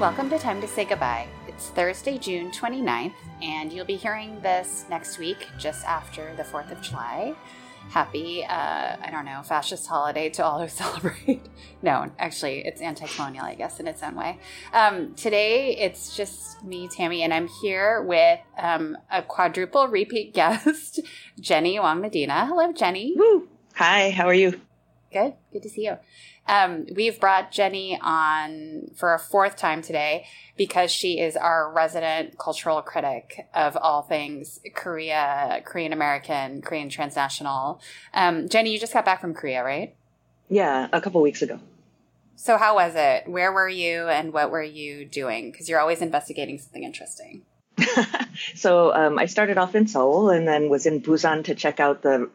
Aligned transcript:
Welcome 0.00 0.30
to 0.30 0.38
Time 0.38 0.62
to 0.62 0.66
Say 0.66 0.86
Goodbye. 0.86 1.28
It's 1.46 1.68
Thursday, 1.68 2.16
June 2.16 2.50
29th, 2.52 3.12
and 3.42 3.70
you'll 3.70 3.84
be 3.84 3.96
hearing 3.96 4.40
this 4.40 4.86
next 4.88 5.18
week 5.18 5.46
just 5.58 5.84
after 5.84 6.34
the 6.36 6.42
4th 6.42 6.72
of 6.72 6.80
July. 6.80 7.34
Happy, 7.90 8.42
uh, 8.42 8.96
I 8.98 9.10
don't 9.10 9.26
know, 9.26 9.42
fascist 9.42 9.86
holiday 9.86 10.30
to 10.30 10.42
all 10.42 10.58
who 10.58 10.68
celebrate. 10.68 11.42
no, 11.82 12.10
actually, 12.18 12.64
it's 12.64 12.80
anti 12.80 13.06
colonial, 13.08 13.44
I 13.44 13.54
guess, 13.54 13.78
in 13.78 13.86
its 13.86 14.02
own 14.02 14.14
way. 14.14 14.38
Um, 14.72 15.14
today, 15.16 15.76
it's 15.76 16.16
just 16.16 16.64
me, 16.64 16.88
Tammy, 16.88 17.22
and 17.22 17.34
I'm 17.34 17.48
here 17.60 18.00
with 18.00 18.40
um, 18.56 18.96
a 19.12 19.20
quadruple 19.20 19.86
repeat 19.88 20.32
guest, 20.34 21.00
Jenny 21.38 21.78
Wang 21.78 22.00
Medina. 22.00 22.46
Hello, 22.46 22.72
Jenny. 22.72 23.12
Woo! 23.18 23.50
Hi, 23.74 24.12
how 24.12 24.24
are 24.24 24.34
you? 24.34 24.62
Good. 25.12 25.34
Good 25.52 25.62
to 25.64 25.68
see 25.68 25.84
you. 25.84 25.98
Um, 26.50 26.86
we've 26.96 27.20
brought 27.20 27.52
Jenny 27.52 27.96
on 28.02 28.90
for 28.96 29.14
a 29.14 29.20
fourth 29.20 29.56
time 29.56 29.82
today 29.82 30.26
because 30.56 30.90
she 30.90 31.20
is 31.20 31.36
our 31.36 31.72
resident 31.72 32.38
cultural 32.38 32.82
critic 32.82 33.46
of 33.54 33.76
all 33.76 34.02
things 34.02 34.58
Korea, 34.74 35.62
Korean 35.64 35.92
American, 35.92 36.60
Korean 36.60 36.88
transnational. 36.88 37.80
Um, 38.12 38.48
Jenny, 38.48 38.72
you 38.72 38.80
just 38.80 38.92
got 38.92 39.04
back 39.04 39.20
from 39.20 39.32
Korea, 39.32 39.62
right? 39.62 39.94
Yeah, 40.48 40.88
a 40.92 41.00
couple 41.00 41.22
weeks 41.22 41.40
ago. 41.40 41.60
So, 42.34 42.58
how 42.58 42.74
was 42.74 42.94
it? 42.96 43.28
Where 43.28 43.52
were 43.52 43.68
you 43.68 44.08
and 44.08 44.32
what 44.32 44.50
were 44.50 44.62
you 44.62 45.04
doing? 45.04 45.52
Because 45.52 45.68
you're 45.68 45.78
always 45.78 46.02
investigating 46.02 46.58
something 46.58 46.82
interesting. 46.82 47.42
so, 48.56 48.92
um, 48.92 49.20
I 49.20 49.26
started 49.26 49.56
off 49.56 49.76
in 49.76 49.86
Seoul 49.86 50.30
and 50.30 50.48
then 50.48 50.68
was 50.68 50.84
in 50.84 51.00
Busan 51.00 51.44
to 51.44 51.54
check 51.54 51.78
out 51.78 52.02
the 52.02 52.28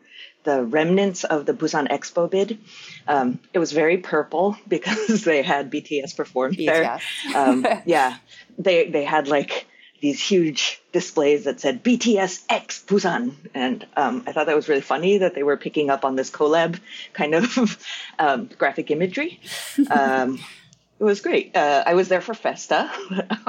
the 0.45 0.63
remnants 0.63 1.23
of 1.25 1.45
the 1.45 1.53
Busan 1.53 1.89
Expo 1.89 2.29
bid. 2.29 2.59
Um, 3.07 3.39
it 3.53 3.59
was 3.59 3.71
very 3.71 3.97
purple 3.97 4.57
because 4.67 5.23
they 5.23 5.41
had 5.41 5.71
BTS 5.71 6.15
perform 6.15 6.53
BTS. 6.53 6.65
there. 6.65 6.99
Um, 7.35 7.67
yeah, 7.85 8.17
they 8.57 8.89
they 8.89 9.03
had 9.03 9.27
like 9.27 9.67
these 10.01 10.21
huge 10.21 10.81
displays 10.91 11.45
that 11.45 11.59
said 11.59 11.83
BTS 11.83 12.43
X 12.49 12.83
Busan, 12.87 13.33
and 13.53 13.85
um, 13.97 14.23
I 14.27 14.31
thought 14.31 14.45
that 14.45 14.55
was 14.55 14.69
really 14.69 14.81
funny 14.81 15.19
that 15.19 15.35
they 15.35 15.43
were 15.43 15.57
picking 15.57 15.89
up 15.89 16.05
on 16.05 16.15
this 16.15 16.29
collab 16.29 16.79
kind 17.13 17.33
of 17.33 17.77
um, 18.19 18.49
graphic 18.57 18.91
imagery. 18.91 19.39
Um, 20.99 21.05
it 21.05 21.09
was 21.09 21.21
great. 21.21 21.55
Uh, 21.55 21.83
I 21.85 21.93
was 21.93 22.07
there 22.07 22.21
for 22.21 22.33
Festa, 22.33 22.91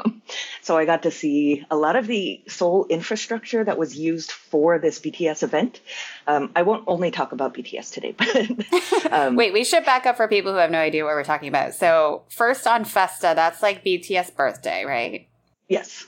so 0.62 0.76
I 0.76 0.84
got 0.84 1.04
to 1.04 1.10
see 1.10 1.64
a 1.70 1.76
lot 1.76 1.96
of 1.96 2.06
the 2.06 2.42
Seoul 2.48 2.86
infrastructure 2.88 3.62
that 3.64 3.78
was 3.78 3.96
used 3.96 4.32
for 4.32 4.78
this 4.78 4.98
BTS 4.98 5.42
event. 5.42 5.80
Um, 6.26 6.50
I 6.56 6.62
won't 6.62 6.84
only 6.86 7.10
talk 7.10 7.32
about 7.32 7.54
BTS 7.54 7.92
today, 7.92 8.14
but 8.18 9.12
um, 9.12 9.36
wait, 9.36 9.52
we 9.52 9.64
should 9.64 9.84
back 9.84 10.06
up 10.06 10.16
for 10.16 10.28
people 10.28 10.52
who 10.52 10.58
have 10.58 10.70
no 10.70 10.78
idea 10.78 11.04
what 11.04 11.14
we're 11.14 11.24
talking 11.24 11.48
about. 11.48 11.74
So 11.74 12.24
first 12.28 12.66
on 12.66 12.84
Festa, 12.84 13.32
that's 13.34 13.62
like 13.62 13.84
BTS 13.84 14.34
birthday, 14.34 14.84
right? 14.84 15.28
Yes. 15.68 16.06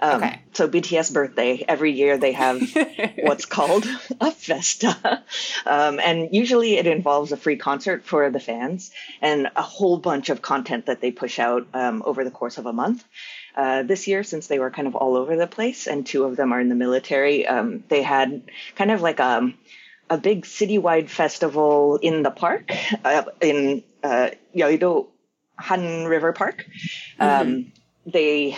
Um, 0.00 0.22
okay. 0.22 0.40
So 0.52 0.68
BTS 0.68 1.12
birthday 1.12 1.64
every 1.66 1.92
year 1.92 2.18
they 2.18 2.32
have 2.32 2.60
what's 3.18 3.46
called 3.46 3.86
a 4.20 4.30
festa, 4.30 5.22
um, 5.66 6.00
and 6.00 6.30
usually 6.32 6.76
it 6.76 6.86
involves 6.86 7.32
a 7.32 7.36
free 7.36 7.56
concert 7.56 8.04
for 8.04 8.30
the 8.30 8.40
fans 8.40 8.90
and 9.20 9.48
a 9.56 9.62
whole 9.62 9.98
bunch 9.98 10.30
of 10.30 10.42
content 10.42 10.86
that 10.86 11.00
they 11.00 11.10
push 11.10 11.38
out 11.38 11.66
um, 11.74 12.02
over 12.04 12.24
the 12.24 12.30
course 12.30 12.58
of 12.58 12.66
a 12.66 12.72
month. 12.72 13.04
Uh, 13.56 13.82
this 13.82 14.06
year, 14.06 14.22
since 14.22 14.46
they 14.46 14.60
were 14.60 14.70
kind 14.70 14.86
of 14.86 14.94
all 14.94 15.16
over 15.16 15.36
the 15.36 15.48
place, 15.48 15.88
and 15.88 16.06
two 16.06 16.24
of 16.24 16.36
them 16.36 16.52
are 16.52 16.60
in 16.60 16.68
the 16.68 16.76
military, 16.76 17.46
um, 17.46 17.82
they 17.88 18.02
had 18.02 18.42
kind 18.76 18.92
of 18.92 19.00
like 19.00 19.18
a 19.18 19.38
um, 19.38 19.54
a 20.10 20.18
big 20.18 20.44
citywide 20.44 21.08
festival 21.08 21.96
in 21.96 22.22
the 22.22 22.30
park 22.30 22.72
uh, 23.04 23.24
in 23.40 23.82
uh, 24.02 24.30
Yeouido 24.54 25.08
Han 25.58 26.04
River 26.06 26.32
Park. 26.32 26.66
Mm-hmm. 27.20 27.48
Um, 27.48 27.72
they 28.06 28.56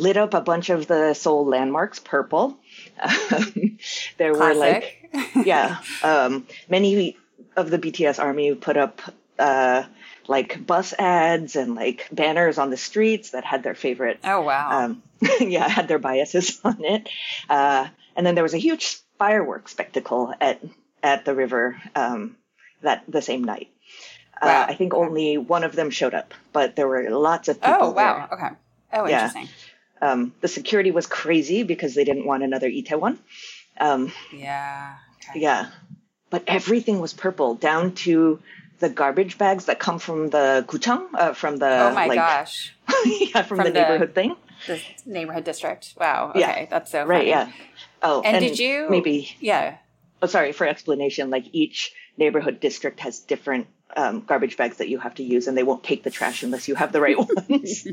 lit 0.00 0.16
up 0.16 0.34
a 0.34 0.40
bunch 0.40 0.70
of 0.70 0.86
the 0.86 1.14
Seoul 1.14 1.46
landmarks 1.46 1.98
purple. 1.98 2.58
Um, 2.98 3.78
there 4.16 4.34
Classic. 4.34 4.34
were 4.34 4.54
like, 4.54 5.46
yeah, 5.46 5.80
um, 6.02 6.46
many 6.68 7.16
of 7.56 7.70
the 7.70 7.78
BTS 7.78 8.18
army 8.18 8.54
put 8.54 8.76
up 8.76 9.00
uh, 9.38 9.84
like 10.26 10.64
bus 10.66 10.94
ads 10.98 11.56
and 11.56 11.74
like 11.74 12.08
banners 12.12 12.58
on 12.58 12.70
the 12.70 12.76
streets 12.76 13.30
that 13.30 13.44
had 13.44 13.62
their 13.62 13.74
favorite. 13.74 14.20
Oh 14.24 14.40
wow! 14.42 14.84
Um, 14.84 15.02
yeah, 15.40 15.68
had 15.68 15.88
their 15.88 15.98
biases 15.98 16.60
on 16.64 16.84
it. 16.84 17.08
Uh, 17.48 17.88
and 18.16 18.26
then 18.26 18.34
there 18.34 18.44
was 18.44 18.54
a 18.54 18.58
huge 18.58 18.98
fireworks 19.18 19.72
spectacle 19.72 20.32
at 20.40 20.62
at 21.02 21.24
the 21.24 21.34
river 21.34 21.80
um, 21.94 22.36
that 22.82 23.04
the 23.08 23.22
same 23.22 23.44
night. 23.44 23.68
Uh, 24.40 24.46
wow. 24.46 24.62
Uh, 24.62 24.66
I 24.68 24.74
think 24.74 24.94
only 24.94 25.36
one 25.36 25.64
of 25.64 25.74
them 25.74 25.90
showed 25.90 26.14
up, 26.14 26.32
but 26.52 26.76
there 26.76 26.88
were 26.88 27.10
lots 27.10 27.48
of 27.48 27.60
people. 27.60 27.78
Oh 27.80 27.90
wow! 27.90 28.28
There. 28.30 28.38
Okay. 28.38 28.54
Oh, 28.92 29.06
interesting. 29.06 29.48
Um, 30.02 30.32
the 30.40 30.48
security 30.48 30.90
was 30.90 31.06
crazy 31.06 31.62
because 31.62 31.94
they 31.94 32.04
didn't 32.04 32.26
want 32.26 32.42
another 32.42 32.68
Itaewon. 32.68 33.18
Um, 33.78 34.12
yeah. 34.32 34.96
Okay. 35.30 35.40
Yeah. 35.40 35.70
But 36.30 36.44
everything 36.46 37.00
was 37.00 37.12
purple 37.12 37.54
down 37.54 37.94
to 38.06 38.40
the 38.78 38.88
garbage 38.88 39.36
bags 39.36 39.66
that 39.66 39.78
come 39.78 39.98
from 39.98 40.30
the 40.30 40.64
guchang, 40.66 41.06
uh, 41.14 41.32
from 41.34 41.58
the. 41.58 41.90
Oh 41.90 41.94
my 41.94 42.06
like, 42.06 42.16
gosh. 42.16 42.74
yeah, 43.04 43.42
from, 43.42 43.58
from 43.58 43.58
the, 43.58 43.72
the, 43.72 43.80
neighborhood 43.80 44.14
thing. 44.14 44.36
The 44.66 44.80
neighborhood 45.06 45.44
district. 45.44 45.94
Wow. 45.98 46.30
Okay. 46.30 46.40
Yeah. 46.40 46.66
That's 46.66 46.90
so 46.90 47.00
funny. 47.00 47.10
Right. 47.10 47.26
Yeah. 47.26 47.52
Oh, 48.02 48.22
and, 48.22 48.36
and 48.36 48.44
did 48.44 48.58
you 48.58 48.86
maybe? 48.88 49.36
Yeah. 49.40 49.76
Oh, 50.22 50.26
sorry 50.26 50.52
for 50.52 50.66
explanation. 50.66 51.30
Like 51.30 51.46
each 51.52 51.92
neighborhood 52.16 52.60
district 52.60 53.00
has 53.00 53.20
different 53.20 53.66
um, 53.96 54.20
garbage 54.20 54.56
bags 54.56 54.78
that 54.78 54.88
you 54.88 54.98
have 54.98 55.14
to 55.14 55.22
use, 55.22 55.46
and 55.46 55.56
they 55.56 55.62
won't 55.62 55.82
take 55.82 56.02
the 56.02 56.10
trash 56.10 56.42
unless 56.42 56.68
you 56.68 56.74
have 56.74 56.92
the 56.92 57.00
right 57.00 57.16
ones. 57.48 57.86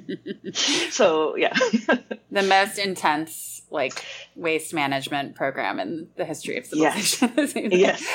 so 0.90 1.35
yeah, 1.35 1.53
the 2.31 2.44
most 2.44 2.78
intense 2.78 3.62
like 3.69 4.06
waste 4.35 4.74
management 4.74 5.35
program 5.35 5.80
in 5.80 6.09
the 6.16 6.25
history 6.25 6.58
of 6.58 6.66
civilization. 6.66 7.34
Yes, 7.38 7.53
yes. 7.56 8.08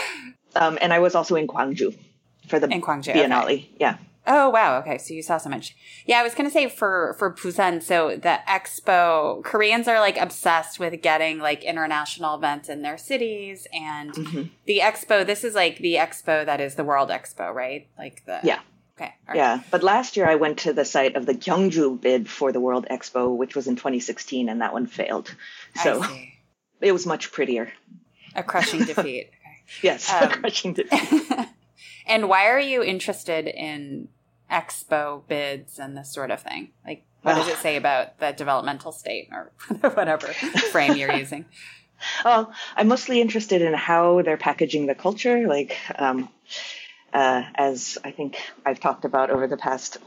Um, 0.54 0.78
and 0.80 0.92
I 0.92 0.98
was 0.98 1.14
also 1.14 1.36
in 1.36 1.46
Gwangju 1.46 1.96
for 2.48 2.58
the 2.58 2.68
in 2.68 2.80
Gwangju, 2.80 3.14
Biennale. 3.14 3.44
Okay. 3.44 3.70
Yeah. 3.78 3.98
Oh 4.26 4.50
wow, 4.50 4.78
okay. 4.78 4.98
So 4.98 5.14
you 5.14 5.22
saw 5.22 5.38
so 5.38 5.50
much. 5.50 5.74
Yeah, 6.06 6.20
I 6.20 6.22
was 6.22 6.34
gonna 6.34 6.50
say 6.50 6.68
for 6.68 7.16
for 7.18 7.32
Busan, 7.32 7.82
so 7.82 8.10
the 8.10 8.38
expo 8.48 9.42
Koreans 9.42 9.88
are 9.88 9.98
like 9.98 10.16
obsessed 10.16 10.78
with 10.78 11.00
getting 11.02 11.38
like 11.38 11.64
international 11.64 12.36
events 12.36 12.68
in 12.68 12.82
their 12.82 12.96
cities 12.96 13.66
and 13.72 14.12
mm-hmm. 14.12 14.42
the 14.66 14.78
expo, 14.78 15.26
this 15.26 15.42
is 15.42 15.54
like 15.54 15.78
the 15.78 15.94
expo 15.94 16.46
that 16.46 16.60
is 16.60 16.76
the 16.76 16.84
World 16.84 17.08
Expo, 17.10 17.52
right? 17.52 17.88
Like 17.98 18.24
the 18.24 18.40
Yeah. 18.44 18.60
Okay. 18.96 19.12
Right. 19.26 19.36
Yeah. 19.36 19.60
But 19.72 19.82
last 19.82 20.16
year 20.16 20.28
I 20.28 20.36
went 20.36 20.58
to 20.60 20.72
the 20.72 20.84
site 20.84 21.16
of 21.16 21.26
the 21.26 21.34
Gyeongju 21.34 22.00
bid 22.00 22.28
for 22.28 22.52
the 22.52 22.60
World 22.60 22.86
Expo, 22.88 23.36
which 23.36 23.56
was 23.56 23.66
in 23.66 23.74
twenty 23.74 23.98
sixteen, 23.98 24.48
and 24.48 24.60
that 24.60 24.72
one 24.72 24.86
failed. 24.86 25.34
So 25.82 26.04
it 26.80 26.92
was 26.92 27.06
much 27.06 27.32
prettier. 27.32 27.72
A 28.36 28.42
crushing 28.42 28.84
defeat. 28.84 29.30
Yes, 29.80 30.12
um, 30.12 30.24
a 30.24 30.36
crushing 30.36 30.74
defeat. 30.74 31.48
And 32.06 32.28
why 32.28 32.48
are 32.48 32.60
you 32.60 32.82
interested 32.82 33.46
in 33.46 34.08
expo 34.50 35.26
bids 35.26 35.78
and 35.78 35.96
this 35.96 36.12
sort 36.12 36.30
of 36.30 36.40
thing? 36.42 36.70
Like, 36.86 37.04
what 37.22 37.34
does 37.36 37.48
it 37.48 37.58
say 37.58 37.76
about 37.76 38.18
the 38.18 38.32
developmental 38.32 38.92
state 38.92 39.28
or 39.32 39.52
whatever 39.90 40.26
frame 40.26 40.96
you're 40.96 41.12
using? 41.12 41.44
Well, 42.24 42.52
I'm 42.76 42.88
mostly 42.88 43.20
interested 43.20 43.62
in 43.62 43.74
how 43.74 44.22
they're 44.22 44.36
packaging 44.36 44.86
the 44.86 44.94
culture. 44.96 45.46
Like, 45.46 45.76
um, 45.96 46.28
uh, 47.12 47.44
as 47.54 47.96
I 48.02 48.10
think 48.10 48.38
I've 48.66 48.80
talked 48.80 49.04
about 49.04 49.30
over 49.30 49.46
the 49.46 49.56
past 49.56 49.98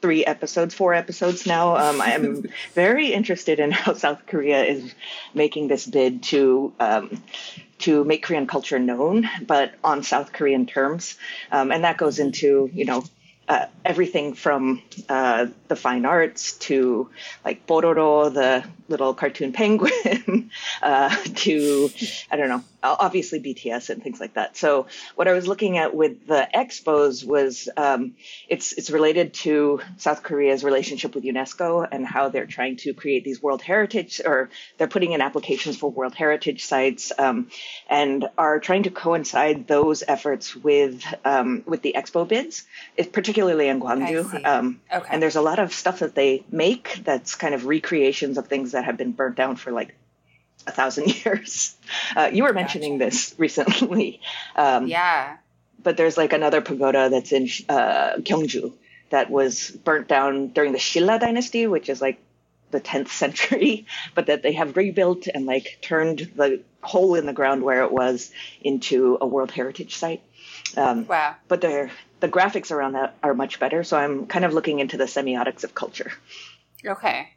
three 0.00 0.24
episodes, 0.24 0.74
four 0.74 0.94
episodes 0.94 1.46
now. 1.46 1.76
Um, 1.76 2.00
I 2.00 2.12
am 2.12 2.44
very 2.74 3.12
interested 3.12 3.58
in 3.58 3.70
how 3.70 3.94
South 3.94 4.26
Korea 4.26 4.64
is 4.64 4.94
making 5.34 5.68
this 5.68 5.86
bid 5.86 6.22
to 6.24 6.72
um, 6.78 7.22
to 7.78 8.04
make 8.04 8.22
Korean 8.22 8.46
culture 8.46 8.78
known, 8.78 9.28
but 9.46 9.74
on 9.84 10.02
South 10.02 10.32
Korean 10.32 10.66
terms, 10.66 11.16
um, 11.52 11.70
and 11.70 11.84
that 11.84 11.96
goes 11.96 12.18
into 12.18 12.70
you 12.72 12.84
know 12.84 13.04
uh, 13.48 13.66
everything 13.84 14.34
from 14.34 14.82
uh, 15.08 15.46
the 15.68 15.76
fine 15.76 16.04
arts 16.04 16.54
to 16.58 17.08
like 17.44 17.66
Pororo, 17.66 18.32
the 18.32 18.64
little 18.88 19.14
cartoon 19.14 19.52
penguin, 19.52 20.50
uh, 20.82 21.14
to 21.36 21.90
I 22.30 22.36
don't 22.36 22.48
know, 22.48 22.64
obviously 22.82 23.40
BTS 23.40 23.90
and 23.90 24.02
things 24.02 24.20
like 24.20 24.34
that. 24.34 24.56
So 24.56 24.86
what 25.14 25.28
I 25.28 25.32
was 25.32 25.46
looking 25.46 25.78
at 25.78 25.94
with 25.94 26.26
the 26.26 26.48
expos 26.54 27.24
was 27.24 27.68
um, 27.76 28.14
it's 28.48 28.72
it's 28.72 28.90
related 28.90 29.34
to 29.34 29.80
South 29.96 30.22
Korea's 30.22 30.64
relationship 30.64 31.14
with 31.14 31.24
UNESCO 31.24 31.86
and 31.90 32.06
how 32.06 32.28
they're 32.28 32.46
trying 32.46 32.76
to 32.78 32.94
create 32.94 33.24
these 33.24 33.42
World 33.42 33.62
Heritage 33.62 34.20
or 34.24 34.50
they're 34.78 34.88
putting 34.88 35.12
in 35.12 35.20
applications 35.20 35.76
for 35.76 35.90
World 35.90 36.14
Heritage 36.14 36.64
sites 36.64 37.12
um, 37.18 37.48
and 37.88 38.28
are 38.36 38.60
trying 38.60 38.84
to 38.84 38.90
coincide 38.90 39.66
those 39.66 40.02
efforts 40.06 40.54
with 40.54 41.02
um, 41.24 41.62
with 41.66 41.82
the 41.82 41.94
expo 41.96 42.26
bids, 42.26 42.64
particularly 43.12 43.68
in 43.68 43.80
Gwangju. 43.80 44.44
Um, 44.46 44.80
okay. 44.92 45.08
And 45.10 45.22
there's 45.22 45.36
a 45.36 45.42
lot 45.42 45.58
of 45.58 45.72
stuff 45.72 46.00
that 46.00 46.14
they 46.14 46.44
make 46.50 47.00
that's 47.04 47.34
kind 47.34 47.54
of 47.54 47.66
recreations 47.66 48.38
of 48.38 48.48
things 48.48 48.72
that 48.72 48.84
have 48.84 48.96
been 48.96 49.12
burnt 49.12 49.36
down 49.36 49.56
for 49.56 49.72
like 49.72 49.94
a 50.66 50.72
thousand 50.72 51.14
years. 51.24 51.76
Uh, 52.14 52.30
you 52.32 52.42
were 52.42 52.52
mentioning 52.52 52.98
gotcha. 52.98 53.10
this 53.10 53.34
recently. 53.38 54.20
Um, 54.54 54.86
yeah. 54.86 55.36
But 55.82 55.96
there's 55.96 56.16
like 56.16 56.32
another 56.32 56.60
pagoda 56.60 57.10
that's 57.10 57.32
in 57.32 57.48
uh, 57.68 58.16
Gyeongju 58.16 58.72
that 59.10 59.30
was 59.30 59.70
burnt 59.70 60.08
down 60.08 60.48
during 60.48 60.72
the 60.72 60.78
Shilla 60.78 61.20
dynasty, 61.20 61.66
which 61.66 61.88
is 61.88 62.00
like 62.00 62.18
the 62.70 62.80
10th 62.80 63.08
century, 63.08 63.86
but 64.14 64.26
that 64.26 64.42
they 64.42 64.52
have 64.52 64.76
rebuilt 64.76 65.28
and 65.32 65.46
like 65.46 65.78
turned 65.82 66.30
the 66.34 66.62
hole 66.82 67.14
in 67.14 67.26
the 67.26 67.32
ground 67.32 67.62
where 67.62 67.82
it 67.82 67.92
was 67.92 68.32
into 68.60 69.18
a 69.20 69.26
World 69.26 69.50
Heritage 69.50 69.96
site. 69.96 70.22
Um, 70.76 71.06
wow. 71.06 71.36
But 71.48 71.60
the 71.60 71.90
the 72.18 72.28
graphics 72.28 72.70
around 72.70 72.92
that 72.92 73.16
are 73.22 73.34
much 73.34 73.60
better, 73.60 73.84
so 73.84 73.96
I'm 73.96 74.26
kind 74.26 74.44
of 74.44 74.54
looking 74.54 74.78
into 74.78 74.96
the 74.96 75.04
semiotics 75.04 75.64
of 75.64 75.74
culture. 75.74 76.12
Okay. 76.84 77.28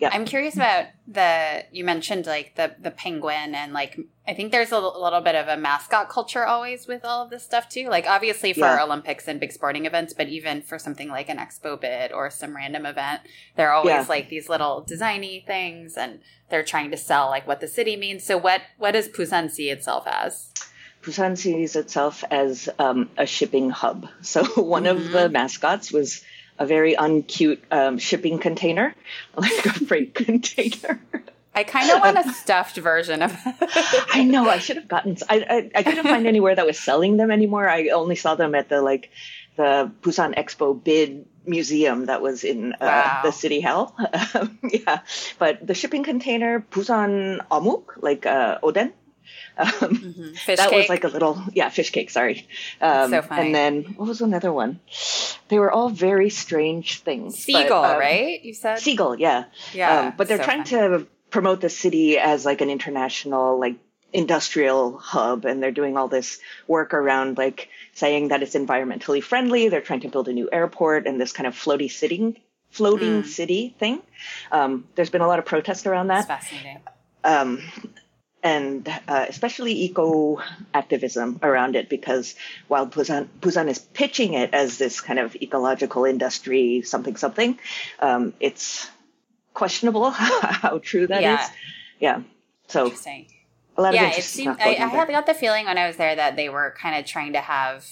Yeah. 0.00 0.08
I'm 0.14 0.24
curious 0.24 0.56
about 0.56 0.86
the 1.06 1.64
you 1.72 1.84
mentioned 1.84 2.24
like 2.24 2.54
the 2.56 2.74
the 2.80 2.90
penguin 2.90 3.54
and 3.54 3.74
like 3.74 4.00
I 4.26 4.32
think 4.32 4.50
there's 4.50 4.72
a, 4.72 4.76
l- 4.76 5.00
little 5.00 5.20
bit 5.20 5.34
of 5.34 5.46
a 5.46 5.58
mascot 5.58 6.08
culture 6.08 6.46
always 6.46 6.86
with 6.86 7.04
all 7.04 7.22
of 7.24 7.30
this 7.30 7.44
stuff 7.44 7.68
too. 7.68 7.88
Like 7.88 8.06
obviously 8.06 8.54
for 8.54 8.60
yeah. 8.60 8.82
Olympics 8.82 9.28
and 9.28 9.38
big 9.38 9.52
sporting 9.52 9.84
events, 9.84 10.14
but 10.14 10.28
even 10.28 10.62
for 10.62 10.78
something 10.78 11.08
like 11.10 11.28
an 11.28 11.36
expo 11.36 11.78
bid 11.78 12.12
or 12.12 12.30
some 12.30 12.56
random 12.56 12.86
event, 12.86 13.20
there 13.56 13.68
are 13.68 13.74
always 13.74 13.90
yeah. 13.90 14.06
like 14.08 14.30
these 14.30 14.48
little 14.48 14.86
designy 14.88 15.44
things 15.44 15.98
and 15.98 16.20
they're 16.48 16.64
trying 16.64 16.90
to 16.92 16.96
sell 16.96 17.26
like 17.26 17.46
what 17.46 17.60
the 17.60 17.68
city 17.68 17.94
means. 17.94 18.24
So 18.24 18.38
what 18.38 18.62
what 18.78 18.92
does 18.92 19.06
Busan 19.06 19.50
see 19.50 19.68
itself 19.68 20.06
as? 20.06 20.50
Busan 21.02 21.36
sees 21.36 21.76
itself 21.76 22.24
as 22.30 22.68
um, 22.78 23.10
a 23.18 23.26
shipping 23.26 23.68
hub. 23.68 24.08
So 24.22 24.44
one 24.62 24.84
mm-hmm. 24.84 24.96
of 24.96 25.12
the 25.12 25.28
mascots 25.28 25.92
was 25.92 26.24
a 26.60 26.66
very 26.66 26.94
uncute 26.94 27.58
um, 27.72 27.98
shipping 27.98 28.38
container, 28.38 28.94
like 29.36 29.66
a 29.66 29.72
freight 29.72 30.14
container. 30.26 31.00
I 31.52 31.64
kind 31.64 31.90
of 31.90 31.98
want 31.98 32.16
a 32.16 32.32
stuffed 32.32 32.76
version 32.76 33.22
of 33.22 33.32
it. 33.32 34.04
I 34.14 34.22
know. 34.22 34.48
I 34.48 34.58
should 34.58 34.76
have 34.76 34.86
gotten. 34.86 35.16
I, 35.28 35.40
I, 35.74 35.80
I 35.80 35.82
couldn't 35.82 36.04
find 36.04 36.26
anywhere 36.28 36.54
that 36.54 36.64
was 36.64 36.78
selling 36.78 37.16
them 37.16 37.32
anymore. 37.32 37.68
I 37.68 37.88
only 37.88 38.14
saw 38.14 38.36
them 38.36 38.54
at 38.54 38.68
the 38.68 38.80
like 38.80 39.10
the 39.56 39.90
Busan 40.00 40.36
Expo 40.38 40.82
bid 40.82 41.26
museum 41.44 42.06
that 42.06 42.22
was 42.22 42.44
in 42.44 42.72
uh, 42.74 42.76
wow. 42.80 43.20
the 43.24 43.32
city 43.32 43.60
hall. 43.60 43.96
yeah, 44.62 45.00
but 45.40 45.66
the 45.66 45.74
shipping 45.74 46.04
container 46.04 46.64
Busan 46.70 47.44
Amuk, 47.48 48.00
like 48.00 48.26
uh, 48.26 48.58
Oden, 48.62 48.92
um, 49.56 49.66
mm-hmm. 49.66 50.32
that 50.46 50.70
cake. 50.70 50.72
was 50.72 50.88
like 50.88 51.04
a 51.04 51.08
little, 51.08 51.42
yeah, 51.52 51.68
fish 51.68 51.90
cake. 51.90 52.10
Sorry. 52.10 52.46
Um, 52.80 53.10
so 53.10 53.22
funny. 53.22 53.46
And 53.46 53.54
then 53.54 53.82
what 53.96 54.08
was 54.08 54.20
another 54.20 54.52
one? 54.52 54.80
They 55.48 55.58
were 55.58 55.70
all 55.70 55.88
very 55.88 56.30
strange 56.30 57.00
things. 57.00 57.36
Seagull, 57.36 57.82
but, 57.82 57.94
um, 57.94 58.00
right? 58.00 58.42
You 58.42 58.54
said 58.54 58.78
seagull. 58.78 59.18
Yeah. 59.18 59.44
Yeah. 59.72 59.98
Um, 59.98 60.14
but 60.16 60.28
they're 60.28 60.38
so 60.38 60.44
trying 60.44 60.64
funny. 60.64 60.98
to 60.98 61.06
promote 61.30 61.60
the 61.60 61.68
city 61.68 62.18
as 62.18 62.44
like 62.44 62.60
an 62.60 62.70
international, 62.70 63.58
like 63.58 63.76
industrial 64.12 64.98
hub, 64.98 65.44
and 65.44 65.62
they're 65.62 65.70
doing 65.70 65.96
all 65.96 66.08
this 66.08 66.38
work 66.66 66.94
around 66.94 67.38
like 67.38 67.68
saying 67.92 68.28
that 68.28 68.42
it's 68.42 68.54
environmentally 68.54 69.22
friendly. 69.22 69.68
They're 69.68 69.80
trying 69.80 70.00
to 70.00 70.08
build 70.08 70.28
a 70.28 70.32
new 70.32 70.48
airport 70.52 71.06
and 71.06 71.20
this 71.20 71.32
kind 71.32 71.46
of 71.46 71.54
floaty 71.54 71.90
city, 71.90 72.42
floating 72.70 73.22
mm. 73.22 73.26
city 73.26 73.74
thing. 73.78 74.02
Um, 74.50 74.86
there's 74.94 75.10
been 75.10 75.20
a 75.20 75.26
lot 75.26 75.38
of 75.38 75.44
protest 75.44 75.86
around 75.86 76.08
that. 76.08 76.28
That's 76.28 76.48
fascinating. 76.48 76.80
Um, 77.22 77.62
and 78.42 78.88
uh, 79.06 79.26
especially 79.28 79.72
eco 79.72 80.40
activism 80.72 81.38
around 81.42 81.76
it 81.76 81.88
because 81.88 82.34
while 82.68 82.86
Busan, 82.86 83.28
Busan 83.40 83.68
is 83.68 83.78
pitching 83.78 84.34
it 84.34 84.54
as 84.54 84.78
this 84.78 85.00
kind 85.00 85.18
of 85.18 85.36
ecological 85.36 86.04
industry 86.04 86.82
something 86.82 87.16
something, 87.16 87.58
um, 88.00 88.32
it's 88.40 88.88
questionable 89.52 90.10
how 90.10 90.78
true 90.78 91.06
that 91.06 91.22
yeah. 91.22 91.42
is. 91.42 91.50
Yeah. 91.98 92.22
So 92.68 92.84
interesting. 92.84 93.26
A 93.76 93.82
lot 93.82 93.94
yeah, 93.94 94.08
of 94.08 94.18
it 94.18 94.24
seemed. 94.24 94.56
I, 94.60 94.70
I 94.70 94.86
had 94.88 95.08
got 95.08 95.26
the 95.26 95.34
feeling 95.34 95.66
when 95.66 95.78
I 95.78 95.86
was 95.86 95.96
there 95.96 96.14
that 96.14 96.36
they 96.36 96.48
were 96.48 96.74
kind 96.78 96.98
of 96.98 97.06
trying 97.06 97.32
to 97.32 97.40
have 97.40 97.86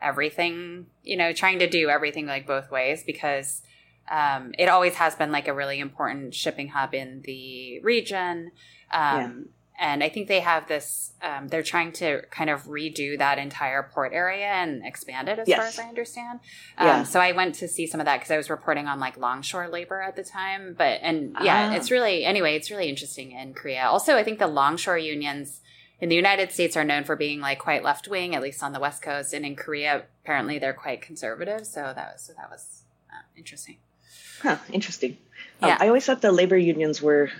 everything, 0.00 0.86
you 1.02 1.16
know, 1.16 1.32
trying 1.32 1.58
to 1.60 1.68
do 1.68 1.88
everything 1.88 2.26
like 2.26 2.46
both 2.46 2.70
ways 2.70 3.02
because 3.02 3.62
um, 4.10 4.52
it 4.58 4.68
always 4.68 4.94
has 4.94 5.14
been 5.14 5.32
like 5.32 5.48
a 5.48 5.54
really 5.54 5.78
important 5.78 6.34
shipping 6.34 6.68
hub 6.68 6.94
in 6.94 7.22
the 7.24 7.80
region. 7.80 8.52
Um, 8.92 9.48
and 9.80 10.04
I 10.04 10.10
think 10.10 10.28
they 10.28 10.40
have 10.40 10.68
this. 10.68 11.12
Um, 11.22 11.48
they're 11.48 11.62
trying 11.62 11.92
to 11.92 12.22
kind 12.30 12.50
of 12.50 12.64
redo 12.64 13.18
that 13.18 13.38
entire 13.38 13.82
port 13.82 14.12
area 14.12 14.46
and 14.46 14.84
expand 14.84 15.28
it, 15.28 15.38
as 15.38 15.48
yes. 15.48 15.58
far 15.58 15.66
as 15.66 15.78
I 15.78 15.88
understand. 15.88 16.40
Um, 16.76 16.86
yeah. 16.86 17.02
So 17.04 17.18
I 17.18 17.32
went 17.32 17.54
to 17.56 17.68
see 17.68 17.86
some 17.86 17.98
of 17.98 18.04
that 18.04 18.18
because 18.18 18.30
I 18.30 18.36
was 18.36 18.50
reporting 18.50 18.86
on 18.86 19.00
like 19.00 19.16
longshore 19.16 19.68
labor 19.68 20.02
at 20.02 20.16
the 20.16 20.22
time. 20.22 20.74
But 20.76 21.00
and 21.02 21.34
yeah, 21.42 21.70
ah. 21.72 21.76
it's 21.76 21.90
really 21.90 22.26
anyway. 22.26 22.56
It's 22.56 22.70
really 22.70 22.90
interesting 22.90 23.32
in 23.32 23.54
Korea. 23.54 23.84
Also, 23.84 24.16
I 24.16 24.22
think 24.22 24.38
the 24.38 24.46
longshore 24.46 24.98
unions 24.98 25.62
in 25.98 26.10
the 26.10 26.16
United 26.16 26.52
States 26.52 26.76
are 26.76 26.84
known 26.84 27.04
for 27.04 27.16
being 27.16 27.40
like 27.40 27.58
quite 27.58 27.82
left 27.82 28.06
wing, 28.06 28.34
at 28.34 28.42
least 28.42 28.62
on 28.62 28.72
the 28.72 28.80
West 28.80 29.00
Coast, 29.00 29.32
and 29.32 29.46
in 29.46 29.56
Korea 29.56 30.04
apparently 30.22 30.58
they're 30.58 30.74
quite 30.74 31.00
conservative. 31.00 31.66
So 31.66 31.80
that 31.80 32.12
was 32.12 32.22
so 32.22 32.34
that 32.36 32.50
was 32.50 32.82
uh, 33.10 33.22
interesting. 33.34 33.78
Huh, 34.42 34.58
interesting. 34.70 35.16
Um, 35.62 35.70
yeah. 35.70 35.78
I 35.80 35.88
always 35.88 36.04
thought 36.04 36.20
the 36.20 36.32
labor 36.32 36.58
unions 36.58 37.00
were 37.00 37.30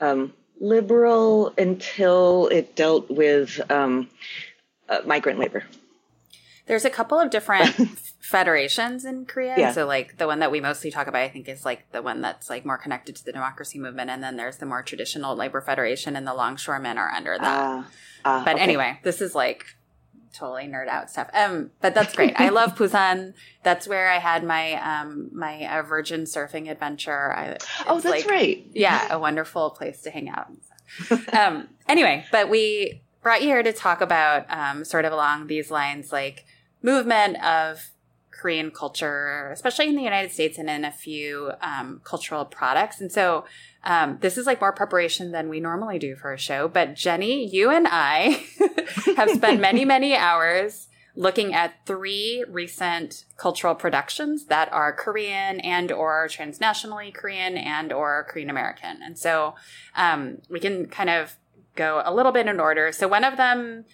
um, 0.00 0.32
liberal 0.60 1.52
until 1.58 2.46
it 2.48 2.76
dealt 2.76 3.10
with 3.10 3.60
um, 3.70 4.08
uh, 4.88 4.98
migrant 5.06 5.38
labor. 5.38 5.64
There's 6.66 6.84
a 6.84 6.90
couple 6.90 7.18
of 7.18 7.30
different 7.30 7.74
federations 8.20 9.04
in 9.04 9.26
Korea. 9.26 9.56
Yeah. 9.58 9.72
So, 9.72 9.86
like 9.86 10.18
the 10.18 10.26
one 10.26 10.38
that 10.38 10.52
we 10.52 10.60
mostly 10.60 10.90
talk 10.90 11.08
about, 11.08 11.22
I 11.22 11.28
think, 11.28 11.48
is 11.48 11.64
like 11.64 11.90
the 11.90 12.02
one 12.02 12.20
that's 12.20 12.48
like 12.48 12.64
more 12.64 12.78
connected 12.78 13.16
to 13.16 13.24
the 13.24 13.32
democracy 13.32 13.78
movement, 13.78 14.10
and 14.10 14.22
then 14.22 14.36
there's 14.36 14.58
the 14.58 14.66
more 14.66 14.82
traditional 14.82 15.34
labor 15.34 15.60
federation, 15.60 16.14
and 16.14 16.26
the 16.26 16.34
longshoremen 16.34 16.96
are 16.96 17.10
under 17.10 17.36
that. 17.38 17.60
Uh, 17.60 17.82
uh, 18.24 18.44
but 18.44 18.54
okay. 18.54 18.62
anyway, 18.62 19.00
this 19.02 19.20
is 19.20 19.34
like 19.34 19.64
totally 20.32 20.64
nerd 20.64 20.88
out 20.88 21.10
stuff. 21.10 21.28
Um, 21.32 21.70
but 21.80 21.94
that's 21.94 22.14
great. 22.14 22.38
I 22.38 22.48
love 22.50 22.74
Busan. 22.76 23.34
That's 23.62 23.86
where 23.86 24.10
I 24.10 24.18
had 24.18 24.44
my 24.44 24.74
um 24.74 25.30
my 25.32 25.66
uh, 25.66 25.82
virgin 25.82 26.22
surfing 26.22 26.70
adventure. 26.70 27.32
I, 27.32 27.56
oh, 27.86 28.00
that's 28.00 28.04
like, 28.04 28.26
right. 28.26 28.66
Yeah, 28.72 29.12
a 29.12 29.18
wonderful 29.18 29.70
place 29.70 30.02
to 30.02 30.10
hang 30.10 30.28
out. 30.28 30.50
um, 31.32 31.68
anyway, 31.88 32.24
but 32.32 32.48
we 32.48 33.02
brought 33.22 33.42
you 33.42 33.48
here 33.48 33.62
to 33.62 33.72
talk 33.72 34.00
about 34.00 34.46
um, 34.50 34.84
sort 34.84 35.04
of 35.04 35.12
along 35.12 35.46
these 35.46 35.70
lines, 35.70 36.12
like 36.12 36.46
movement 36.82 37.42
of 37.44 37.90
Korean 38.30 38.70
culture, 38.70 39.50
especially 39.52 39.88
in 39.88 39.96
the 39.96 40.02
United 40.02 40.32
States 40.32 40.58
and 40.58 40.70
in 40.70 40.84
a 40.84 40.90
few 40.90 41.52
um, 41.60 42.00
cultural 42.04 42.44
products. 42.44 43.00
And 43.00 43.12
so 43.12 43.44
um, 43.84 44.18
this 44.20 44.36
is 44.36 44.46
like 44.46 44.60
more 44.60 44.72
preparation 44.72 45.32
than 45.32 45.48
we 45.48 45.60
normally 45.60 45.98
do 45.98 46.14
for 46.14 46.32
a 46.32 46.38
show. 46.38 46.68
But 46.68 46.94
Jenny, 46.94 47.48
you 47.48 47.70
and 47.70 47.86
I 47.90 48.44
have 49.16 49.30
spent 49.30 49.60
many, 49.60 49.84
many 49.84 50.14
hours 50.14 50.88
looking 51.16 51.54
at 51.54 51.74
three 51.86 52.44
recent 52.48 53.24
cultural 53.36 53.74
productions 53.74 54.46
that 54.46 54.72
are 54.72 54.92
Korean 54.92 55.60
and 55.60 55.90
or 55.90 56.28
transnationally 56.28 57.12
Korean 57.12 57.56
and 57.56 57.92
or 57.92 58.26
Korean 58.28 58.50
American. 58.50 59.02
And 59.02 59.18
so 59.18 59.54
um, 59.96 60.38
we 60.48 60.60
can 60.60 60.86
kind 60.86 61.10
of 61.10 61.36
go 61.74 62.02
a 62.04 62.14
little 62.14 62.32
bit 62.32 62.46
in 62.46 62.60
order. 62.60 62.92
So 62.92 63.08
one 63.08 63.24
of 63.24 63.36
them, 63.36 63.84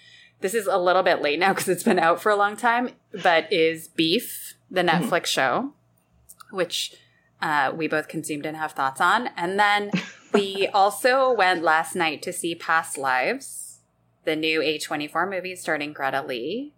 this 0.41 0.55
is 0.55 0.67
a 0.67 0.79
little 0.79 1.03
bit 1.03 1.23
late 1.23 1.39
now 1.39 1.53
because 1.53 1.69
it's 1.69 1.83
been 1.83 1.99
out 1.99 2.21
for 2.21 2.31
a 2.31 2.37
long 2.37 2.57
time, 2.57 2.91
but 3.23 3.51
is 3.53 3.89
Beef, 3.89 4.55
the 4.71 4.83
mm-hmm. 4.83 5.05
Netflix 5.05 5.27
show, 5.27 5.73
which 6.51 6.95
uh, 7.47 7.71
we 7.71 7.87
both 7.87 8.09
consumed 8.09 8.45
and 8.45 8.57
have 8.57 8.73
thoughts 8.73 9.01
on. 9.01 9.29
And 9.37 9.57
then 9.57 9.93
we 10.35 10.67
also 10.75 11.33
went 11.33 11.63
last 11.63 11.95
night 11.95 12.21
to 12.23 12.33
see 12.33 12.57
Past 12.57 12.99
Lives, 12.99 13.79
the 14.25 14.35
new 14.35 14.59
A24 14.61 15.31
movie 15.31 15.55
starring 15.55 15.93
Greta 15.93 16.25
Lee. 16.27 16.73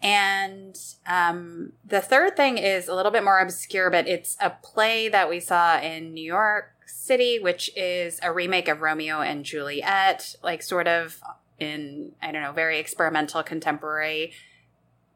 And 0.00 0.78
um, 1.04 1.72
the 1.84 2.00
third 2.00 2.36
thing 2.36 2.58
is 2.58 2.86
a 2.86 2.94
little 2.94 3.10
bit 3.10 3.24
more 3.24 3.40
obscure, 3.40 3.90
but 3.90 4.06
it's 4.06 4.36
a 4.40 4.50
play 4.50 5.08
that 5.08 5.28
we 5.28 5.40
saw 5.40 5.80
in 5.80 6.14
New 6.14 6.24
York 6.24 6.70
City, 6.86 7.40
which 7.40 7.68
is 7.74 8.20
a 8.22 8.32
remake 8.32 8.68
of 8.68 8.80
Romeo 8.80 9.20
and 9.20 9.44
Juliet, 9.44 10.36
like 10.44 10.62
sort 10.62 10.86
of 10.86 11.20
in, 11.58 12.12
I 12.22 12.30
don't 12.30 12.42
know, 12.42 12.52
very 12.52 12.78
experimental 12.78 13.42
contemporary, 13.42 14.30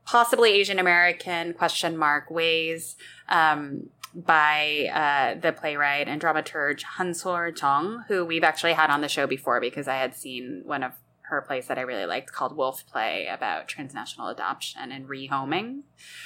possibly 0.05 0.51
Asian 0.51 0.81
American 0.81 1.55
question 1.55 1.97
mark 1.97 2.29
ways. 2.33 2.97
Um, 3.29 3.91
by 4.15 4.89
uh, 4.93 5.41
the 5.41 5.53
playwright 5.53 6.09
and 6.09 6.21
dramaturge 6.21 6.83
Hansol 6.99 7.61
Jung, 7.61 8.05
who 8.09 8.25
we've 8.25 8.45
actually 8.45 8.75
had 8.75 8.91
on 8.91 9.01
the 9.01 9.09
show 9.09 9.27
before 9.27 9.61
because 9.61 9.89
I 9.89 9.97
had 9.97 10.15
seen 10.15 10.63
one 10.65 10.83
of 10.83 10.93
her 11.23 11.41
plays 11.41 11.67
that 11.67 11.79
I 11.79 11.83
really 11.83 12.05
liked 12.05 12.33
called 12.33 12.57
Wolf 12.57 12.85
Play 12.87 13.27
about 13.27 13.67
transnational 13.67 14.29
adoption 14.29 14.93
and 14.93 15.09
rehoming. 15.09 15.83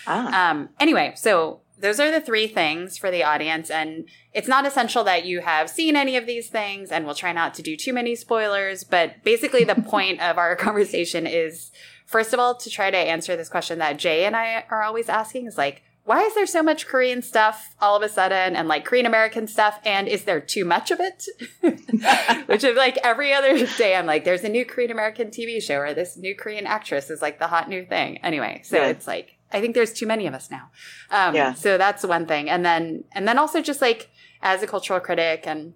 Ah. 0.06 0.50
Um, 0.50 0.70
anyway, 0.80 1.12
so 1.16 1.60
those 1.78 2.00
are 2.00 2.10
the 2.10 2.20
three 2.20 2.48
things 2.48 2.98
for 2.98 3.10
the 3.10 3.22
audience. 3.22 3.70
And 3.70 4.08
it's 4.32 4.48
not 4.48 4.66
essential 4.66 5.04
that 5.04 5.24
you 5.24 5.42
have 5.42 5.70
seen 5.70 5.94
any 5.94 6.16
of 6.16 6.26
these 6.26 6.48
things, 6.48 6.90
and 6.90 7.04
we'll 7.04 7.14
try 7.14 7.32
not 7.32 7.54
to 7.54 7.62
do 7.62 7.76
too 7.76 7.92
many 7.92 8.16
spoilers. 8.16 8.82
But 8.82 9.22
basically, 9.22 9.62
the 9.62 9.74
point 9.88 10.20
of 10.20 10.38
our 10.38 10.56
conversation 10.56 11.26
is 11.26 11.70
first 12.06 12.32
of 12.32 12.40
all, 12.40 12.54
to 12.54 12.70
try 12.70 12.90
to 12.90 12.96
answer 12.96 13.36
this 13.36 13.48
question 13.48 13.78
that 13.80 13.98
Jay 13.98 14.24
and 14.24 14.34
I 14.34 14.64
are 14.70 14.82
always 14.82 15.08
asking 15.08 15.46
is 15.46 15.58
like, 15.58 15.82
why 16.06 16.22
is 16.22 16.34
there 16.36 16.46
so 16.46 16.62
much 16.62 16.86
Korean 16.86 17.20
stuff 17.20 17.74
all 17.80 17.96
of 17.96 18.02
a 18.02 18.08
sudden 18.08 18.54
and 18.54 18.68
like 18.68 18.84
Korean 18.84 19.06
American 19.06 19.48
stuff? 19.48 19.80
And 19.84 20.06
is 20.06 20.22
there 20.22 20.40
too 20.40 20.64
much 20.64 20.92
of 20.92 21.00
it? 21.00 21.26
Which 22.46 22.62
is 22.62 22.76
like 22.76 22.96
every 23.02 23.32
other 23.32 23.66
day, 23.76 23.96
I'm 23.96 24.06
like, 24.06 24.24
there's 24.24 24.44
a 24.44 24.48
new 24.48 24.64
Korean 24.64 24.92
American 24.92 25.28
TV 25.28 25.60
show 25.60 25.78
or 25.78 25.94
this 25.94 26.16
new 26.16 26.36
Korean 26.36 26.64
actress 26.64 27.10
is 27.10 27.20
like 27.20 27.40
the 27.40 27.48
hot 27.48 27.68
new 27.68 27.84
thing. 27.84 28.18
Anyway, 28.18 28.62
so 28.64 28.76
yeah. 28.76 28.86
it's 28.86 29.08
like, 29.08 29.34
I 29.52 29.60
think 29.60 29.74
there's 29.74 29.92
too 29.92 30.06
many 30.06 30.28
of 30.28 30.34
us 30.34 30.48
now. 30.48 30.70
Um, 31.10 31.34
Yeah. 31.34 31.54
So 31.54 31.76
that's 31.76 32.04
one 32.04 32.26
thing, 32.26 32.48
and 32.50 32.64
then 32.64 33.04
and 33.12 33.26
then 33.26 33.38
also 33.38 33.60
just 33.60 33.80
like 33.80 34.10
as 34.42 34.62
a 34.62 34.66
cultural 34.66 35.00
critic 35.00 35.44
and 35.46 35.74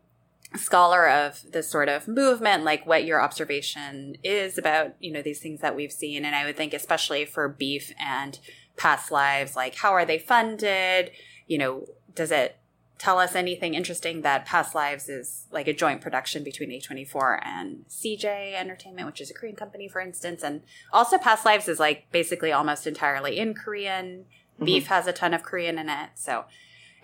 scholar 0.56 1.08
of 1.08 1.40
this 1.52 1.70
sort 1.70 1.88
of 1.88 2.08
movement, 2.08 2.64
like 2.64 2.84
what 2.84 3.04
your 3.04 3.22
observation 3.22 4.16
is 4.24 4.58
about 4.58 4.94
you 5.00 5.12
know 5.12 5.22
these 5.22 5.40
things 5.40 5.60
that 5.60 5.76
we've 5.76 5.92
seen, 5.92 6.24
and 6.24 6.34
I 6.34 6.44
would 6.44 6.56
think 6.56 6.74
especially 6.74 7.24
for 7.24 7.48
beef 7.48 7.92
and 7.98 8.38
past 8.80 9.12
lives, 9.12 9.54
like 9.54 9.74
how 9.74 9.92
are 9.92 10.06
they 10.06 10.18
funded? 10.18 11.10
You 11.46 11.58
know, 11.58 11.86
does 12.14 12.30
it 12.30 12.56
tell 12.96 13.18
us 13.18 13.34
anything 13.34 13.74
interesting 13.74 14.22
that 14.22 14.46
Past 14.46 14.74
Lives 14.74 15.08
is 15.08 15.46
like 15.50 15.68
a 15.68 15.72
joint 15.74 16.00
production 16.00 16.42
between 16.42 16.70
A24 16.70 17.40
and 17.44 17.84
CJ 17.88 18.54
Entertainment, 18.54 19.06
which 19.06 19.20
is 19.20 19.30
a 19.30 19.34
Korean 19.34 19.56
company, 19.56 19.86
for 19.86 20.00
instance. 20.00 20.42
And 20.42 20.62
also, 20.92 21.18
Past 21.18 21.44
Lives 21.44 21.68
is 21.68 21.78
like 21.78 22.10
basically 22.10 22.52
almost 22.52 22.86
entirely 22.86 23.38
in 23.38 23.52
Korean. 23.52 24.24
Mm-hmm. 24.56 24.64
Beef 24.64 24.86
has 24.86 25.06
a 25.06 25.12
ton 25.12 25.34
of 25.34 25.42
Korean 25.42 25.78
in 25.78 25.90
it. 25.90 26.10
So, 26.14 26.44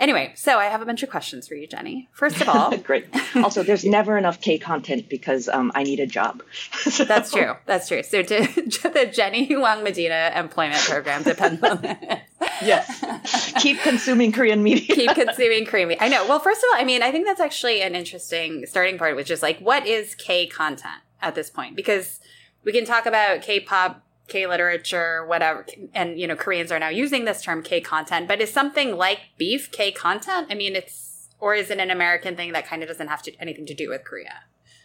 anyway, 0.01 0.33
so 0.35 0.59
I 0.59 0.67
have 0.67 0.83
a 0.83 0.87
bunch 0.87 1.03
of 1.03 1.11
questions 1.11 1.47
for 1.49 1.55
you, 1.55 1.67
Jenny. 1.67 2.09
First 2.13 2.41
of 2.41 2.49
all, 2.49 2.77
Great. 2.91 3.07
Also, 3.37 3.63
there's 3.63 3.85
never 3.99 4.17
enough 4.19 4.41
K 4.41 4.59
content 4.59 5.09
because 5.09 5.49
um, 5.49 5.73
I 5.75 5.83
need 5.83 6.01
a 6.01 6.07
job. 6.07 6.43
So- 6.97 7.05
that's 7.05 7.31
true. 7.31 7.55
That's 7.67 7.89
true. 7.89 8.03
So, 8.03 8.23
to, 8.23 8.39
the 8.39 9.11
Jenny 9.13 9.55
Wang 9.57 9.83
Medina 9.83 10.33
employment 10.37 10.81
program 10.83 11.23
depends 11.23 11.63
on 11.63 11.83
this. 11.83 12.21
Yes. 12.63 13.53
Keep 13.61 13.81
consuming 13.81 14.33
Korean 14.33 14.63
media. 14.63 14.95
keep 14.95 15.11
consuming 15.11 15.67
creamy. 15.67 15.97
I 16.01 16.09
know. 16.09 16.27
Well, 16.27 16.39
first 16.39 16.61
of 16.63 16.65
all, 16.73 16.81
I 16.81 16.85
mean, 16.85 17.03
I 17.03 17.11
think 17.11 17.27
that's 17.27 17.41
actually 17.41 17.83
an 17.83 17.95
interesting 17.95 18.65
starting 18.67 18.99
point, 18.99 19.17
which 19.17 19.31
is 19.31 19.43
like, 19.43 19.59
what 19.59 19.87
is 19.87 20.15
K 20.15 20.47
content 20.47 21.03
at 21.21 21.35
this 21.35 21.51
point? 21.51 21.77
Because 21.77 22.21
we 22.65 22.73
can 22.73 22.85
talk 22.85 23.07
about 23.07 23.43
K-pop, 23.43 24.03
K 24.29 24.47
literature, 24.47 25.25
whatever, 25.27 25.67
and 25.95 26.19
you 26.19 26.27
know, 26.27 26.37
Koreans 26.37 26.73
are 26.73 26.79
now 26.79 26.89
using 26.89 27.25
this 27.25 27.43
term 27.43 27.63
K 27.63 27.81
content. 27.81 28.29
But 28.29 28.41
is 28.41 28.53
something 28.53 28.97
like 28.97 29.21
beef 29.39 29.71
K 29.71 29.93
content? 29.93 30.49
I 30.51 30.55
mean, 30.55 30.77
it's 30.77 31.29
or 31.39 31.55
is 31.55 31.71
it 31.71 31.79
an 31.79 31.91
American 31.91 32.37
thing 32.37 32.53
that 32.53 32.67
kind 32.67 32.83
of 32.83 32.89
doesn't 32.89 33.09
have 33.09 33.23
to 33.23 33.33
anything 33.41 33.67
to 33.67 33.75
do 33.75 33.89
with 33.89 34.05
Korea? 34.05 34.43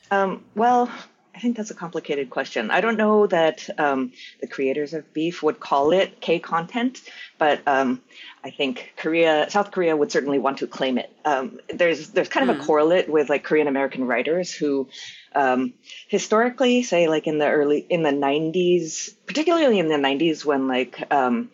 Um, 0.09 0.43
well, 0.55 0.91
I 1.33 1.39
think 1.39 1.55
that's 1.55 1.71
a 1.71 1.75
complicated 1.75 2.29
question. 2.29 2.71
I 2.71 2.81
don't 2.81 2.97
know 2.97 3.25
that 3.27 3.69
um, 3.79 4.11
the 4.41 4.47
creators 4.47 4.93
of 4.93 5.13
beef 5.13 5.41
would 5.41 5.59
call 5.59 5.91
it 5.91 6.19
K 6.19 6.39
content, 6.39 7.01
but 7.37 7.65
um, 7.67 8.01
I 8.43 8.49
think 8.49 8.93
Korea, 8.97 9.49
South 9.49 9.71
Korea, 9.71 9.95
would 9.95 10.11
certainly 10.11 10.39
want 10.39 10.57
to 10.59 10.67
claim 10.67 10.97
it. 10.97 11.09
Um, 11.23 11.59
there's 11.69 12.09
there's 12.09 12.27
kind 12.27 12.49
of 12.49 12.57
a 12.57 12.63
correlate 12.63 13.09
with 13.09 13.29
like 13.29 13.43
Korean 13.43 13.67
American 13.67 14.05
writers 14.05 14.53
who 14.53 14.89
um, 15.33 15.73
historically 16.07 16.83
say 16.83 17.07
like 17.07 17.27
in 17.27 17.37
the 17.37 17.47
early 17.47 17.79
in 17.89 18.03
the 18.03 18.11
90s, 18.11 19.15
particularly 19.25 19.79
in 19.79 19.87
the 19.87 19.95
90s 19.95 20.43
when 20.43 20.67
like 20.67 21.01
um, 21.11 21.49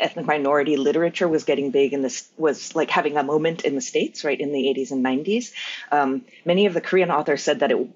ethnic 0.00 0.26
minority 0.26 0.76
literature 0.76 1.28
was 1.28 1.44
getting 1.44 1.70
big 1.70 1.92
in 1.92 2.02
this 2.02 2.28
was 2.36 2.74
like 2.74 2.90
having 2.90 3.16
a 3.16 3.22
moment 3.22 3.64
in 3.64 3.74
the 3.74 3.80
states 3.80 4.24
right 4.24 4.40
in 4.40 4.52
the 4.52 4.74
80s 4.74 4.90
and 4.92 5.04
90s 5.04 5.52
um, 5.92 6.24
many 6.44 6.66
of 6.66 6.74
the 6.74 6.80
korean 6.80 7.10
authors 7.10 7.42
said 7.42 7.60
that 7.60 7.70
it 7.70 7.88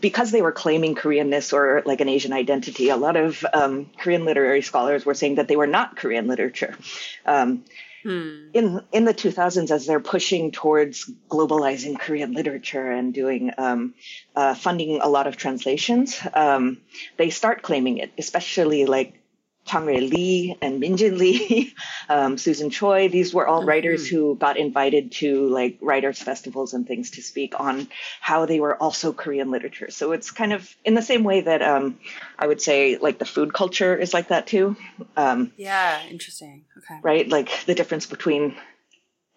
because 0.00 0.30
they 0.30 0.42
were 0.42 0.52
claiming 0.52 0.94
koreanness 0.94 1.52
or 1.52 1.82
like 1.86 2.02
an 2.02 2.08
asian 2.08 2.32
identity 2.32 2.90
a 2.90 2.96
lot 2.96 3.16
of 3.16 3.44
um, 3.54 3.90
korean 3.98 4.24
literary 4.24 4.62
scholars 4.62 5.06
were 5.06 5.14
saying 5.14 5.36
that 5.36 5.48
they 5.48 5.56
were 5.56 5.66
not 5.66 5.96
korean 5.96 6.26
literature. 6.26 6.76
Um, 7.24 7.64
in 8.04 8.82
in 8.92 9.04
the 9.04 9.14
2000s 9.14 9.70
as 9.70 9.86
they're 9.86 10.00
pushing 10.00 10.50
towards 10.50 11.10
globalizing 11.28 11.98
korean 11.98 12.32
literature 12.32 12.90
and 12.90 13.14
doing 13.14 13.52
um, 13.58 13.94
uh, 14.34 14.54
funding 14.54 15.00
a 15.00 15.08
lot 15.08 15.26
of 15.26 15.36
translations 15.36 16.20
um, 16.34 16.78
they 17.16 17.30
start 17.30 17.62
claiming 17.62 17.98
it 17.98 18.12
especially 18.18 18.86
like 18.86 19.21
Chang-rae 19.64 20.00
Lee 20.00 20.56
and 20.60 20.80
Min 20.80 20.96
Jin 20.96 21.18
Lee, 21.18 21.72
um, 22.08 22.36
Susan 22.36 22.70
Choi. 22.70 23.08
These 23.08 23.32
were 23.32 23.46
all 23.46 23.64
writers 23.64 24.08
who 24.08 24.34
got 24.34 24.56
invited 24.56 25.12
to 25.12 25.46
like 25.48 25.78
writers 25.80 26.20
festivals 26.20 26.74
and 26.74 26.86
things 26.86 27.12
to 27.12 27.22
speak 27.22 27.58
on 27.58 27.88
how 28.20 28.44
they 28.46 28.58
were 28.60 28.76
also 28.76 29.12
Korean 29.12 29.50
literature. 29.50 29.90
So 29.90 30.12
it's 30.12 30.30
kind 30.30 30.52
of 30.52 30.74
in 30.84 30.94
the 30.94 31.02
same 31.02 31.22
way 31.22 31.42
that 31.42 31.62
um, 31.62 31.98
I 32.38 32.46
would 32.46 32.60
say 32.60 32.98
like 32.98 33.18
the 33.18 33.24
food 33.24 33.54
culture 33.54 33.96
is 33.96 34.12
like 34.12 34.28
that 34.28 34.46
too. 34.48 34.76
Um, 35.16 35.52
Yeah, 35.56 36.02
interesting. 36.10 36.64
Okay. 36.78 37.00
right? 37.02 37.28
Like 37.28 37.64
the 37.66 37.74
difference 37.74 38.06
between 38.06 38.56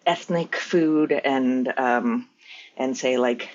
ethnic 0.04 0.56
food 0.56 1.12
and 1.12 1.72
um, 1.78 2.28
and 2.76 2.96
say 2.96 3.16
like 3.16 3.48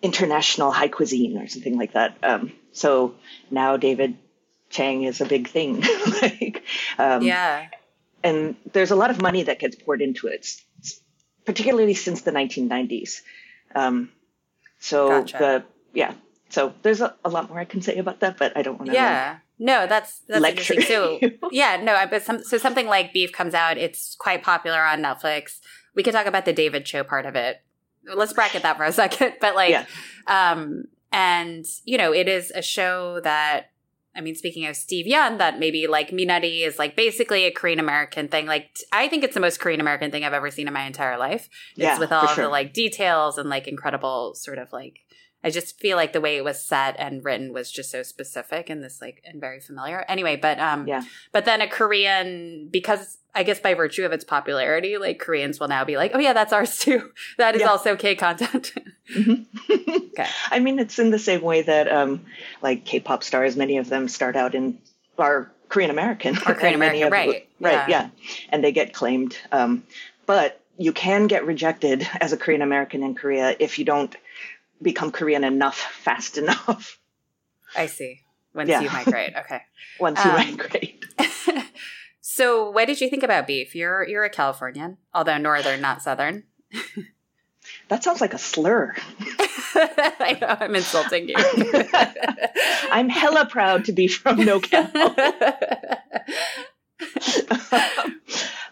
international 0.00 0.70
high 0.70 0.88
cuisine 0.88 1.38
or 1.38 1.46
something 1.48 1.76
like 1.76 1.92
that. 1.92 2.16
Um, 2.22 2.52
so 2.72 3.14
now 3.50 3.76
David 3.76 4.16
Chang 4.72 5.04
is 5.04 5.20
a 5.20 5.24
big 5.26 5.46
thing, 5.48 5.80
like 6.22 6.64
um, 6.98 7.22
Yeah. 7.22 7.68
and 8.24 8.56
there's 8.72 8.90
a 8.90 8.96
lot 8.96 9.10
of 9.10 9.22
money 9.22 9.44
that 9.44 9.58
gets 9.60 9.76
poured 9.76 10.02
into 10.02 10.26
it, 10.26 10.46
particularly 11.44 11.94
since 11.94 12.22
the 12.22 12.32
1990s. 12.32 13.20
Um, 13.74 14.10
so 14.80 15.08
Gotcha. 15.08 15.38
the 15.38 15.64
yeah, 15.94 16.14
so 16.48 16.72
there's 16.82 17.00
a, 17.00 17.14
a 17.24 17.28
lot 17.28 17.48
more 17.48 17.58
I 17.60 17.64
can 17.66 17.82
say 17.82 17.98
about 17.98 18.20
that, 18.20 18.38
but 18.38 18.56
I 18.56 18.62
don't 18.62 18.78
want 18.78 18.90
to. 18.90 18.94
Yeah. 18.96 19.38
No, 19.58 19.86
that's 19.86 20.20
that's 20.26 20.40
Lecture 20.40 20.74
interesting. 20.74 21.30
So 21.40 21.48
yeah, 21.52 21.76
no, 21.80 22.04
but 22.10 22.22
some, 22.22 22.42
so 22.42 22.58
something 22.58 22.86
like 22.86 23.12
Beef 23.12 23.30
comes 23.30 23.54
out. 23.54 23.78
It's 23.78 24.16
quite 24.16 24.42
popular 24.42 24.80
on 24.82 25.00
Netflix. 25.02 25.60
We 25.94 26.02
could 26.02 26.12
talk 26.14 26.26
about 26.26 26.46
the 26.46 26.52
David 26.52 26.88
show 26.88 27.04
part 27.04 27.26
of 27.26 27.36
it. 27.36 27.58
Let's 28.12 28.32
bracket 28.32 28.62
that 28.62 28.76
for 28.78 28.84
a 28.84 28.92
second. 28.92 29.34
But 29.40 29.54
like, 29.54 29.70
Yeah. 29.70 29.84
um, 30.26 30.84
and 31.12 31.64
you 31.84 31.98
know, 31.98 32.12
it 32.12 32.26
is 32.26 32.50
a 32.50 32.62
show 32.62 33.20
that. 33.20 33.66
I 34.14 34.20
mean, 34.20 34.34
speaking 34.34 34.66
of 34.66 34.76
Steve 34.76 35.06
Yeun, 35.06 35.38
that 35.38 35.58
maybe 35.58 35.86
like 35.86 36.10
Minari 36.10 36.66
is 36.66 36.78
like 36.78 36.94
basically 36.96 37.44
a 37.44 37.50
Korean 37.50 37.78
American 37.80 38.28
thing. 38.28 38.46
Like, 38.46 38.76
I 38.92 39.08
think 39.08 39.24
it's 39.24 39.34
the 39.34 39.40
most 39.40 39.58
Korean 39.58 39.80
American 39.80 40.10
thing 40.10 40.22
I've 40.24 40.34
ever 40.34 40.50
seen 40.50 40.68
in 40.68 40.74
my 40.74 40.84
entire 40.84 41.16
life. 41.18 41.48
It's 41.72 41.78
Yeah, 41.78 41.98
with 41.98 42.12
all 42.12 42.26
sure. 42.26 42.44
the 42.44 42.50
like 42.50 42.72
details 42.74 43.38
and 43.38 43.48
like 43.48 43.66
incredible 43.66 44.34
sort 44.34 44.58
of 44.58 44.72
like 44.72 45.00
I 45.44 45.50
just 45.50 45.80
feel 45.80 45.96
like 45.96 46.12
the 46.12 46.20
way 46.20 46.36
it 46.36 46.44
was 46.44 46.62
set 46.64 46.94
and 47.00 47.24
written 47.24 47.52
was 47.52 47.72
just 47.72 47.90
so 47.90 48.04
specific 48.04 48.70
and 48.70 48.80
this 48.80 49.00
like 49.00 49.22
and 49.24 49.40
very 49.40 49.60
familiar. 49.60 50.04
Anyway, 50.08 50.36
but 50.36 50.60
um 50.60 50.86
Yeah. 50.86 51.02
but 51.32 51.44
then 51.46 51.60
a 51.62 51.66
Korean 51.68 52.68
because 52.70 53.18
I 53.34 53.42
guess 53.44 53.58
by 53.60 53.72
virtue 53.74 54.04
of 54.04 54.12
its 54.12 54.24
popularity, 54.24 54.98
like 54.98 55.18
Koreans 55.18 55.58
will 55.58 55.68
now 55.68 55.84
be 55.84 55.96
like, 55.96 56.12
Oh 56.14 56.18
yeah, 56.20 56.32
that's 56.34 56.52
ours 56.52 56.78
too. 56.78 57.10
That 57.38 57.54
is 57.56 57.62
Yeah. 57.62 57.68
also 57.68 57.96
K 57.96 58.14
content. 58.14 58.72
okay. 59.18 60.26
I 60.50 60.58
mean, 60.60 60.78
it's 60.78 60.98
in 60.98 61.10
the 61.10 61.18
same 61.18 61.42
way 61.42 61.62
that 61.62 61.90
um, 61.90 62.24
like 62.62 62.84
K-pop 62.84 63.22
stars, 63.24 63.56
many 63.56 63.78
of 63.78 63.88
them 63.88 64.08
start 64.08 64.36
out 64.36 64.54
in 64.54 64.78
are 65.18 65.50
Korean 65.68 65.90
American. 65.90 66.36
Or 66.36 66.54
Korean 66.54 66.74
American, 66.82 67.10
right, 67.10 67.48
Right. 67.60 67.72
yeah. 67.72 67.86
Yeah. 67.88 68.08
And 68.50 68.62
they 68.62 68.72
get 68.72 68.92
claimed. 68.94 69.36
Um, 69.50 69.84
but 70.26 70.60
you 70.78 70.92
can 70.92 71.26
get 71.26 71.46
rejected 71.46 72.06
as 72.20 72.32
a 72.32 72.36
Korean 72.36 72.62
American 72.62 73.02
in 73.02 73.14
Korea 73.14 73.54
if 73.58 73.78
you 73.78 73.84
don't 73.84 74.14
become 74.80 75.10
Korean 75.12 75.44
enough 75.44 75.78
fast 75.78 76.38
enough 76.38 76.98
I 77.76 77.86
see. 77.86 78.20
Once 78.54 78.68
Yeah. 78.68 78.80
you 78.82 78.90
migrate. 78.90 79.34
Okay. 79.36 79.62
once 79.98 80.22
you 80.24 80.30
Um, 80.30 80.36
migrate. 80.36 81.04
so 82.20 82.70
what 82.70 82.86
did 82.86 83.00
you 83.00 83.08
think 83.08 83.22
about 83.22 83.46
beef? 83.46 83.74
You're 83.74 84.06
you're 84.06 84.24
a 84.24 84.30
Californian, 84.30 84.98
although 85.14 85.38
northern, 85.38 85.80
not 85.80 86.02
southern. 86.02 86.44
That 87.92 88.02
sounds 88.02 88.22
like 88.22 88.32
a 88.32 88.38
slur. 88.38 88.96
I 89.74 90.38
know 90.40 90.56
I'm 90.60 90.74
insulting 90.74 91.28
you. 91.28 91.34
I'm 92.90 93.10
hella 93.10 93.44
proud 93.44 93.84
to 93.84 93.92
be 93.92 94.08
from 94.08 94.38
NorCal. 94.38 94.90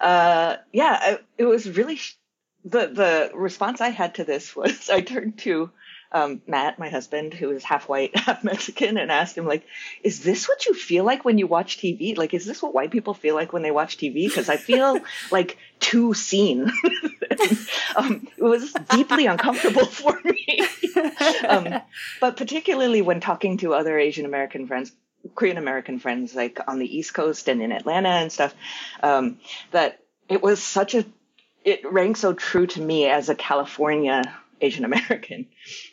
uh, 0.01 0.57
yeah, 0.73 0.99
I, 1.03 1.19
it 1.37 1.45
was 1.45 1.69
really 1.69 1.97
sh- 1.97 2.17
the 2.65 2.87
the 2.87 3.31
response 3.35 3.83
I 3.83 3.91
had 3.91 4.15
to 4.15 4.25
this 4.25 4.57
was 4.57 4.89
I 4.89 5.03
turned 5.03 5.37
to 5.41 5.71
um, 6.13 6.41
Matt, 6.47 6.79
my 6.79 6.89
husband, 6.89 7.35
who 7.35 7.51
is 7.51 7.63
half 7.63 7.91
white, 7.91 8.17
half 8.17 8.43
Mexican, 8.43 8.97
and 8.97 9.13
asked 9.13 9.37
him 9.37 9.47
like, 9.47 9.67
"Is 10.03 10.21
this 10.21 10.49
what 10.49 10.65
you 10.65 10.73
feel 10.73 11.05
like 11.05 11.27
when 11.27 11.37
you 11.37 11.47
watch 11.47 11.77
TV? 11.77 12.17
Like, 12.17 12.33
is 12.33 12.47
this 12.47 12.63
what 12.63 12.73
white 12.73 12.91
people 12.91 13.13
feel 13.13 13.35
like 13.35 13.53
when 13.53 13.63
they 13.63 13.71
watch 13.71 13.99
TV? 13.99 14.27
Because 14.27 14.49
I 14.49 14.57
feel 14.57 14.99
like 15.31 15.59
too 15.81 16.15
seen. 16.15 16.71
um, 17.97 18.29
it 18.37 18.43
was 18.43 18.73
deeply 18.91 19.27
uncomfortable 19.27 19.87
for 19.87 20.21
me." 20.25 20.67
um, 21.49 21.81
but 22.21 22.37
particularly 22.37 23.03
when 23.03 23.21
talking 23.21 23.57
to 23.59 23.75
other 23.75 23.99
Asian 23.99 24.27
American 24.27 24.67
friends, 24.67 24.93
Korean 25.35 25.59
American 25.59 25.99
friends, 25.99 26.35
like 26.35 26.61
on 26.69 26.79
the 26.79 26.97
East 26.99 27.15
Coast 27.15 27.49
and 27.49 27.63
in 27.63 27.73
Atlanta 27.73 28.09
and 28.09 28.33
stuff, 28.33 28.55
um, 29.03 29.39
that 29.71 30.01
it 30.29 30.43
was 30.43 30.63
such 30.63 30.95
a, 30.95 31.05
it 31.65 31.81
rang 31.91 32.15
so 32.15 32.33
true 32.33 32.67
to 32.67 32.81
me 32.81 33.07
as 33.09 33.29
a 33.29 33.35
California 33.35 34.23
Asian 34.61 34.85
American. 34.85 35.47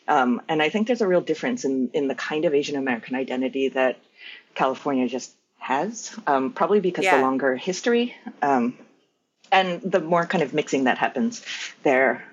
Um, 0.07 0.41
and 0.47 0.61
I 0.61 0.69
think 0.69 0.87
there's 0.87 1.01
a 1.01 1.07
real 1.07 1.21
difference 1.21 1.65
in, 1.65 1.89
in 1.93 2.07
the 2.07 2.15
kind 2.15 2.45
of 2.45 2.53
Asian 2.53 2.75
American 2.75 3.15
identity 3.15 3.69
that 3.69 3.97
California 4.55 5.07
just 5.07 5.33
has, 5.59 6.15
um, 6.27 6.51
probably 6.51 6.79
because 6.79 7.05
Yeah. 7.05 7.17
the 7.17 7.21
longer 7.23 7.55
history 7.55 8.15
um, 8.41 8.77
and 9.51 9.81
the 9.81 9.99
more 9.99 10.25
kind 10.25 10.43
of 10.43 10.53
mixing 10.53 10.85
that 10.85 10.97
happens 10.97 11.43
there. 11.83 12.23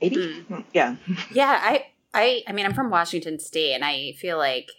Maybe? 0.00 0.44
Yeah. 0.72 0.96
Yeah, 1.32 1.58
I, 1.62 1.86
I, 2.12 2.42
I 2.46 2.52
mean, 2.52 2.66
I'm 2.66 2.74
from 2.74 2.90
Washington 2.90 3.38
State, 3.38 3.74
and 3.74 3.84
I 3.84 4.12
feel 4.18 4.38
like 4.38 4.70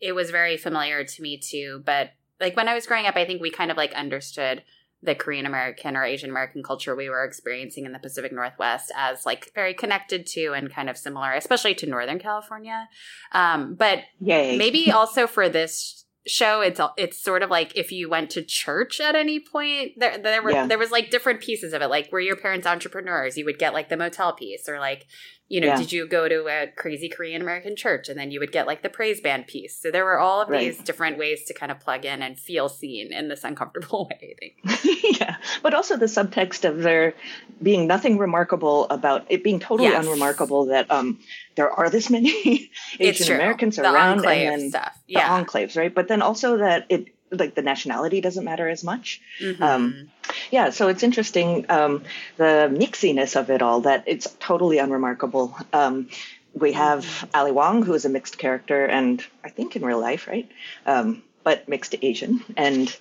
it 0.00 0.12
was 0.14 0.30
very 0.30 0.56
familiar 0.56 1.04
to 1.04 1.22
me 1.22 1.38
too. 1.38 1.82
But 1.84 2.10
like 2.40 2.56
when 2.56 2.68
I 2.68 2.74
was 2.74 2.86
growing 2.86 3.06
up, 3.06 3.16
I 3.16 3.24
think 3.24 3.40
we 3.40 3.50
kind 3.50 3.70
of 3.70 3.76
like 3.76 3.92
understood 3.94 4.62
the 5.02 5.14
Korean 5.14 5.46
American 5.46 5.96
or 5.96 6.04
Asian 6.04 6.30
American 6.30 6.62
culture 6.62 6.96
we 6.96 7.08
were 7.08 7.24
experiencing 7.24 7.84
in 7.84 7.92
the 7.92 7.98
Pacific 7.98 8.32
Northwest 8.32 8.90
as 8.96 9.26
like 9.26 9.52
very 9.54 9.74
connected 9.74 10.26
to 10.28 10.52
and 10.52 10.72
kind 10.72 10.90
of 10.90 10.96
similar, 10.96 11.32
especially 11.32 11.74
to 11.76 11.86
Northern 11.86 12.18
California. 12.18 12.88
Um, 13.32 13.74
but 13.74 14.00
Yay. 14.20 14.56
maybe 14.56 14.90
also 14.90 15.26
for 15.26 15.48
this 15.48 16.05
show 16.26 16.60
it's 16.60 16.80
it's 16.96 17.20
sort 17.22 17.42
of 17.42 17.50
like 17.50 17.76
if 17.76 17.92
you 17.92 18.08
went 18.10 18.30
to 18.30 18.42
church 18.42 19.00
at 19.00 19.14
any 19.14 19.38
point 19.38 19.92
there 19.96 20.18
there 20.18 20.42
were 20.42 20.50
Yeah. 20.50 20.66
there 20.66 20.78
was 20.78 20.90
like 20.90 21.10
different 21.10 21.40
pieces 21.40 21.72
of 21.72 21.82
it 21.82 21.88
like 21.88 22.10
were 22.10 22.20
your 22.20 22.36
parents 22.36 22.66
entrepreneurs 22.66 23.36
you 23.38 23.44
would 23.44 23.58
get 23.58 23.72
like 23.72 23.88
the 23.88 23.96
motel 23.96 24.32
piece 24.32 24.68
or 24.68 24.80
like 24.80 25.06
you 25.48 25.60
know 25.60 25.68
Yeah. 25.68 25.76
did 25.76 25.92
you 25.92 26.06
go 26.08 26.28
to 26.28 26.46
a 26.48 26.66
crazy 26.76 27.08
korean 27.08 27.40
american 27.42 27.76
church 27.76 28.08
and 28.08 28.18
then 28.18 28.30
you 28.30 28.40
would 28.40 28.52
get 28.52 28.66
like 28.66 28.82
the 28.82 28.88
praise 28.88 29.20
band 29.20 29.46
piece 29.46 29.80
so 29.80 29.90
there 29.90 30.04
were 30.04 30.18
all 30.18 30.40
of 30.40 30.48
Right. 30.48 30.74
these 30.74 30.78
different 30.84 31.18
ways 31.18 31.44
to 31.44 31.54
kind 31.54 31.70
of 31.70 31.78
plug 31.80 32.04
in 32.04 32.22
and 32.22 32.38
feel 32.38 32.68
seen 32.68 33.12
in 33.12 33.28
this 33.28 33.44
uncomfortable 33.44 34.08
way 34.10 34.34
i 34.34 34.34
think 34.38 35.20
yeah, 35.20 35.36
but 35.62 35.72
also 35.74 35.96
the 35.96 36.06
subtext 36.06 36.68
of 36.68 36.82
there 36.82 37.14
being 37.62 37.86
nothing 37.86 38.18
remarkable 38.18 38.86
about 38.90 39.26
it 39.28 39.42
being 39.44 39.60
totally 39.60 39.90
Yes. 39.90 40.04
unremarkable 40.04 40.66
that 40.66 40.90
um 40.90 41.18
there 41.54 41.70
are 41.70 41.88
this 41.90 42.10
many 42.10 42.30
it's 42.98 43.20
Asian 43.20 43.26
true 43.28 43.36
Americans 43.36 43.78
around 43.78 44.24
and 44.26 44.62
then 44.62 44.70
stuff 44.70 44.92
the 45.08 45.14
enclaves, 45.20 45.76
right? 45.76 45.94
But 45.94 46.08
then 46.08 46.20
also 46.22 46.58
that 46.58 46.86
it 46.88 47.06
like 47.30 47.54
the 47.54 47.62
nationality 47.62 48.20
doesn't 48.20 48.44
matter 48.44 48.68
as 48.68 48.84
much. 48.84 49.20
Mhm. 49.40 49.60
um, 49.60 50.10
Yeah, 50.50 50.70
so 50.70 50.88
it's 50.88 51.02
interesting 51.02 51.66
um, 51.68 52.04
the 52.36 52.68
mixiness 52.72 53.36
of 53.36 53.50
it 53.50 53.62
all 53.62 53.80
that 53.82 54.04
it's 54.06 54.28
totally 54.38 54.78
unremarkable. 54.78 55.56
Um, 55.72 56.08
we 56.54 56.72
have 56.72 57.04
Mm-hmm. 57.04 57.30
Ali 57.34 57.52
Wong, 57.52 57.82
who 57.82 57.94
is 57.94 58.04
a 58.04 58.08
mixed 58.08 58.38
character, 58.38 58.86
and 58.86 59.22
I 59.44 59.50
think 59.50 59.76
in 59.76 59.84
real 59.84 60.00
life, 60.00 60.26
right? 60.26 60.48
Um, 60.86 61.22
but 61.44 61.68
mixed 61.68 61.94
Asian, 62.00 62.42
and 62.56 62.94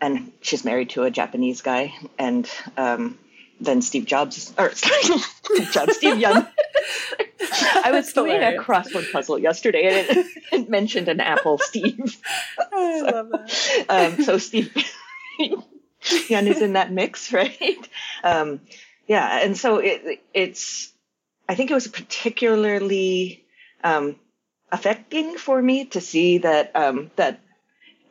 and 0.00 0.32
she's 0.40 0.64
married 0.64 0.90
to 0.90 1.02
a 1.04 1.10
Japanese 1.10 1.60
guy, 1.62 1.94
and 2.18 2.48
um, 2.76 3.18
then 3.60 3.82
Steve 3.82 4.06
Jobs, 4.06 4.52
or 4.58 4.70
Steve 4.74 5.70
Jobs, 5.72 5.96
Steve 5.96 6.16
Yeun. 6.16 6.46
I 7.84 7.90
was 7.92 8.12
doing 8.12 8.42
a 8.42 8.52
crossword 8.58 9.10
puzzle 9.12 9.38
yesterday, 9.38 9.84
and 9.86 10.18
it, 10.18 10.26
it 10.52 10.70
mentioned 10.70 11.08
an 11.08 11.20
Apple 11.20 11.58
Steve. 11.58 12.16
i 12.58 13.00
love 13.00 13.30
that 13.30 13.86
Um, 13.88 14.22
so 14.22 14.38
Steve 14.38 14.72
Yeun 15.38 16.46
is 16.46 16.62
in 16.62 16.74
that 16.74 16.92
mix, 16.92 17.32
right? 17.32 17.88
Um, 18.22 18.60
yeah, 19.06 19.40
and 19.42 19.56
so 19.56 19.78
it, 19.78 20.22
it's. 20.32 20.92
I 21.48 21.54
think 21.54 21.70
it 21.70 21.74
was 21.74 21.88
particularly 21.88 23.44
um, 23.82 24.16
affecting 24.70 25.36
for 25.36 25.60
me 25.60 25.86
to 25.86 26.00
see 26.00 26.38
that 26.38 26.74
um, 26.74 27.10
that 27.16 27.40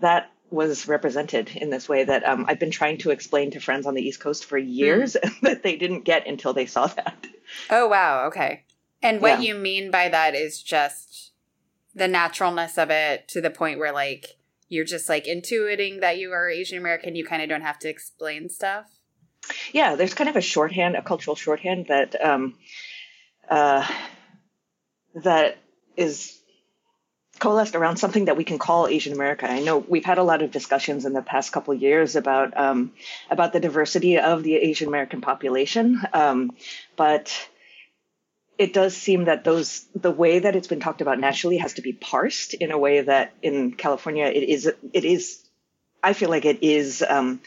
that 0.02 0.32
was 0.52 0.88
represented 0.88 1.50
in 1.56 1.70
this 1.70 1.88
way 1.90 2.04
that 2.04 2.28
um, 2.28 2.46
I've 2.48 2.60
been 2.60 2.72
trying 2.72 2.98
to 3.00 3.10
explain 3.12 3.52
to 3.52 3.60
friends 3.60 3.86
on 3.88 3.94
the 3.96 4.02
East 4.02 4.20
Coast 4.20 4.46
for 4.46 4.58
years 4.58 5.16
that 5.42 5.64
they 5.64 5.78
didn't 5.78 6.02
get 6.04 6.28
until 6.28 6.54
they 6.54 6.66
saw 6.66 6.88
that. 6.88 7.26
Oh 7.70 7.88
wow, 7.88 8.26
okay. 8.28 8.66
And 9.02 9.22
what 9.22 9.42
Yeah. 9.42 9.48
you 9.54 9.56
mean 9.56 9.90
by 9.92 10.10
that 10.10 10.36
is 10.36 10.62
just 10.62 11.32
the 11.96 12.08
naturalness 12.08 12.78
of 12.78 12.90
it 12.92 13.28
to 13.30 13.42
the 13.42 13.50
point 13.50 13.80
where 13.80 13.92
like 13.94 14.26
you're 14.70 14.86
just 14.86 15.10
like 15.10 15.26
intuiting 15.26 16.00
that 16.02 16.18
you 16.18 16.32
are 16.32 16.50
Asian 16.50 16.78
American, 16.78 17.16
you 17.16 17.26
kind 17.26 17.42
of 17.42 17.50
don't 17.50 17.62
have 17.62 17.80
to 17.80 17.90
explain 17.90 18.48
stuff. 18.50 18.86
yeah, 19.74 19.96
there's 19.96 20.14
kind 20.14 20.30
of 20.30 20.36
a 20.36 20.42
shorthand, 20.42 20.96
a 20.96 21.02
cultural 21.02 21.36
shorthand 21.36 21.88
that 21.88 22.22
um, 22.24 22.56
uh, 23.50 23.86
that 25.24 25.58
is 25.98 26.41
coalesced 27.42 27.76
around 27.76 27.98
something 27.98 28.26
that 28.26 28.38
we 28.38 28.44
can 28.44 28.60
call 28.60 28.88
Asian 28.88 29.14
America. 29.14 29.50
I 29.50 29.62
know 29.62 29.80
we've 29.80 30.06
had 30.06 30.20
a 30.20 30.24
lot 30.24 30.44
of 30.44 30.52
discussions 30.52 31.06
in 31.06 31.14
the 31.14 31.24
past 31.24 31.52
couple 31.52 31.74
of 31.74 31.82
years 31.82 32.16
about 32.16 32.56
um, 32.56 32.92
about 33.30 33.52
the 33.52 33.60
diversity 33.60 34.20
of 34.20 34.44
the 34.44 34.56
Asian 34.56 34.88
American 34.88 35.22
population, 35.22 36.00
um, 36.14 36.52
but 36.96 37.34
it 38.60 38.74
does 38.74 38.96
seem 38.96 39.26
that 39.26 39.44
those 39.44 39.86
the 39.96 40.12
way 40.12 40.38
that 40.40 40.56
it's 40.56 40.68
been 40.68 40.80
talked 40.80 41.02
about 41.02 41.20
nationally 41.20 41.58
has 41.58 41.74
to 41.74 41.82
be 41.82 41.94
parsed 41.94 42.54
in 42.54 42.72
a 42.72 42.78
way 42.78 43.02
that 43.02 43.34
in 43.42 43.72
California 43.74 44.26
it 44.26 44.44
is 44.44 44.68
it 44.94 45.04
is 45.04 45.44
I 46.04 46.14
feel 46.14 46.30
like 46.30 46.46
it 46.46 46.60
is 46.62 47.04
um, 47.08 47.42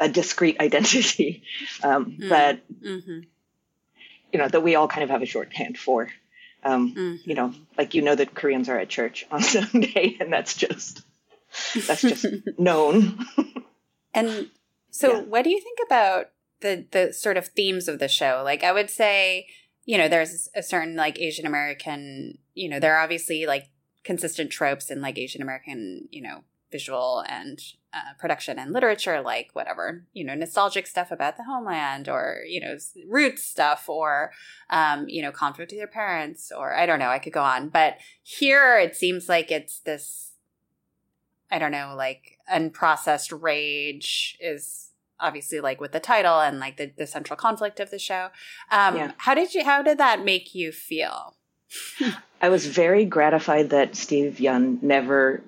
a 0.00 0.08
discrete 0.08 0.58
identity 0.68 1.42
um, 1.82 2.16
Mm. 2.18 2.28
that 2.30 2.60
Mm-hmm. 2.82 3.18
you 4.32 4.38
know 4.38 4.48
that 4.48 4.62
we 4.62 4.74
all 4.74 4.88
kind 4.88 5.04
of 5.04 5.10
have 5.10 5.22
a 5.22 5.26
shorthand 5.26 5.76
for. 5.76 6.08
Um, 6.64 6.94
Mm-hmm. 6.94 7.28
you 7.28 7.34
know, 7.34 7.52
like 7.78 7.94
you 7.94 8.02
know 8.02 8.14
that 8.14 8.34
Koreans 8.34 8.68
are 8.68 8.78
at 8.78 8.88
church 8.88 9.26
on 9.30 9.42
Sunday, 9.54 10.16
and 10.20 10.32
that's 10.32 10.54
just 10.54 11.02
that's 11.86 12.02
just 12.02 12.26
known. 12.58 13.18
And 14.12 14.50
so, 14.90 15.12
Yeah. 15.12 15.20
what 15.22 15.42
do 15.44 15.50
you 15.50 15.60
think 15.60 15.78
about 15.86 16.26
the 16.60 16.86
the 16.90 17.12
sort 17.12 17.36
of 17.36 17.48
themes 17.48 17.88
of 17.88 17.98
the 17.98 18.08
show? 18.08 18.42
Like, 18.44 18.62
I 18.64 18.72
would 18.72 18.90
say, 18.90 19.46
you 19.84 19.98
know, 19.98 20.08
there's 20.08 20.48
a 20.54 20.62
certain 20.62 20.96
like 20.96 21.18
Asian 21.20 21.46
American, 21.46 22.38
you 22.54 22.68
know, 22.68 22.80
there 22.80 22.96
are 22.96 23.02
obviously 23.02 23.44
like 23.46 23.68
consistent 24.04 24.50
tropes 24.50 24.90
in 24.90 25.00
like 25.00 25.18
Asian 25.18 25.42
American, 25.42 26.08
you 26.10 26.22
know, 26.22 26.44
visual 26.74 27.22
and 27.28 27.60
uh, 27.92 28.14
production 28.18 28.58
and 28.58 28.72
literature, 28.72 29.20
like 29.20 29.50
whatever, 29.52 30.04
you 30.12 30.24
know, 30.24 30.34
nostalgic 30.34 30.88
stuff 30.88 31.12
about 31.12 31.36
the 31.36 31.44
homeland, 31.44 32.08
or 32.08 32.40
you 32.48 32.60
know, 32.60 32.76
roots 33.08 33.44
stuff, 33.44 33.88
or 33.88 34.32
um, 34.70 35.08
you 35.08 35.22
know, 35.22 35.30
conflict 35.30 35.70
with 35.70 35.78
your 35.78 35.86
parents, 35.86 36.50
or 36.50 36.74
I 36.74 36.84
don't 36.84 36.98
know, 36.98 37.10
I 37.10 37.20
could 37.20 37.32
go 37.32 37.44
on, 37.44 37.68
but 37.68 37.98
here 38.24 38.76
it 38.76 38.96
seems 38.96 39.28
like 39.28 39.52
it's 39.52 39.78
this 39.78 40.32
I 41.48 41.60
don't 41.60 41.70
know, 41.70 41.94
like 41.96 42.38
unprocessed 42.52 43.30
rage 43.40 44.36
is 44.40 44.90
obviously 45.20 45.60
like 45.60 45.80
with 45.80 45.92
the 45.92 46.00
title 46.00 46.40
and 46.40 46.58
like 46.58 46.76
the, 46.76 46.90
the 46.98 47.06
central 47.06 47.36
conflict 47.36 47.78
of 47.78 47.92
the 47.92 47.98
show. 48.00 48.30
Um, 48.72 48.96
Yeah. 48.96 49.12
How 49.18 49.34
did 49.34 49.54
you? 49.54 49.64
How 49.64 49.80
did 49.80 49.98
that 49.98 50.24
make 50.24 50.56
you 50.56 50.72
feel? 50.72 51.36
I 52.42 52.48
was 52.48 52.66
very 52.66 53.04
gratified 53.04 53.70
that 53.70 53.94
Steve 53.94 54.38
Yeun 54.40 54.82
never 54.82 55.42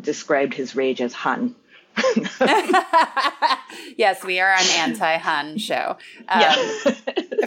described 0.00 0.54
his 0.54 0.74
rage 0.76 1.00
as 1.00 1.12
Han. 1.14 1.54
yes, 3.96 4.24
we 4.24 4.40
are 4.40 4.52
an 4.52 4.66
anti-Han 4.78 5.58
show. 5.58 5.96
Um, 6.28 6.40
yeah. 6.40 6.90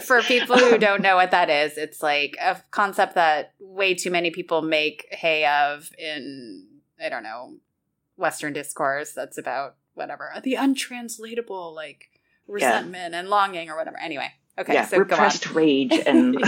For 0.02 0.22
people 0.22 0.56
who 0.56 0.78
don't 0.78 1.02
know 1.02 1.16
what 1.16 1.32
that 1.32 1.50
is, 1.50 1.76
it's 1.76 2.02
like 2.02 2.36
a 2.40 2.60
concept 2.70 3.14
that 3.16 3.52
way 3.60 3.94
too 3.94 4.10
many 4.10 4.30
people 4.30 4.62
make 4.62 5.06
hay 5.10 5.44
of 5.44 5.90
in 5.98 6.66
I 7.02 7.08
don't 7.08 7.22
know 7.22 7.54
Western 8.16 8.52
discourse. 8.52 9.12
That's 9.12 9.38
about 9.38 9.76
whatever 9.94 10.32
the 10.42 10.54
untranslatable 10.54 11.74
like 11.74 12.08
resentment 12.46 13.14
and 13.14 13.28
longing 13.28 13.68
or 13.68 13.76
whatever. 13.76 13.98
Anyway, 13.98 14.32
okay, 14.58 14.74
yeah, 14.74 14.86
so 14.86 14.98
repressed 14.98 15.52
rage 15.52 15.92
and 16.06 16.36
um, 16.36 16.42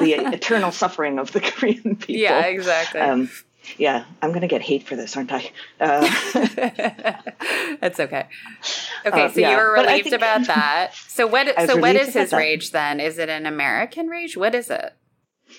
the 0.00 0.14
eternal 0.32 0.72
suffering 0.72 1.18
of 1.18 1.32
the 1.32 1.40
Korean 1.40 1.96
people. 1.96 2.14
Yeah, 2.14 2.46
exactly. 2.46 3.00
Um, 3.00 3.30
yeah, 3.76 4.04
I'm 4.22 4.30
going 4.30 4.40
to 4.42 4.48
get 4.48 4.62
hate 4.62 4.84
for 4.84 4.96
this, 4.96 5.16
aren't 5.16 5.32
I? 5.32 5.50
Uh, 5.80 6.00
That's 7.80 8.00
okay. 8.00 8.26
Okay, 9.06 9.24
Uh, 9.24 9.28
so 9.30 9.40
yeah, 9.40 9.50
you 9.50 9.56
were 9.56 9.72
relieved 9.72 10.04
think- 10.04 10.14
about 10.16 10.46
that. 10.46 10.92
So 11.08 11.26
what? 11.26 11.46
So 11.66 11.76
what 11.76 11.96
is 11.96 12.14
his 12.14 12.32
rage 12.32 12.70
then? 12.70 13.00
Is 13.00 13.18
it 13.18 13.28
an 13.28 13.46
American 13.46 14.08
rage? 14.08 14.36
What 14.36 14.54
is 14.54 14.70
it? 14.70 14.92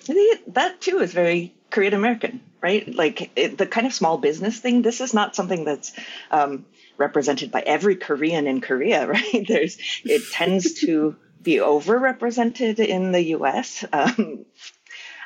I 0.07 0.13
think 0.13 0.53
that 0.53 0.81
too 0.81 0.99
is 0.99 1.13
very 1.13 1.53
Korean 1.71 1.93
American, 1.93 2.41
right? 2.61 2.87
Like 2.93 3.31
it, 3.35 3.57
the 3.57 3.65
kind 3.65 3.87
of 3.87 3.93
small 3.93 4.17
business 4.17 4.59
thing. 4.59 4.81
This 4.81 5.01
is 5.01 5.13
not 5.13 5.35
something 5.35 5.65
that's 5.65 5.93
um, 6.31 6.65
represented 6.97 7.51
by 7.51 7.61
every 7.61 7.95
Korean 7.95 8.47
in 8.47 8.61
Korea, 8.61 9.07
right? 9.15 9.45
There's 9.47 9.77
it 10.03 10.21
tends 10.31 10.81
to 10.81 11.15
be 11.41 11.55
overrepresented 11.55 12.79
in 12.79 13.11
the 13.13 13.21
U.S. 13.37 13.85
Um, 13.93 14.45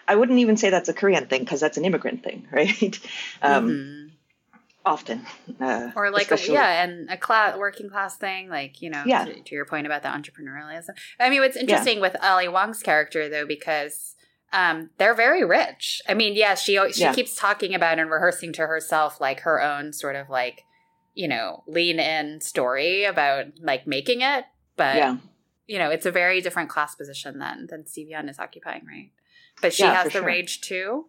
I 0.07 0.15
wouldn't 0.15 0.39
even 0.39 0.57
say 0.57 0.69
that's 0.69 0.89
a 0.89 0.93
Korean 0.93 1.27
thing 1.27 1.41
because 1.41 1.59
that's 1.59 1.77
an 1.77 1.85
immigrant 1.85 2.23
thing, 2.23 2.47
right? 2.51 2.99
Um, 3.41 3.69
Mhm. 3.69 4.09
Often, 4.85 5.25
uh, 5.61 5.91
Or 5.95 6.11
like 6.11 6.29
a, 6.29 6.37
yeah, 6.51 6.83
and 6.83 7.09
a 7.09 7.15
class 7.15 7.57
working 7.57 7.89
class 7.89 8.17
thing, 8.17 8.49
like 8.49 8.81
you 8.81 8.89
know, 8.89 9.03
Yeah. 9.05 9.23
to, 9.23 9.41
to 9.41 9.55
your 9.55 9.63
point 9.65 9.85
about 9.85 10.01
the 10.01 10.09
entrepreneurialism. 10.09 10.89
I 11.21 11.29
mean, 11.29 11.39
what's 11.39 11.55
interesting 11.55 12.01
with 12.01 12.17
Ali 12.21 12.49
Wong's 12.49 12.83
character 12.83 13.29
though, 13.29 13.45
because 13.45 14.15
um, 14.51 14.89
they're 14.97 15.15
very 15.15 15.45
rich. 15.45 16.01
I 16.07 16.15
mean, 16.15 16.35
yeah, 16.35 16.55
she 16.55 16.73
she 16.91 17.03
Yeah. 17.03 17.13
keeps 17.13 17.35
talking 17.35 17.73
about 17.73 17.97
and 17.97 18.11
rehearsing 18.11 18.51
to 18.53 18.67
herself 18.67 19.21
like 19.21 19.39
her 19.41 19.61
own 19.61 19.93
sort 19.93 20.17
of 20.17 20.29
like 20.29 20.63
you 21.13 21.29
know 21.29 21.63
lean 21.65 21.97
in 21.97 22.41
story 22.41 23.05
about 23.05 23.45
like 23.61 23.87
making 23.87 24.19
it, 24.19 24.43
but 24.75 24.97
yeah, 24.97 25.15
you 25.65 25.79
know, 25.79 25.89
it's 25.89 26.05
a 26.05 26.11
very 26.11 26.41
different 26.41 26.67
class 26.69 26.93
position 26.93 27.39
than 27.39 27.67
than 27.69 27.85
Steve 27.87 28.09
Yeun 28.11 28.29
is 28.29 28.37
occupying, 28.37 28.85
right? 28.85 29.11
But 29.63 29.73
she 29.73 29.83
Yeah, 29.83 29.93
has 29.95 30.05
the 30.13 30.19
sure. 30.19 30.27
rage 30.27 30.61
too. 30.61 31.05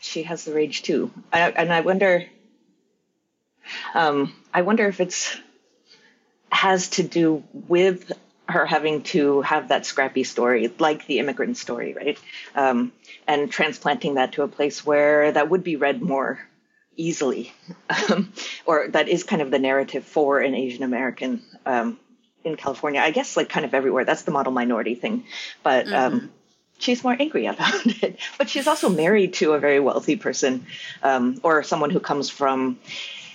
she 0.00 0.24
has 0.24 0.44
the 0.44 0.52
rage 0.52 0.82
too, 0.82 1.10
I, 1.32 1.50
and 1.50 1.72
I 1.72 1.80
wonder. 1.80 2.26
Um, 3.94 4.34
I 4.52 4.62
wonder 4.62 4.86
if 4.88 5.00
it's 5.00 5.36
has 6.50 6.88
to 6.90 7.04
do 7.04 7.44
with 7.68 8.10
her 8.48 8.66
having 8.66 9.02
to 9.04 9.40
have 9.42 9.68
that 9.68 9.86
scrappy 9.86 10.24
story, 10.24 10.72
like 10.80 11.06
the 11.06 11.20
immigrant 11.20 11.56
story, 11.56 11.94
right? 11.94 12.18
Um, 12.56 12.92
and 13.28 13.48
transplanting 13.50 14.14
that 14.14 14.32
to 14.32 14.42
a 14.42 14.48
place 14.48 14.84
where 14.84 15.30
that 15.30 15.48
would 15.48 15.62
be 15.62 15.76
read 15.76 16.02
more 16.02 16.40
easily, 16.96 17.52
um, 18.10 18.32
or 18.66 18.88
that 18.88 19.08
is 19.08 19.22
kind 19.22 19.40
of 19.42 19.52
the 19.52 19.60
narrative 19.60 20.04
for 20.04 20.40
an 20.40 20.56
Asian 20.56 20.82
American 20.82 21.40
um, 21.64 21.98
in 22.42 22.56
California. 22.56 23.00
I 23.00 23.12
guess 23.12 23.36
like 23.36 23.48
kind 23.48 23.64
of 23.64 23.72
everywhere. 23.74 24.04
That's 24.04 24.22
the 24.22 24.32
model 24.32 24.52
minority 24.52 24.96
thing, 24.96 25.24
but. 25.62 25.86
Um, 25.92 26.12
Mm-hmm. 26.20 26.26
She's 26.80 27.04
more 27.04 27.16
angry 27.18 27.46
about 27.46 27.86
it, 28.02 28.18
but 28.38 28.48
she's 28.50 28.66
also 28.66 28.88
married 28.88 29.34
to 29.34 29.52
a 29.52 29.58
very 29.60 29.78
wealthy 29.80 30.16
person, 30.16 30.66
um, 31.02 31.38
or 31.42 31.62
someone 31.62 31.90
who 31.90 32.00
comes 32.00 32.30
from 32.30 32.78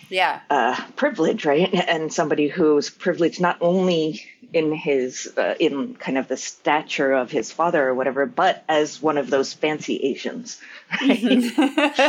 Yeah. 0.10 0.40
uh, 0.50 0.76
privilege, 0.96 1.46
right? 1.46 1.74
And 1.74 2.12
somebody 2.12 2.48
who's 2.48 2.90
privileged 2.90 3.40
not 3.40 3.58
only 3.62 4.22
in 4.54 4.72
his 4.74 5.32
uh, 5.38 5.56
in 5.60 5.96
kind 5.96 6.18
of 6.18 6.28
the 6.28 6.38
stature 6.38 7.12
of 7.14 7.30
his 7.32 7.52
father 7.52 7.88
or 7.90 7.94
whatever, 7.94 8.26
but 8.26 8.64
as 8.68 9.02
one 9.02 9.18
of 9.18 9.30
those 9.30 9.54
fancy 9.54 9.98
Asians. 10.04 10.60
Right? 11.02 11.22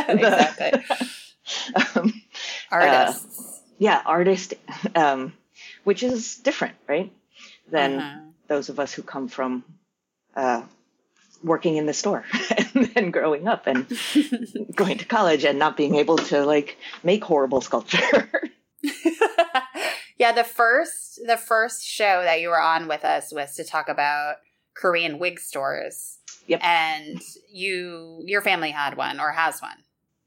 exactly. 0.09 0.83
um, 1.95 2.13
Artists. 2.71 3.61
yeah, 3.79 4.01
artist, 4.05 4.53
um, 4.95 5.33
which 5.83 6.03
is 6.03 6.37
different, 6.37 6.75
right, 6.87 7.11
than 7.69 7.99
Mhm. 7.99 8.31
those 8.47 8.69
of 8.69 8.79
us 8.79 8.93
who 8.93 9.01
come 9.03 9.27
from 9.27 9.63
uh, 10.35 10.61
working 11.43 11.77
in 11.77 11.85
the 11.85 11.93
store 11.93 12.23
and 12.57 12.85
then 12.93 13.11
growing 13.11 13.47
up 13.47 13.67
and 13.67 13.85
going 14.75 14.97
to 14.97 15.05
college 15.05 15.43
and 15.43 15.59
not 15.59 15.77
being 15.77 15.95
able 15.95 16.17
to 16.17 16.45
like 16.45 16.77
make 17.03 17.23
horrible 17.23 17.61
sculpture. 17.61 18.29
yeah, 20.17 20.31
the 20.31 20.43
first 20.43 21.19
the 21.25 21.37
first 21.37 21.83
show 21.85 22.21
that 22.23 22.41
you 22.41 22.49
were 22.49 22.61
on 22.61 22.87
with 22.87 23.03
us 23.03 23.33
was 23.33 23.55
to 23.55 23.63
talk 23.63 23.89
about 23.89 24.35
Korean 24.73 25.19
wig 25.19 25.39
stores. 25.39 26.19
Yep. 26.47 26.63
And 26.63 27.21
you 27.51 28.21
your 28.25 28.41
family 28.41 28.71
had 28.71 28.95
one 28.97 29.19
or 29.19 29.31
has 29.31 29.61
one. 29.61 29.83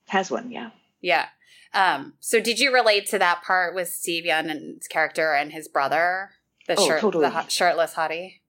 Has 0.09 0.31
one, 0.31 0.51
yeah. 0.51 0.71
Yeah. 1.01 1.27
Um, 1.73 2.15
so 2.21 2.41
did 2.41 2.59
you 2.59 2.75
relate 2.75 3.07
to 3.11 3.19
that 3.21 3.43
part 3.45 3.75
with 3.77 3.89
Steve 3.89 4.25
Yeun's 4.27 4.89
character 4.89 5.33
and 5.35 5.53
his 5.53 5.69
brother? 5.69 6.31
The 6.67 6.75
Oh, 6.77 6.87
shirt 6.87 7.01
totally. 7.01 7.23
the 7.27 7.31
hot, 7.31 7.51
shirtless 7.53 7.95
hottie? 7.95 8.41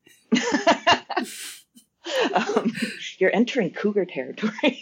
Um, 2.33 2.71
you're 3.17 3.33
entering 3.35 3.71
cougar 3.71 4.05
territory. 4.05 4.79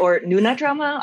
or 0.00 0.20
Nuna 0.20 0.56
drama? 0.56 1.00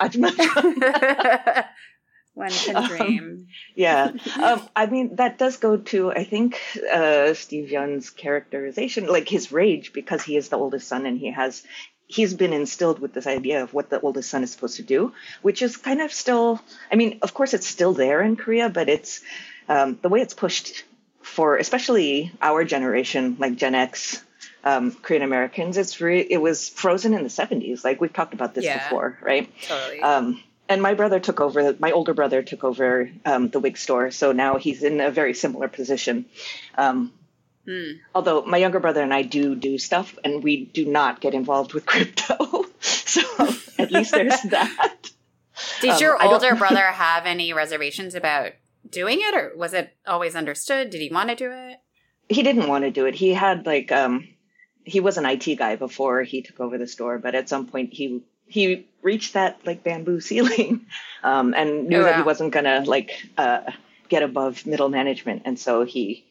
One 2.33 2.49
can 2.51 2.75
Um, 2.75 2.87
dream. 2.87 3.47
yeah. 3.75 4.11
Um, 4.41 4.61
I 4.75 4.85
mean, 4.85 5.15
that 5.17 5.37
does 5.37 5.57
go 5.57 5.77
to, 5.77 6.11
I 6.11 6.23
think, 6.23 6.59
uh, 6.91 7.33
Steve 7.33 7.71
Yeun's 7.71 8.09
characterization, 8.09 9.05
like 9.07 9.27
his 9.27 9.51
rage, 9.51 9.91
because 9.93 10.23
he 10.23 10.37
is 10.37 10.49
the 10.49 10.57
oldest 10.57 10.87
son 10.87 11.05
and 11.05 11.17
he 11.19 11.31
has. 11.31 11.63
He's 12.07 12.33
been 12.33 12.51
instilled 12.51 12.99
with 12.99 13.13
this 13.13 13.25
idea 13.25 13.63
of 13.63 13.73
what 13.73 13.89
the 13.89 13.99
oldest 14.01 14.29
son 14.29 14.43
is 14.43 14.51
supposed 14.51 14.75
to 14.77 14.83
do, 14.83 15.13
which 15.41 15.61
is 15.61 15.77
kind 15.77 16.01
of 16.01 16.11
still. 16.11 16.59
I 16.91 16.95
mean, 16.95 17.19
of 17.21 17.33
course, 17.33 17.53
it's 17.53 17.67
still 17.67 17.93
there 17.93 18.21
in 18.21 18.35
Korea, 18.35 18.67
but 18.69 18.89
it's 18.89 19.21
um, 19.69 19.97
the 20.01 20.09
way 20.09 20.19
it's 20.21 20.33
pushed 20.33 20.83
for, 21.31 21.57
especially 21.57 22.31
our 22.41 22.63
generation, 22.65 23.35
like 23.39 23.55
Gen 23.55 23.73
X, 23.75 24.23
um, 24.63 24.91
Korean 24.91 25.23
Americans. 25.23 25.77
It's 25.77 25.99
re- 26.01 26.27
it 26.29 26.37
was 26.37 26.69
frozen 26.69 27.13
in 27.13 27.23
the 27.23 27.29
'70s. 27.29 27.83
Like 27.83 27.99
we've 28.01 28.13
talked 28.13 28.33
about 28.33 28.53
this 28.53 28.65
Yeah. 28.65 28.83
before, 28.83 29.17
right? 29.21 29.49
Totally. 29.63 30.01
Um, 30.01 30.43
and 30.69 30.81
my 30.81 30.93
brother 30.93 31.19
took 31.19 31.41
over. 31.41 31.75
My 31.79 31.91
older 31.91 32.13
brother 32.13 32.41
took 32.43 32.63
over 32.63 33.09
um, 33.25 33.49
the 33.49 33.59
wig 33.59 33.77
store, 33.77 34.11
so 34.11 34.31
now 34.31 34.57
he's 34.57 34.83
in 34.83 35.01
a 35.01 35.11
very 35.11 35.33
similar 35.33 35.67
position. 35.67 36.25
Um, 36.77 37.11
Hmm. 37.67 37.91
although 38.15 38.41
my 38.41 38.57
younger 38.57 38.79
brother 38.79 39.03
and 39.03 39.13
I 39.13 39.21
do 39.21 39.53
do 39.53 39.77
stuff, 39.77 40.17
and 40.23 40.43
we 40.43 40.65
do 40.65 40.83
not 40.85 41.21
get 41.21 41.35
involved 41.35 41.73
with 41.75 41.85
crypto. 41.91 42.65
so 42.79 43.21
at 43.77 43.91
least 43.91 44.11
there's 44.13 44.41
that. 44.49 45.09
Did 45.79 45.91
um, 45.91 46.01
your 46.01 46.23
older 46.23 46.55
brother 46.55 46.81
have 46.91 47.27
any 47.27 47.53
reservations 47.53 48.15
about 48.15 48.53
doing 48.91 49.19
it, 49.21 49.33
or 49.35 49.53
was 49.55 49.73
it 49.73 49.95
always 50.05 50.35
understood? 50.35 50.89
Did 50.89 51.01
he 51.01 51.09
want 51.09 51.29
to 51.29 51.35
do 51.35 51.51
it? 51.51 51.77
He 52.29 52.43
didn't 52.43 52.67
want 52.67 52.83
to 52.83 52.91
do 52.91 53.05
it. 53.07 53.15
He 53.15 53.33
had 53.33 53.65
like 53.65 53.91
um, 53.91 54.27
he 54.83 54.99
was 54.99 55.17
an 55.17 55.25
IT 55.25 55.55
guy 55.57 55.75
before 55.75 56.23
he 56.23 56.41
took 56.41 56.59
over 56.59 56.77
the 56.77 56.87
store, 56.87 57.17
but 57.19 57.35
at 57.35 57.49
some 57.49 57.67
point 57.67 57.93
he 57.93 58.21
he 58.47 58.87
reached 59.01 59.33
that 59.33 59.59
like 59.65 59.83
bamboo 59.83 60.19
ceiling 60.29 60.85
um, 61.23 61.53
and 61.53 61.87
knew 61.87 62.01
Oh, 62.01 62.03
that 62.03 62.15
he 62.17 62.21
wasn't 62.23 62.51
gonna 62.53 62.83
like 62.85 63.11
uh, 63.37 63.61
get 64.09 64.23
above 64.23 64.65
middle 64.65 64.89
management, 64.89 65.41
and 65.45 65.57
so 65.59 65.83
he 65.83 66.25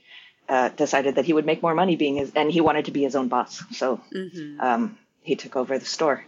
uh, 0.49 0.68
decided 0.70 1.14
that 1.16 1.25
he 1.25 1.33
would 1.33 1.46
make 1.46 1.62
more 1.62 1.75
money 1.75 1.96
being 1.96 2.16
his, 2.16 2.33
and 2.35 2.51
he 2.51 2.61
wanted 2.61 2.87
to 2.87 2.90
be 2.92 3.03
his 3.03 3.14
own 3.16 3.29
boss. 3.29 3.62
So 3.73 4.01
Mm-hmm. 4.14 4.61
um, 4.61 4.99
he 5.23 5.37
took 5.37 5.55
over 5.57 5.79
the 5.79 5.85
store, 5.85 6.25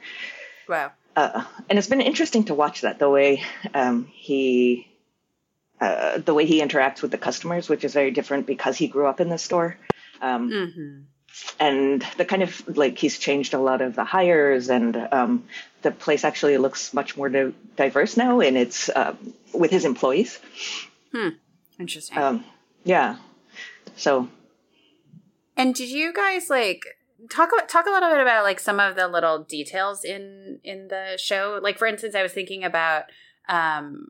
Wow. 0.69 0.93
uh, 1.17 1.45
and 1.71 1.79
it's 1.79 1.89
been 1.89 2.01
interesting 2.03 2.45
to 2.45 2.55
watch 2.55 2.83
that 2.83 2.99
the 2.99 3.09
way 3.09 3.43
um, 3.75 4.07
he. 4.13 4.87
Uh, 5.83 6.19
the 6.29 6.33
way 6.35 6.47
he 6.47 6.63
interacts 6.67 7.03
with 7.03 7.11
the 7.11 7.19
customers, 7.19 7.69
which 7.69 7.83
is 7.85 7.93
very 7.93 8.13
different 8.19 8.47
because 8.47 8.77
he 8.83 8.87
grew 8.95 9.07
up 9.13 9.21
in 9.21 9.29
the 9.29 9.39
store. 9.39 9.77
Um, 10.21 10.43
Mm-hmm. 10.51 11.01
and 11.59 12.03
the 12.19 12.25
kind 12.25 12.43
of 12.43 12.77
like 12.77 12.99
he's 12.99 13.19
changed 13.19 13.53
a 13.55 13.59
lot 13.59 13.81
of 13.81 13.95
the 13.97 14.05
hires 14.05 14.69
and 14.71 14.97
um, 15.19 15.45
the 15.81 15.91
place 15.91 16.25
actually 16.25 16.57
looks 16.59 16.93
much 16.95 17.17
more 17.17 17.29
di- 17.29 17.55
diverse 17.77 18.17
now 18.17 18.41
and 18.41 18.57
it's 18.57 18.91
um, 18.95 19.17
with 19.53 19.71
his 19.71 19.85
employees 19.85 20.39
Hmm. 21.13 21.31
Interesting. 21.81 22.19
um, 22.19 22.45
yeah 22.85 23.17
so 23.97 24.29
and 25.57 25.75
did 25.75 25.89
you 25.89 26.13
guys 26.13 26.49
like 26.51 26.83
talk 27.31 27.51
about, 27.53 27.69
talk 27.69 27.87
a 27.87 27.91
little 27.91 28.11
bit 28.11 28.21
about 28.21 28.45
like 28.45 28.61
some 28.61 28.79
of 28.81 28.95
the 28.97 29.09
little 29.09 29.39
details 29.57 30.05
in 30.05 30.61
in 30.65 30.89
the 30.89 31.17
show? 31.19 31.59
Like 31.63 31.79
for 31.79 31.87
instance, 31.87 32.15
I 32.15 32.23
was 32.23 32.33
thinking 32.33 32.63
about 32.65 33.05
um 33.49 34.09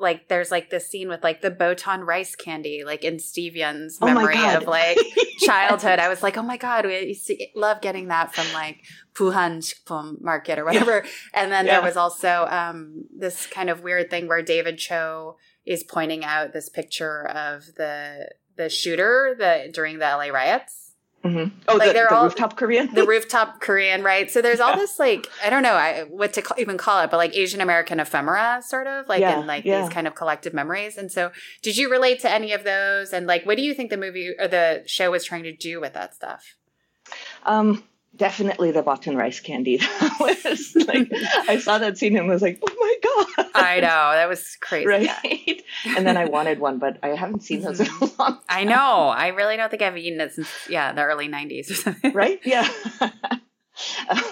like 0.00 0.28
there's 0.28 0.50
like 0.50 0.70
this 0.70 0.88
scene 0.88 1.08
with 1.08 1.22
like 1.22 1.42
the 1.42 1.50
Botan 1.50 2.04
rice 2.06 2.34
candy, 2.34 2.82
like 2.84 3.04
in 3.04 3.18
Steve 3.18 3.54
Yeun's 3.54 3.98
Oh 4.00 4.06
memory 4.06 4.42
of 4.54 4.64
like 4.66 4.98
childhood. 5.38 5.98
I 5.98 6.08
was 6.08 6.22
like, 6.22 6.36
oh 6.36 6.42
my 6.42 6.56
god, 6.56 6.86
we 6.86 6.98
used 7.00 7.26
to 7.26 7.36
love 7.54 7.80
getting 7.82 8.08
that 8.08 8.34
from 8.34 8.50
like 8.54 8.82
Puhan 9.14 9.58
Shikpum 9.62 10.20
Market 10.22 10.58
or 10.58 10.64
whatever. 10.64 11.04
And 11.34 11.52
then 11.52 11.66
Yeah. 11.66 11.76
there 11.76 11.82
was 11.82 11.96
also 11.96 12.46
um, 12.50 13.04
this 13.16 13.46
kind 13.46 13.68
of 13.70 13.82
weird 13.82 14.08
thing 14.10 14.26
where 14.26 14.42
David 14.42 14.78
Choe 14.78 15.36
is 15.66 15.84
pointing 15.84 16.24
out 16.24 16.52
this 16.52 16.68
picture 16.68 17.28
of 17.28 17.66
the 17.76 18.30
the 18.56 18.68
shooter 18.68 19.34
the 19.38 19.70
during 19.72 19.98
the 19.98 20.04
LA 20.06 20.28
riots, 20.28 20.79
mhm. 21.24 21.52
oh 21.68 21.76
Like, 21.76 21.88
the, 21.88 21.92
they're 21.92 22.06
the 22.08 22.14
all- 22.16 22.24
rooftop 22.24 22.56
korean 22.56 22.94
the 22.94 23.04
rooftop 23.04 23.60
Korean, 23.60 24.02
right? 24.02 24.30
So 24.30 24.40
there's 24.40 24.60
all 24.60 24.70
Yeah. 24.70 24.76
this 24.76 24.98
like 24.98 25.26
I 25.44 25.50
don't 25.50 25.62
know 25.62 25.74
I, 25.74 26.02
what 26.08 26.32
to 26.34 26.42
call, 26.42 26.58
even 26.58 26.76
call 26.78 27.02
it, 27.04 27.10
but 27.10 27.16
like 27.18 27.34
Asian 27.36 27.60
American 27.60 28.00
ephemera, 28.00 28.62
sort 28.66 28.86
of 28.86 29.08
like 29.08 29.20
Yeah, 29.20 29.40
in 29.40 29.46
like 29.46 29.64
yeah. 29.64 29.82
these 29.82 29.90
kind 29.90 30.06
of 30.06 30.14
collective 30.14 30.54
memories. 30.54 30.96
And 30.96 31.10
so, 31.12 31.30
did 31.62 31.76
you 31.76 31.90
relate 31.90 32.20
to 32.20 32.30
any 32.30 32.52
of 32.52 32.64
those? 32.64 33.12
And 33.12 33.26
like, 33.26 33.44
what 33.44 33.56
do 33.56 33.62
you 33.62 33.74
think 33.74 33.90
the 33.90 33.96
movie 33.96 34.34
or 34.38 34.48
the 34.48 34.82
show 34.86 35.10
was 35.10 35.24
trying 35.24 35.42
to 35.44 35.52
do 35.54 35.80
with 35.80 35.92
that 35.94 36.14
stuff? 36.14 36.54
um, 37.44 37.82
definitely 38.20 38.70
the 38.70 38.82
Botan 38.82 39.16
rice 39.16 39.40
candy 39.40 39.76
that 40.00 40.16
was 40.20 40.76
like 40.86 41.10
i 41.48 41.58
saw 41.58 41.78
that 41.78 41.96
scene 41.98 42.16
and 42.18 42.28
was 42.28 42.42
like 42.42 42.58
oh 42.62 42.76
my 42.78 42.96
god 43.36 43.46
I 43.54 43.80
know 43.80 44.12
that 44.12 44.28
was 44.28 44.56
crazy. 44.60 44.86
right 44.86 45.62
and 45.96 46.06
then 46.06 46.16
i 46.18 46.26
wanted 46.26 46.60
one 46.60 46.78
but 46.78 46.98
i 47.02 47.08
haven't 47.08 47.42
seen 47.42 47.62
those 47.62 47.80
in 47.80 47.86
a 47.88 47.98
long 48.00 48.12
Time. 48.34 48.38
I 48.48 48.64
know. 48.64 49.08
I 49.08 49.28
really 49.28 49.56
don't 49.56 49.70
think 49.70 49.80
I've 49.82 49.96
eaten 49.96 50.20
it 50.20 50.32
since 50.34 50.48
yeah 50.68 50.92
the 50.92 51.02
early 51.02 51.28
'90s 51.28 51.70
or 51.70 51.74
something. 51.74 52.12
right? 52.12 52.38
Yeah. 52.44 52.68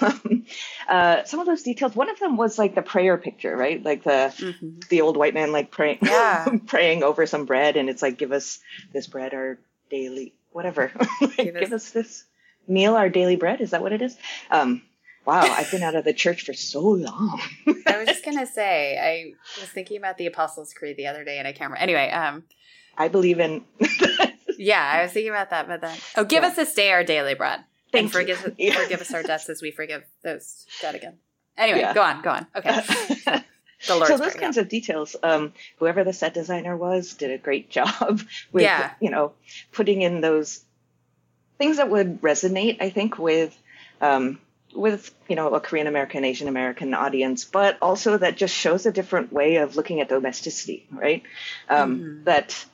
um, 0.03 0.45
uh, 0.89 1.25
some 1.25 1.41
of 1.41 1.47
those 1.47 1.63
details. 1.63 1.95
One 1.97 2.11
of 2.11 2.19
them 2.19 2.37
was 2.37 2.59
like 2.59 2.75
the 2.75 2.83
prayer 2.83 3.17
picture, 3.17 3.57
right? 3.57 3.83
Like 3.83 4.05
the 4.05 4.33
Mhm. 4.39 4.89
the 4.89 5.01
old 5.01 5.17
white 5.17 5.35
man 5.35 5.53
like 5.53 5.71
praying, 5.71 5.99
Yeah. 6.03 6.47
praying 6.67 7.03
over 7.03 7.27
some 7.27 7.45
bread, 7.47 7.77
and 7.77 7.89
it's 7.89 8.03
like, 8.03 8.19
give 8.19 8.33
us 8.33 8.59
this 8.93 9.07
bread, 9.07 9.33
our 9.35 9.59
daily 9.91 10.35
whatever. 10.53 10.93
Like, 11.21 11.37
Give 11.37 11.55
give, 11.55 11.73
us- 11.73 11.87
us... 11.87 11.91
this 11.93 12.25
meal, 12.69 12.95
our 12.95 13.09
daily 13.09 13.37
bread. 13.37 13.61
Is 13.61 13.71
that 13.71 13.83
what 13.83 13.93
it 13.93 14.03
is? 14.03 14.17
Um, 14.51 14.83
wow, 15.25 15.43
I've 15.43 15.71
been 15.71 15.83
out 15.83 15.95
of 15.95 16.05
the 16.05 16.13
church 16.13 16.45
for 16.45 16.53
so 16.55 16.81
long. 16.81 17.41
I 17.87 17.99
was 17.99 18.07
just 18.09 18.25
gonna 18.25 18.47
say 18.47 18.99
I 18.99 19.61
was 19.61 19.69
thinking 19.71 19.97
about 19.97 20.19
the 20.19 20.27
Apostles' 20.27 20.73
Creed 20.73 20.97
the 20.97 21.07
other 21.07 21.25
day, 21.25 21.39
and 21.39 21.47
I 21.49 21.53
can't 21.53 21.71
remember. 21.71 21.83
Anyway, 21.83 22.11
um, 22.11 22.45
I 22.97 23.09
believe 23.09 23.41
in. 23.41 23.65
yeah, 24.59 24.91
I 24.99 25.03
was 25.03 25.13
thinking 25.13 25.31
about 25.31 25.51
that, 25.51 25.69
but 25.69 25.81
then 25.81 25.97
oh, 26.17 26.25
give 26.25 26.43
Yeah. 26.43 26.49
us 26.51 26.57
this 26.57 26.75
day 26.75 26.91
our 26.93 27.05
daily 27.05 27.35
bread. 27.35 27.61
Thank 27.93 28.05
and 28.05 28.13
forgive 28.13 28.43
you. 28.43 28.55
Yeah. 28.69 28.83
forgive 28.83 29.01
us 29.01 29.13
our 29.15 29.23
debts 29.23 29.49
as 29.49 29.63
we 29.63 29.71
forgive 29.71 30.05
those 30.23 30.67
dead 30.83 30.95
again. 30.95 31.19
Anyway, 31.57 31.81
Yeah. 31.81 31.95
go 31.95 32.03
on, 32.03 32.23
go 32.23 32.31
on. 32.31 32.47
Okay, 32.55 32.81
so 33.81 33.99
those 34.01 34.35
kinds 34.35 34.57
of 34.59 34.69
details 34.69 35.17
um, 35.23 35.53
whoever 35.79 36.05
the 36.05 36.13
set 36.13 36.35
designer 36.35 36.77
was 36.77 37.15
did 37.15 37.31
a 37.31 37.39
great 37.39 37.71
job 37.71 38.21
with 38.53 38.63
Yeah. 38.63 38.93
you 39.01 39.11
know 39.11 39.33
putting 39.73 40.03
in 40.03 40.21
those 40.21 40.65
things 41.59 41.77
that 41.79 41.91
would 41.91 42.21
resonate 42.23 42.81
i 42.81 42.91
think 42.91 43.19
with 43.19 43.57
um, 44.01 44.39
with 44.75 45.13
you 45.29 45.37
know 45.37 45.49
a 45.55 45.61
korean 45.61 45.87
american 45.87 46.25
asian 46.25 46.49
american 46.49 46.95
audience 46.95 47.45
but 47.45 47.79
also 47.83 48.17
that 48.17 48.37
just 48.37 48.55
shows 48.55 48.87
a 48.87 48.93
different 48.93 49.33
way 49.33 49.57
of 49.57 49.77
looking 49.77 50.01
at 50.01 50.09
domesticity 50.09 50.87
right 50.93 51.23
um, 51.69 51.99
Mhm. 51.99 52.25
that 52.25 52.65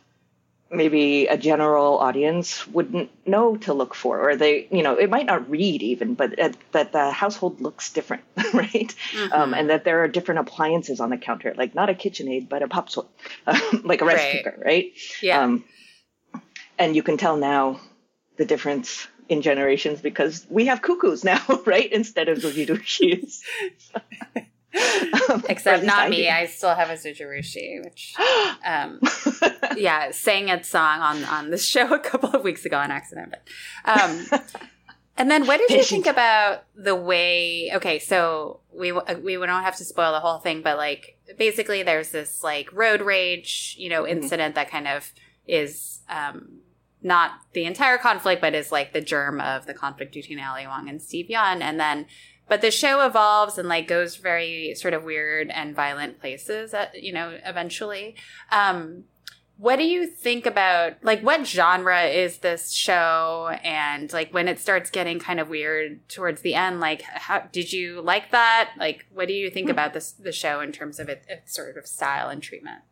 maybe 0.71 1.27
a 1.27 1.37
general 1.37 1.99
audience 1.99 2.67
wouldn't 2.67 3.11
know 3.27 3.57
to 3.57 3.73
look 3.73 3.95
for 3.95 4.19
or 4.29 4.35
they 4.37 4.67
you 4.71 4.83
know 4.83 4.97
it 4.97 5.09
might 5.09 5.27
not 5.27 5.49
read 5.49 5.83
even 5.83 6.15
but 6.15 6.39
uh, 6.39 6.51
that 6.73 6.91
the 6.91 7.11
household 7.13 7.61
looks 7.61 7.93
different 7.93 8.25
right 8.55 8.95
mm-hmm. 9.13 9.33
um, 9.33 9.55
and 9.55 9.71
that 9.71 9.85
there 9.85 10.03
are 10.03 10.09
different 10.09 10.41
appliances 10.41 11.01
on 11.01 11.11
the 11.11 11.17
counter 11.17 11.55
like 11.57 11.75
not 11.75 11.91
a 11.91 11.95
kitchenaid 11.95 12.49
but 12.49 12.63
a 12.63 12.67
pop 12.69 12.91
sort 12.91 13.07
like 13.85 14.01
a 14.01 14.05
rice 14.05 14.19
right. 14.19 14.45
cooker 14.45 14.63
right 14.65 14.93
yeah 15.23 15.43
um, 15.43 15.65
and 16.79 16.97
you 16.97 17.03
can 17.03 17.17
tell 17.17 17.37
now 17.37 17.79
the 18.37 18.45
difference 18.45 19.07
in 19.29 19.43
generations 19.43 20.01
because 20.01 20.47
we 20.51 20.67
have 20.67 20.83
cuckoos 20.83 21.25
now 21.25 21.43
right 21.67 21.91
instead 21.93 22.29
of 22.29 22.39
Zojirushis 22.39 23.41
um, 24.75 25.45
Except 25.49 25.85
not 25.85 26.11
me. 26.11 26.29
I 26.29 26.47
still 26.47 26.75
have 26.75 26.91
a 26.91 26.95
Zojirushi, 26.95 27.85
which, 27.85 28.15
um, 28.67 29.01
yeah, 29.77 30.11
sang 30.11 30.49
its 30.49 30.69
song 30.69 31.01
on 31.01 31.25
on 31.25 31.51
the 31.51 31.59
show 31.59 31.95
a 31.95 31.99
couple 31.99 32.31
of 32.31 32.43
weeks 32.43 32.65
ago 32.65 32.79
on 32.79 32.91
accident. 32.91 33.35
But, 33.85 34.01
um, 34.01 34.27
and 35.17 35.31
then 35.31 35.47
what 35.47 35.59
did 35.59 35.71
you 35.71 35.85
think 35.85 36.07
about 36.07 36.65
the 36.75 36.95
way? 36.95 37.71
Okay, 37.75 37.99
so 37.99 38.61
we 38.73 38.93
we 38.93 39.35
don't 39.37 39.63
have 39.63 39.77
to 39.77 39.85
spoil 39.85 40.13
the 40.13 40.21
whole 40.21 40.39
thing, 40.39 40.63
but 40.63 40.77
like 40.77 41.19
basically, 41.39 41.83
there's 41.83 42.11
this 42.11 42.43
like 42.43 42.73
road 42.73 43.01
rage, 43.01 43.77
you 43.79 43.89
know, 43.89 44.03
mm-hmm. 44.03 44.23
incident 44.23 44.55
mm-hmm. 44.55 44.61
that 44.61 44.71
kind 44.71 44.89
of 44.89 45.13
is. 45.47 46.01
Um, 46.09 46.61
not 47.05 47.33
the 47.53 47.65
entire 47.65 47.99
conflict, 47.99 48.41
but 48.41 48.55
is 48.55 48.73
like 48.73 48.93
the 48.93 49.01
germ 49.01 49.41
of 49.41 49.67
the 49.67 49.75
conflict 49.75 50.15
between 50.15 50.41
Ali 50.41 50.67
Wong 50.67 50.89
and 50.89 51.01
Steve 51.01 51.27
Yeun. 51.29 51.61
And 51.61 51.79
then 51.79 52.07
but 52.49 52.61
the 52.61 52.71
show 52.71 53.07
evolves 53.07 53.59
and 53.59 53.69
like 53.69 53.89
goes 53.89 54.17
very 54.17 54.75
sort 54.75 54.95
of 54.95 55.05
weird 55.05 55.51
and 55.51 55.75
violent 55.75 56.21
places 56.21 56.75
at, 56.75 57.03
you 57.03 57.13
know 57.13 57.39
eventually 57.45 58.17
um 58.53 59.05
what 59.57 59.77
do 59.77 59.85
you 59.85 60.07
think 60.07 60.47
about 60.47 60.95
like 61.03 61.21
what 61.21 61.47
genre 61.47 62.03
is 62.05 62.39
this 62.39 62.73
show 62.73 63.57
and 63.63 64.13
like 64.13 64.35
when 64.35 64.49
it 64.49 64.59
starts 64.59 64.91
getting 64.91 65.19
kind 65.19 65.39
of 65.39 65.49
weird 65.49 66.07
towards 66.09 66.43
the 66.43 66.55
end 66.55 66.81
like 66.81 67.03
how 67.03 67.41
did 67.53 67.73
you 67.73 68.01
like 68.01 68.31
that 68.31 68.71
like 68.79 69.07
what 69.13 69.29
do 69.29 69.35
you 69.35 69.51
think 69.51 69.67
hmm. 69.67 69.73
about 69.73 69.95
this 69.95 70.13
the 70.13 70.33
show 70.33 70.61
in 70.61 70.73
terms 70.73 70.99
of 70.99 71.09
its, 71.09 71.27
its 71.29 71.55
sort 71.55 71.77
of 71.77 71.87
style 71.87 72.29
and 72.29 72.43
treatment 72.43 72.83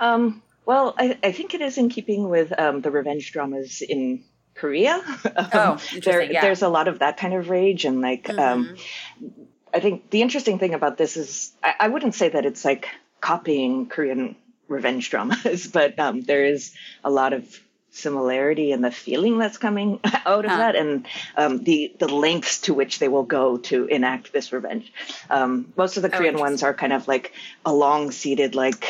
um 0.00 0.42
well 0.64 0.94
I, 0.98 1.18
I 1.22 1.32
think 1.32 1.54
it 1.54 1.60
is 1.60 1.78
in 1.78 1.88
keeping 1.88 2.28
with 2.28 2.58
um, 2.58 2.80
the 2.80 2.90
revenge 2.90 3.32
dramas 3.32 3.82
in 3.82 4.24
Korea. 4.54 4.94
um, 5.36 5.48
oh, 5.52 5.80
there, 6.04 6.22
yeah. 6.22 6.40
there's 6.42 6.62
a 6.62 6.68
lot 6.68 6.88
of 6.88 7.00
that 7.00 7.16
kind 7.16 7.34
of 7.34 7.48
rage, 7.48 7.84
and 7.84 8.00
like, 8.00 8.28
um, 8.28 8.36
mm-hmm. 8.36 9.24
um, 9.24 9.46
I 9.74 9.80
think 9.80 10.10
the 10.10 10.22
interesting 10.22 10.58
thing 10.58 10.74
about 10.74 10.98
this 10.98 11.16
is, 11.16 11.52
I, 11.62 11.74
I, 11.80 11.88
wouldn't 11.88 12.14
say 12.14 12.28
that 12.28 12.44
it's 12.44 12.64
like 12.64 12.88
copying 13.20 13.86
Korean 13.86 14.36
revenge 14.68 15.10
dramas, 15.10 15.66
but 15.72 15.98
um, 15.98 16.20
there 16.20 16.44
is 16.44 16.74
a 17.02 17.10
lot 17.10 17.32
of 17.32 17.60
similarity 17.94 18.72
in 18.72 18.80
the 18.80 18.90
feeling 18.90 19.36
that's 19.38 19.58
coming 19.58 20.00
out 20.26 20.44
of 20.44 20.50
huh. 20.50 20.56
that, 20.58 20.76
and 20.76 21.06
um, 21.36 21.64
the 21.64 21.94
the 21.98 22.08
lengths 22.08 22.62
to 22.62 22.74
which 22.74 22.98
they 22.98 23.08
will 23.08 23.24
go 23.24 23.56
to 23.56 23.86
enact 23.86 24.32
this 24.32 24.52
revenge. 24.52 24.92
Um, 25.30 25.72
most 25.76 25.96
of 25.96 26.02
the 26.02 26.14
oh, 26.14 26.18
Korean 26.18 26.36
oh, 26.36 26.40
ones 26.40 26.62
are 26.62 26.74
kind 26.74 26.92
of 26.92 27.08
like 27.08 27.32
a 27.64 27.72
long 27.72 28.10
seated, 28.10 28.54
like 28.54 28.86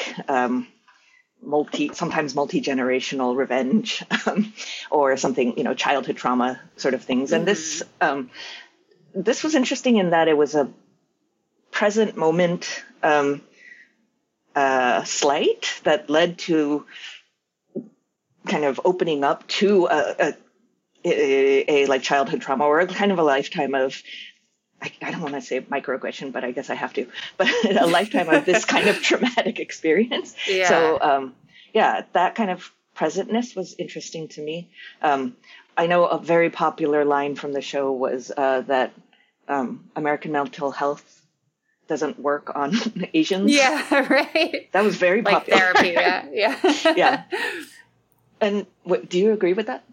multi 1.43 1.91
sometimes 1.93 2.35
multi-generational 2.35 3.37
revenge 3.37 4.03
um, 4.27 4.53
or 4.91 5.17
something 5.17 5.57
you 5.57 5.65
know 5.65 5.75
childhood 5.75 6.17
trauma 6.17 6.61
sort 6.77 6.95
of 6.95 7.03
things 7.03 7.31
mm-hmm. 7.31 7.41
and 7.41 7.49
this 7.49 7.83
mm-hmm. 7.83 8.19
um, 8.19 8.31
this 9.15 9.43
was 9.43 9.55
interesting 9.55 9.97
in 9.97 10.11
that 10.11 10.29
it 10.29 10.37
was 10.37 10.55
a 10.55 10.71
present 11.71 12.17
moment 12.17 12.85
um, 13.03 13.43
uh, 14.55 15.03
slight 15.05 15.81
that 15.85 16.09
led 16.09 16.39
to 16.39 16.87
kind 18.47 18.65
of 18.65 18.81
opening 18.85 19.25
up 19.25 19.47
to 19.47 19.87
a, 19.87 20.15
a, 20.19 20.35
a, 21.05 21.83
a 21.83 21.87
like 21.87 22.03
childhood 22.03 22.41
trauma 22.41 22.65
or 22.65 22.87
kind 22.87 23.13
of 23.13 23.19
a 23.19 23.23
lifetime 23.23 23.75
of 23.75 24.03
I, 24.83 24.93
I, 25.01 25.11
don't 25.13 25.21
want 25.21 25.35
to 25.35 25.41
say 25.41 25.61
microaggression, 25.61 26.33
but 26.33 26.45
I 26.45 26.51
guess 26.51 26.69
I 26.69 26.75
have 26.75 26.93
to. 26.95 27.07
But 27.37 27.49
a 27.65 27.87
lifetime 27.87 28.29
of 28.29 28.45
this 28.45 28.65
kind 28.65 28.89
of 28.89 28.97
traumatic 29.03 29.61
experience. 29.61 30.35
Yeah. 30.49 30.69
So, 30.69 30.99
um, 31.01 31.35
yeah, 31.73 32.05
that 32.13 32.35
kind 32.35 32.51
of 32.51 32.73
presentness 32.97 33.57
was 33.57 33.75
interesting 33.79 34.29
to 34.29 34.43
me. 34.43 34.69
Um, 35.01 35.37
I 35.77 35.87
know 35.87 36.05
a 36.07 36.19
very 36.19 36.51
popular 36.51 37.05
line 37.05 37.37
from 37.37 37.53
the 37.53 37.63
show 37.63 37.93
was 37.93 38.31
uh, 38.37 38.63
that 38.63 38.93
um, 39.49 39.89
American 39.97 40.33
mental 40.33 40.71
health 40.71 41.23
doesn't 41.89 42.19
work 42.19 42.55
on 42.55 42.75
Asians. 43.15 43.53
Yeah, 43.53 44.07
right. 44.09 44.69
That 44.73 44.83
was 44.83 44.97
very 44.97 45.23
like 45.23 45.47
popular. 45.47 45.59
therapy. 45.59 45.89
Yeah, 45.89 46.27
yeah, 46.33 46.95
yeah. 46.97 47.23
And 48.41 48.67
what, 48.83 49.09
do 49.09 49.19
you 49.19 49.33
agree 49.33 49.53
with 49.53 49.67
that? 49.67 49.85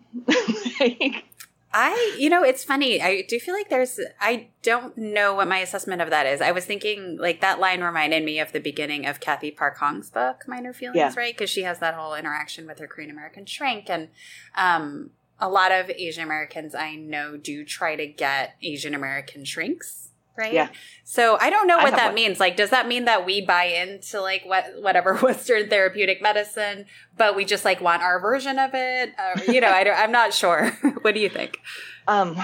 I, 1.72 2.16
you 2.18 2.30
know, 2.30 2.44
it's 2.44 2.64
funny. 2.64 3.02
I 3.02 3.22
do 3.22 3.40
feel 3.40 3.54
like 3.54 3.70
there's, 3.70 4.00
I 4.20 4.48
don't 4.64 4.98
know 4.98 5.36
what 5.36 5.48
my 5.48 5.60
assessment 5.60 6.02
of 6.02 6.10
that 6.10 6.26
is. 6.26 6.42
I 6.42 6.52
was 6.52 6.66
thinking, 6.66 7.18
like, 7.20 7.42
that 7.42 7.60
line 7.60 7.82
reminded 7.82 8.24
me 8.24 8.40
of 8.40 8.52
the 8.52 8.60
beginning 8.60 9.06
of 9.06 9.20
Cathy 9.20 9.52
Park 9.52 9.78
Hong's 9.78 10.10
book, 10.10 10.46
Minor 10.48 10.74
Feelings, 10.74 10.98
yeah. 10.98 11.14
right? 11.16 11.36
Because 11.36 11.50
she 11.50 11.62
has 11.64 11.80
that 11.80 11.94
whole 11.94 12.16
interaction 12.16 12.66
with 12.66 12.80
her 12.80 12.88
Korean 12.88 13.12
American 13.12 13.46
shrink. 13.46 13.90
And 13.90 14.10
um, 14.56 15.12
a 15.40 15.48
lot 15.48 15.72
of 15.72 15.92
Asian 15.92 16.24
Americans 16.24 16.74
I 16.74 16.96
know 16.96 17.38
do 17.38 17.64
try 17.64 17.96
to 17.96 18.08
get 18.08 18.56
Asian 18.64 18.96
American 18.96 19.46
shrinks 19.46 20.09
right? 20.40 20.54
Yeah. 20.54 20.70
So 21.04 21.38
I 21.40 21.50
don't 21.50 21.68
know 21.68 21.78
what 21.78 21.96
that 21.96 22.08
one. 22.08 22.16
means. 22.16 22.40
Like, 22.40 22.56
does 22.56 22.70
that 22.70 22.88
mean 22.88 23.06
that 23.06 23.26
we 23.26 23.42
buy 23.42 23.66
into 23.66 24.22
like 24.22 24.44
what 24.46 24.66
whatever 24.82 25.16
Western 25.22 25.70
therapeutic 25.70 26.22
medicine, 26.22 26.86
but 27.18 27.36
we 27.36 27.46
just 27.46 27.66
like 27.66 27.82
want 27.82 28.02
our 28.02 28.20
version 28.20 28.58
of 28.58 28.72
it? 28.74 29.14
Uh, 29.20 29.42
you 29.52 29.62
know, 29.62 29.70
I 29.70 29.84
don't, 29.84 29.98
I'm 29.98 30.12
not 30.12 30.34
sure. 30.34 30.72
what 31.02 31.14
do 31.14 31.20
you 31.20 31.30
think? 31.30 31.60
Um, 32.08 32.36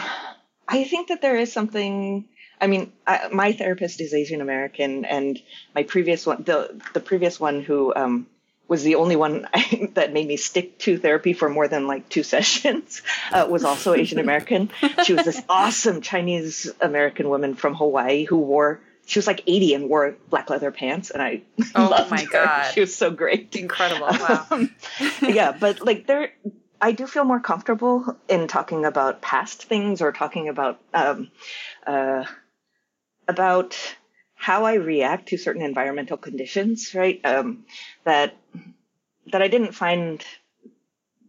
I 0.68 0.84
think 0.84 1.08
that 1.08 1.22
there 1.22 1.38
is 1.38 1.52
something. 1.52 2.28
I 2.60 2.68
mean, 2.68 2.94
I, 3.06 3.28
my 3.32 3.52
therapist 3.52 4.00
is 4.00 4.14
Asian 4.14 4.42
American, 4.42 5.06
and 5.06 5.42
my 5.74 5.84
previous 5.84 6.26
one, 6.26 6.44
the 6.44 6.82
the 6.94 7.00
previous 7.00 7.40
one 7.40 7.62
who 7.62 7.94
um, 7.96 8.28
was 8.68 8.84
the 8.84 8.96
only 8.96 9.16
one 9.16 9.48
I, 9.54 9.90
that 9.94 10.14
made 10.14 10.28
me 10.28 10.38
stick 10.38 10.78
to 10.80 10.98
therapy 10.98 11.34
for 11.34 11.50
more 11.50 11.68
than 11.68 11.88
like 11.88 12.10
two 12.10 12.24
sessions. 12.36 13.02
Uh, 13.32 13.48
was 13.50 13.64
also 13.64 13.94
Asian 13.94 14.20
American. 14.20 14.72
she 15.04 15.14
was 15.14 15.26
this 15.26 15.42
awesome 15.50 16.02
Chinese 16.02 16.72
American 16.82 17.30
woman 17.30 17.56
from 17.56 17.76
Hawaii 17.76 18.26
who 18.26 18.38
wore 18.38 18.80
she 19.08 19.20
was 19.20 19.28
like 19.28 19.44
80 19.46 19.76
and 19.76 19.90
wore 19.90 20.16
black 20.32 20.50
leather 20.50 20.72
pants 20.72 21.12
and 21.12 21.22
I 21.22 21.44
oh 21.76 21.90
loved 21.90 22.10
my 22.10 22.22
her. 22.22 22.28
god. 22.32 22.72
She 22.74 22.80
was 22.80 22.96
so 22.96 23.12
great. 23.12 23.56
Incredible. 23.56 24.08
Wow. 24.08 24.48
um, 24.50 24.76
yeah 25.22 25.52
but 25.52 25.86
like 25.86 26.08
there 26.08 26.32
I 26.82 26.92
do 26.92 27.08
feel 27.08 27.24
more 27.24 27.40
comfortable 27.40 28.18
in 28.28 28.48
talking 28.48 28.86
about 28.86 29.22
past 29.22 29.64
things 29.64 30.02
or 30.02 30.12
talking 30.12 30.50
about 30.50 30.80
um, 30.94 31.32
uh, 31.86 32.26
about 33.28 33.78
how 34.46 34.64
I 34.64 34.76
react 34.76 35.30
to 35.30 35.40
certain 35.40 35.64
environmental 35.64 36.18
conditions, 36.18 36.94
right? 36.94 37.20
Um, 37.26 37.66
that 38.04 38.38
that 39.32 39.42
I 39.42 39.48
didn't 39.48 39.72
find 39.72 40.24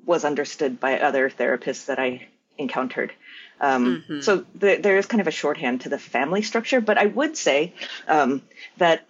was 0.04 0.26
understood 0.26 0.78
by 0.78 1.00
other 1.00 1.30
therapists 1.30 1.86
that 1.86 1.98
I 1.98 2.28
encountered. 2.58 3.14
Um, 3.58 3.86
mm-hmm. 3.86 4.20
So 4.20 4.44
the, 4.54 4.76
there 4.76 4.98
is 4.98 5.06
kind 5.06 5.22
of 5.22 5.28
a 5.28 5.30
shorthand 5.30 5.80
to 5.80 5.88
the 5.88 5.98
family 5.98 6.42
structure, 6.42 6.82
but 6.82 6.98
I 6.98 7.06
would 7.06 7.38
say 7.38 7.72
um, 8.06 8.42
that 8.76 9.08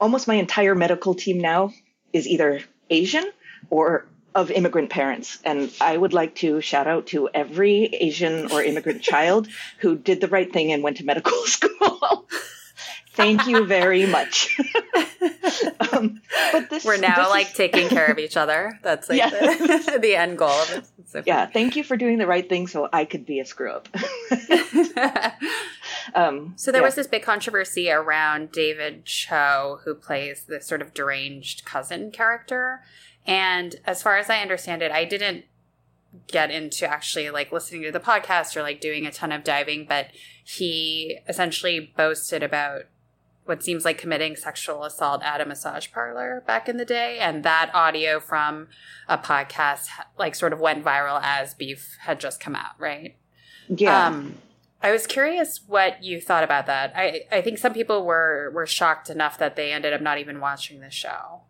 almost 0.00 0.28
my 0.28 0.36
entire 0.36 0.76
medical 0.76 1.14
team 1.14 1.40
now 1.40 1.72
is 2.12 2.28
either 2.28 2.60
Asian 2.88 3.24
or 3.68 4.06
of 4.32 4.52
immigrant 4.52 4.90
parents. 4.90 5.40
And 5.44 5.72
I 5.80 5.96
would 5.96 6.12
like 6.12 6.36
to 6.36 6.60
shout 6.60 6.86
out 6.86 7.08
to 7.08 7.28
every 7.34 7.86
Asian 7.86 8.52
or 8.52 8.62
immigrant 8.62 9.02
child 9.12 9.48
who 9.80 9.96
did 9.96 10.20
the 10.20 10.28
right 10.28 10.52
thing 10.52 10.70
and 10.70 10.84
went 10.84 10.98
to 10.98 11.04
medical 11.04 11.32
school. 11.46 12.28
Thank 13.20 13.46
you 13.46 13.66
very 13.66 14.06
much. 14.06 14.58
um, 15.92 16.20
but 16.52 16.70
this 16.70 16.84
we're 16.84 16.96
now 16.96 17.16
this 17.16 17.30
like 17.30 17.46
is... 17.48 17.52
taking 17.52 17.88
care 17.88 18.06
of 18.06 18.18
each 18.18 18.36
other. 18.36 18.78
That's 18.82 19.08
like 19.08 19.18
yes. 19.18 19.86
the, 19.86 19.98
the, 20.02 20.16
end 20.16 20.38
goal 20.38 20.50
of 20.50 20.70
it. 20.70 20.84
So 21.06 21.22
yeah, 21.26 21.46
thank 21.46 21.76
you 21.76 21.84
for 21.84 21.96
doing 21.96 22.18
the 22.18 22.26
right 22.26 22.48
thing 22.48 22.66
so 22.66 22.88
I 22.92 23.04
could 23.04 23.26
be 23.26 23.40
a 23.40 23.44
screw 23.44 23.72
up. 23.72 23.88
um, 26.14 26.54
so 26.56 26.72
there 26.72 26.80
yeah. 26.80 26.86
was 26.86 26.94
this 26.94 27.06
big 27.06 27.22
controversy 27.22 27.90
around 27.90 28.52
David 28.52 29.04
Choe, 29.04 29.80
who 29.84 29.94
plays 29.94 30.44
this 30.44 30.66
sort 30.66 30.82
of 30.82 30.94
deranged 30.94 31.64
cousin 31.64 32.10
character. 32.10 32.82
And 33.26 33.76
as 33.84 34.02
far 34.02 34.16
as 34.18 34.30
I 34.30 34.40
understand 34.40 34.82
it, 34.82 34.92
I 34.92 35.04
didn't 35.04 35.44
get 36.26 36.50
into 36.50 36.88
actually 36.88 37.30
like 37.30 37.52
listening 37.52 37.82
to 37.82 37.92
the 37.92 38.00
podcast 38.00 38.56
or 38.56 38.62
like 38.62 38.80
doing 38.80 39.06
a 39.06 39.12
ton 39.12 39.32
of 39.32 39.44
diving, 39.44 39.86
but 39.86 40.08
he 40.44 41.18
essentially 41.28 41.92
boasted 41.96 42.42
about 42.42 42.82
what 43.50 43.64
seems 43.64 43.84
like 43.84 43.98
committing 43.98 44.36
sexual 44.36 44.84
assault 44.84 45.24
at 45.24 45.40
a 45.40 45.44
massage 45.44 45.88
parlor 45.90 46.44
back 46.46 46.68
in 46.68 46.76
the 46.76 46.84
day. 46.84 47.18
And 47.18 47.42
that 47.42 47.72
audio 47.74 48.20
from 48.20 48.68
a 49.08 49.18
podcast 49.18 49.88
like 50.16 50.36
sort 50.36 50.52
of 50.52 50.60
went 50.60 50.84
viral 50.84 51.20
as 51.20 51.52
beef 51.52 51.98
had 52.02 52.20
just 52.20 52.40
come 52.40 52.54
out 52.54 52.78
right? 52.78 53.16
Yeah. 53.68 54.06
Um, 54.06 54.36
i 54.82 54.90
was 54.90 55.06
curious 55.06 55.60
what 55.66 56.02
you 56.02 56.20
thought 56.20 56.44
about 56.44 56.66
that. 56.66 56.92
I 56.96 57.22
i 57.30 57.42
think 57.42 57.58
some 57.58 57.74
people 57.74 58.06
were 58.06 58.50
were 58.54 58.66
shocked 58.66 59.10
enough 59.10 59.36
that 59.38 59.56
they 59.56 59.72
ended 59.72 59.92
up 59.92 60.00
not 60.00 60.18
even 60.18 60.40
watching 60.40 60.80
the 60.80 60.90
show 60.90 61.42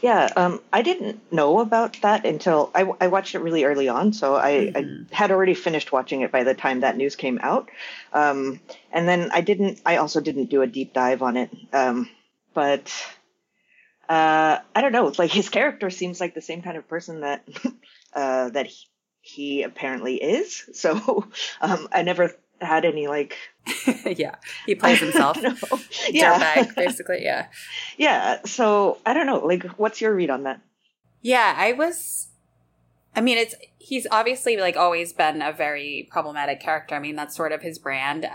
Yeah, 0.00 0.28
um, 0.36 0.60
I 0.72 0.82
didn't 0.82 1.32
know 1.32 1.60
about 1.60 2.00
that 2.02 2.26
until 2.26 2.70
I, 2.74 2.90
I 3.00 3.06
watched 3.08 3.34
it 3.34 3.40
really 3.40 3.64
early 3.64 3.88
on. 3.88 4.12
So 4.12 4.34
I, 4.36 4.72
Mhm. 4.74 5.06
I 5.10 5.14
had 5.14 5.30
already 5.30 5.54
finished 5.54 5.92
watching 5.92 6.22
it 6.22 6.32
by 6.32 6.44
the 6.44 6.54
time 6.54 6.80
that 6.80 6.96
news 6.96 7.16
came 7.16 7.38
out. 7.42 7.70
Um, 8.12 8.60
and 8.92 9.08
then 9.08 9.30
I 9.32 9.40
didn't, 9.40 9.80
I 9.86 9.96
also 9.96 10.20
didn't 10.20 10.50
do 10.50 10.62
a 10.62 10.66
deep 10.66 10.92
dive 10.92 11.22
on 11.22 11.36
it. 11.36 11.50
Um, 11.72 12.08
but 12.54 12.92
uh, 14.08 14.58
I 14.74 14.80
don't 14.80 14.92
know. 14.92 15.08
It's 15.08 15.18
like 15.18 15.30
his 15.30 15.48
character 15.48 15.90
seems 15.90 16.20
like 16.20 16.34
the 16.34 16.40
same 16.40 16.62
kind 16.62 16.76
of 16.76 16.88
person 16.88 17.20
that 17.20 17.46
uh, 18.14 18.50
that 18.50 18.66
he, 18.66 18.86
he 19.20 19.62
apparently 19.62 20.16
is. 20.16 20.68
So 20.74 21.26
um, 21.60 21.88
I 21.92 22.02
never 22.02 22.30
had 22.60 22.84
any 22.84 23.06
like 23.08 23.36
yeah, 24.06 24.36
he 24.66 24.74
plays 24.74 24.98
himself. 25.00 25.36
I 25.38 25.40
don't 25.42 25.62
know. 25.70 25.78
yeah 26.10 26.38
Dirtbag, 26.56 26.74
basically. 26.74 27.22
Yeah. 27.22 27.46
yeah 27.96 28.40
so 28.44 28.98
i 29.06 29.14
don't 29.14 29.26
know 29.26 29.38
like 29.38 29.64
what's 29.78 30.00
your 30.00 30.14
read 30.14 30.30
on 30.30 30.42
that 30.44 30.60
Yeah, 31.22 31.54
I 31.56 31.72
was. 31.72 32.28
I 33.14 33.20
mean, 33.20 33.38
it's 33.38 33.54
he's 33.78 34.06
obviously 34.10 34.56
like 34.56 34.76
always 34.76 35.12
been 35.12 35.40
a 35.42 35.52
very 35.52 36.08
problematic 36.10 36.60
character. 36.60 36.96
I 36.96 36.98
mean, 36.98 37.14
that's 37.14 37.36
sort 37.36 37.52
of 37.52 37.62
his 37.62 37.78
brand. 37.78 38.26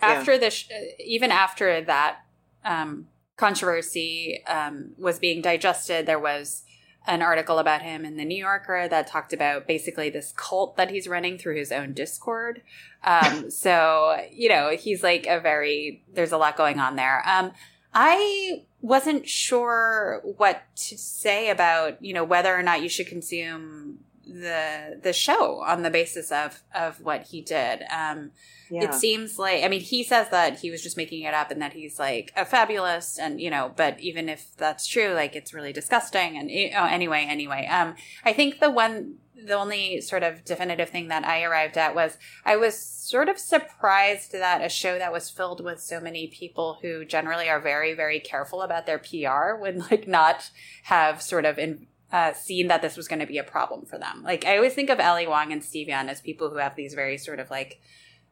After 0.00 0.38
the, 0.38 0.50
sh- 0.50 0.68
even 0.98 1.30
after 1.30 1.80
that 1.82 2.18
um, 2.64 3.06
controversy 3.36 4.42
um, 4.46 4.92
was 4.98 5.18
being 5.18 5.42
digested, 5.42 6.06
there 6.06 6.18
was 6.18 6.64
an 7.08 7.22
article 7.22 7.58
about 7.58 7.80
him 7.82 8.04
in 8.04 8.18
the 8.18 8.24
New 8.24 8.36
Yorker 8.36 8.86
that 8.86 9.06
talked 9.06 9.32
about 9.32 9.66
basically 9.66 10.10
this 10.10 10.32
cult 10.36 10.76
that 10.76 10.90
he's 10.90 11.08
running 11.08 11.38
through 11.38 11.56
his 11.56 11.72
own 11.72 11.94
Discord. 11.94 12.62
Um, 13.02 13.50
so 13.50 14.16
you 14.30 14.48
know, 14.48 14.76
he's 14.78 15.02
like 15.02 15.26
a 15.26 15.40
very. 15.40 16.04
There's 16.12 16.32
a 16.32 16.38
lot 16.38 16.56
going 16.56 16.78
on 16.78 16.96
there. 16.96 17.22
Um, 17.26 17.52
I 17.94 18.64
wasn't 18.82 19.26
sure 19.26 20.20
what 20.22 20.62
to 20.76 20.98
say 20.98 21.50
about 21.50 22.04
you 22.04 22.12
know 22.12 22.24
whether 22.24 22.54
or 22.54 22.62
not 22.62 22.82
you 22.82 22.88
should 22.88 23.08
consume 23.08 24.00
the 24.28 25.00
the 25.02 25.12
show 25.12 25.62
on 25.62 25.82
the 25.82 25.90
basis 25.90 26.30
of 26.30 26.62
of 26.74 27.00
what 27.00 27.28
he 27.28 27.40
did. 27.40 27.82
Um, 27.90 28.32
yeah 28.70 28.84
It 28.84 28.94
seems 28.94 29.38
like 29.38 29.64
I 29.64 29.68
mean 29.68 29.80
he 29.80 30.02
says 30.02 30.28
that 30.30 30.60
he 30.60 30.70
was 30.70 30.82
just 30.82 30.96
making 30.96 31.22
it 31.22 31.34
up 31.34 31.50
and 31.50 31.60
that 31.62 31.72
he's 31.72 31.98
like 31.98 32.32
a 32.36 32.44
fabulous 32.44 33.18
and 33.18 33.40
you 33.40 33.50
know 33.50 33.72
but 33.76 33.98
even 34.00 34.28
if 34.28 34.56
that's 34.56 34.86
true 34.86 35.12
like 35.12 35.34
it's 35.34 35.54
really 35.54 35.72
disgusting 35.72 36.36
and 36.36 36.50
oh, 36.76 36.84
anyway 36.84 37.26
anyway 37.28 37.66
um 37.66 37.94
I 38.24 38.32
think 38.32 38.60
the 38.60 38.70
one 38.70 39.16
the 39.34 39.54
only 39.54 40.00
sort 40.00 40.24
of 40.24 40.44
definitive 40.44 40.90
thing 40.90 41.08
that 41.08 41.24
I 41.24 41.44
arrived 41.44 41.78
at 41.78 41.94
was 41.94 42.18
I 42.44 42.56
was 42.56 42.76
sort 42.76 43.28
of 43.28 43.38
surprised 43.38 44.32
that 44.32 44.64
a 44.64 44.68
show 44.68 44.98
that 44.98 45.12
was 45.12 45.30
filled 45.30 45.64
with 45.64 45.80
so 45.80 46.00
many 46.00 46.26
people 46.26 46.78
who 46.82 47.04
generally 47.04 47.48
are 47.48 47.60
very 47.60 47.94
very 47.94 48.20
careful 48.20 48.62
about 48.62 48.86
their 48.86 48.98
PR 48.98 49.54
would 49.58 49.76
like 49.90 50.08
not 50.08 50.50
have 50.84 51.22
sort 51.22 51.44
of 51.44 51.58
in, 51.58 51.86
uh, 52.12 52.32
seen 52.32 52.68
that 52.68 52.82
this 52.82 52.96
was 52.96 53.08
going 53.08 53.18
to 53.20 53.26
be 53.26 53.38
a 53.38 53.44
problem 53.44 53.84
for 53.84 53.98
them. 53.98 54.22
Like 54.22 54.44
I 54.46 54.56
always 54.56 54.74
think 54.74 54.90
of 54.90 54.98
Ali 55.00 55.26
Wong 55.26 55.52
and 55.52 55.62
Steve 55.62 55.88
Yeun 55.88 56.08
as 56.08 56.20
people 56.20 56.50
who 56.50 56.56
have 56.56 56.74
these 56.76 56.94
very 56.94 57.18
sort 57.18 57.40
of 57.40 57.50
like 57.50 57.80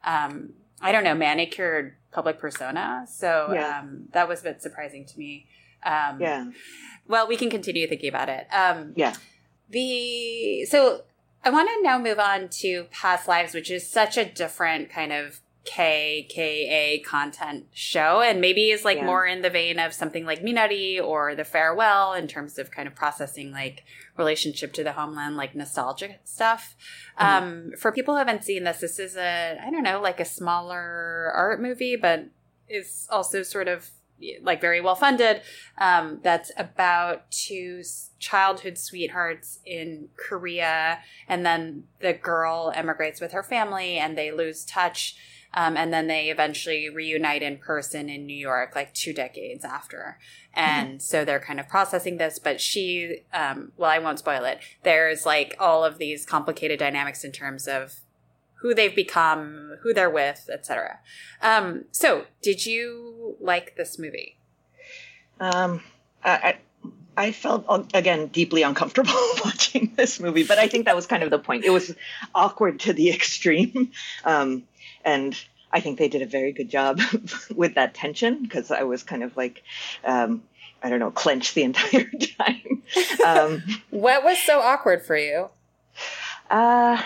um, 0.04 0.54
I 0.80 0.92
don't 0.92 1.04
know, 1.04 1.14
manicured 1.14 1.96
public 2.12 2.38
persona. 2.38 3.06
So 3.08 3.50
Yeah. 3.52 3.80
um, 3.80 4.08
that 4.12 4.28
was 4.28 4.40
a 4.40 4.44
bit 4.44 4.62
surprising 4.62 5.04
to 5.06 5.18
me. 5.18 5.46
Um, 5.84 6.20
yeah 6.20 6.50
Well, 7.06 7.28
we 7.28 7.36
can 7.36 7.50
continue 7.50 7.86
thinking 7.86 8.08
about 8.08 8.28
it. 8.28 8.46
Um, 8.52 8.92
yeah 8.96 9.14
the 9.68 10.64
so 10.66 11.02
I 11.44 11.50
want 11.50 11.68
to 11.68 11.82
now 11.82 11.98
move 11.98 12.18
on 12.18 12.48
to 12.60 12.84
past 12.90 13.28
lives, 13.28 13.54
which 13.54 13.70
is 13.70 13.88
such 13.88 14.16
a 14.16 14.24
different 14.24 14.90
kind 14.90 15.12
of 15.12 15.40
KKA 15.66 17.04
content 17.04 17.66
show, 17.72 18.20
and 18.20 18.40
maybe 18.40 18.70
is 18.70 18.84
like 18.84 18.98
Yeah. 18.98 19.06
more 19.06 19.26
in 19.26 19.42
the 19.42 19.50
vein 19.50 19.78
of 19.78 19.92
something 19.92 20.24
like 20.24 20.42
Minari 20.42 21.02
or 21.02 21.34
The 21.34 21.44
Farewell 21.44 22.14
in 22.14 22.28
terms 22.28 22.58
of 22.58 22.70
kind 22.70 22.86
of 22.88 22.94
processing 22.94 23.52
like 23.52 23.82
relationship 24.16 24.72
to 24.74 24.84
the 24.84 24.92
homeland, 24.92 25.36
like 25.36 25.54
nostalgic 25.54 26.20
stuff. 26.24 26.74
Um, 27.18 27.72
for 27.78 27.92
people 27.92 28.14
who 28.14 28.18
haven't 28.18 28.44
seen 28.44 28.64
this, 28.64 28.80
this 28.80 28.98
is 28.98 29.16
a 29.16 29.58
I 29.62 29.70
don't 29.70 29.82
know, 29.82 30.00
like 30.00 30.20
a 30.20 30.24
smaller 30.24 31.32
art 31.34 31.60
movie, 31.60 31.96
but 31.96 32.26
is 32.68 33.06
also 33.10 33.42
sort 33.42 33.68
of 33.68 33.90
like 34.42 34.60
very 34.62 34.80
well 34.80 34.94
funded. 34.94 35.42
Um, 35.76 36.20
that's 36.22 36.50
about 36.56 37.30
two 37.30 37.82
childhood 38.18 38.78
sweethearts 38.78 39.58
in 39.66 40.08
Korea, 40.16 41.00
and 41.28 41.44
then 41.44 41.84
the 42.00 42.14
girl 42.14 42.72
emigrates 42.74 43.20
with 43.20 43.32
her 43.32 43.42
family, 43.42 43.98
and 43.98 44.16
they 44.16 44.30
lose 44.30 44.64
touch. 44.64 45.16
Um, 45.56 45.76
and 45.76 45.92
then 45.92 46.06
they 46.06 46.28
eventually 46.28 46.88
reunite 46.88 47.42
in 47.42 47.56
person 47.56 48.08
in 48.08 48.26
New 48.26 48.36
York, 48.36 48.76
like 48.76 48.92
two 48.92 49.12
decades 49.12 49.64
after. 49.64 50.18
And 50.52 51.02
so 51.02 51.24
they're 51.24 51.40
kind 51.40 51.58
of 51.58 51.68
processing 51.68 52.18
this, 52.18 52.38
but 52.38 52.60
she, 52.60 53.22
um, 53.32 53.72
well, 53.76 53.90
I 53.90 53.98
won't 53.98 54.18
spoil 54.18 54.44
it. 54.44 54.60
There's 54.82 55.26
like 55.26 55.56
all 55.58 55.84
of 55.84 55.98
these 55.98 56.24
complicated 56.24 56.78
dynamics 56.78 57.24
in 57.24 57.32
terms 57.32 57.66
of 57.66 58.00
who 58.60 58.74
they've 58.74 58.94
become, 58.94 59.76
who 59.82 59.92
they're 59.92 60.10
with, 60.10 60.48
etc. 60.52 60.98
Um, 61.42 61.86
so, 61.90 62.26
did 62.42 62.64
you 62.66 63.36
like 63.40 63.76
this 63.76 63.98
movie? 63.98 64.36
um 65.40 65.82
I, 66.24 66.30
I 66.30 66.58
I 67.18 67.32
felt 67.32 67.64
uh, 67.68 67.82
again 67.94 68.26
deeply 68.26 68.62
uncomfortable 68.62 69.12
watching 69.44 69.92
this 69.96 70.20
movie, 70.20 70.44
but 70.44 70.58
I 70.58 70.68
think 70.68 70.84
that 70.84 70.94
was 70.94 71.06
kind 71.06 71.22
of 71.22 71.30
the 71.30 71.38
point. 71.38 71.64
It 71.64 71.70
was 71.70 71.94
awkward 72.34 72.80
to 72.80 72.92
the 72.92 73.10
extreme, 73.14 73.92
um, 74.24 74.64
and 75.06 75.34
I 75.72 75.80
think 75.80 75.98
they 75.98 76.08
did 76.08 76.20
a 76.22 76.26
very 76.26 76.52
good 76.52 76.68
job 76.68 77.00
with 77.54 77.76
that 77.76 77.94
tension 77.94 78.42
because 78.42 78.70
I 78.70 78.82
was 78.82 79.02
kind 79.02 79.22
of 79.22 79.36
like, 79.36 79.62
um, 80.04 80.42
I 80.82 80.90
don't 80.90 80.98
know, 81.00 81.10
clenched 81.10 81.54
the 81.54 81.62
entire 81.70 82.10
time. 82.38 82.82
Um, 83.24 83.62
What 83.90 84.24
was 84.24 84.38
so 84.38 84.60
awkward 84.60 85.02
for 85.06 85.16
you? 85.16 85.48
uh, 86.50 87.00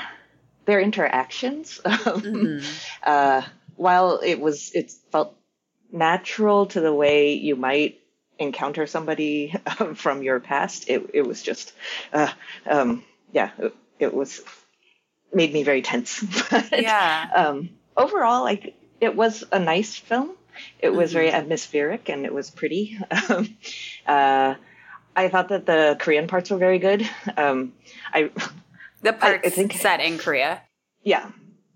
their 0.67 0.81
interactions, 0.81 1.81
um, 1.85 2.61
uh, 3.03 3.43
while 3.77 4.21
it 4.23 4.41
was, 4.41 4.73
it 4.75 4.93
felt 5.11 5.37
natural 5.91 6.67
to 6.67 6.81
the 6.81 6.93
way 6.93 7.35
you 7.35 7.57
might 7.57 7.99
encounter 8.39 8.87
somebody 8.87 9.55
um, 9.79 9.95
from 9.95 10.23
your 10.23 10.41
past. 10.41 10.89
It, 10.89 11.11
it 11.15 11.23
was 11.23 11.43
just, 11.43 11.73
uh, 12.13 12.31
um, 12.67 13.05
yeah, 13.33 13.51
it, 13.59 13.75
it 13.99 14.15
was 14.15 14.43
made 15.33 15.53
me 15.53 15.63
very 15.63 15.83
tense. 15.83 16.23
But, 16.51 16.83
Yeah. 16.83 17.31
Overall, 17.97 18.43
like 18.43 18.75
it 19.01 19.15
was 19.17 19.45
a 19.53 19.59
nice 19.59 19.95
film. 19.97 20.31
It 20.79 20.91
was 20.91 21.13
very 21.13 21.31
atmospheric 21.31 22.09
and 22.11 22.25
it 22.27 22.33
was 22.35 22.51
pretty. 22.51 22.99
Um, 23.31 23.57
uh, 24.07 24.55
I 25.17 25.29
thought 25.29 25.49
that 25.49 25.67
the 25.67 25.97
Korean 25.99 26.27
parts 26.29 26.51
were 26.51 26.59
very 26.59 26.79
good. 26.79 27.09
Um, 27.37 27.73
I 28.13 28.31
The 29.03 29.13
parts 29.13 29.47
I 29.47 29.51
think- 29.51 29.73
set 29.73 30.01
in 30.01 30.19
Korea. 30.19 30.63
yeah, 31.03 31.31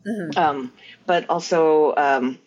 Mhm. 0.06 0.36
um, 0.36 0.72
but 1.06 1.28
also 1.30 1.94
um, 1.96 2.38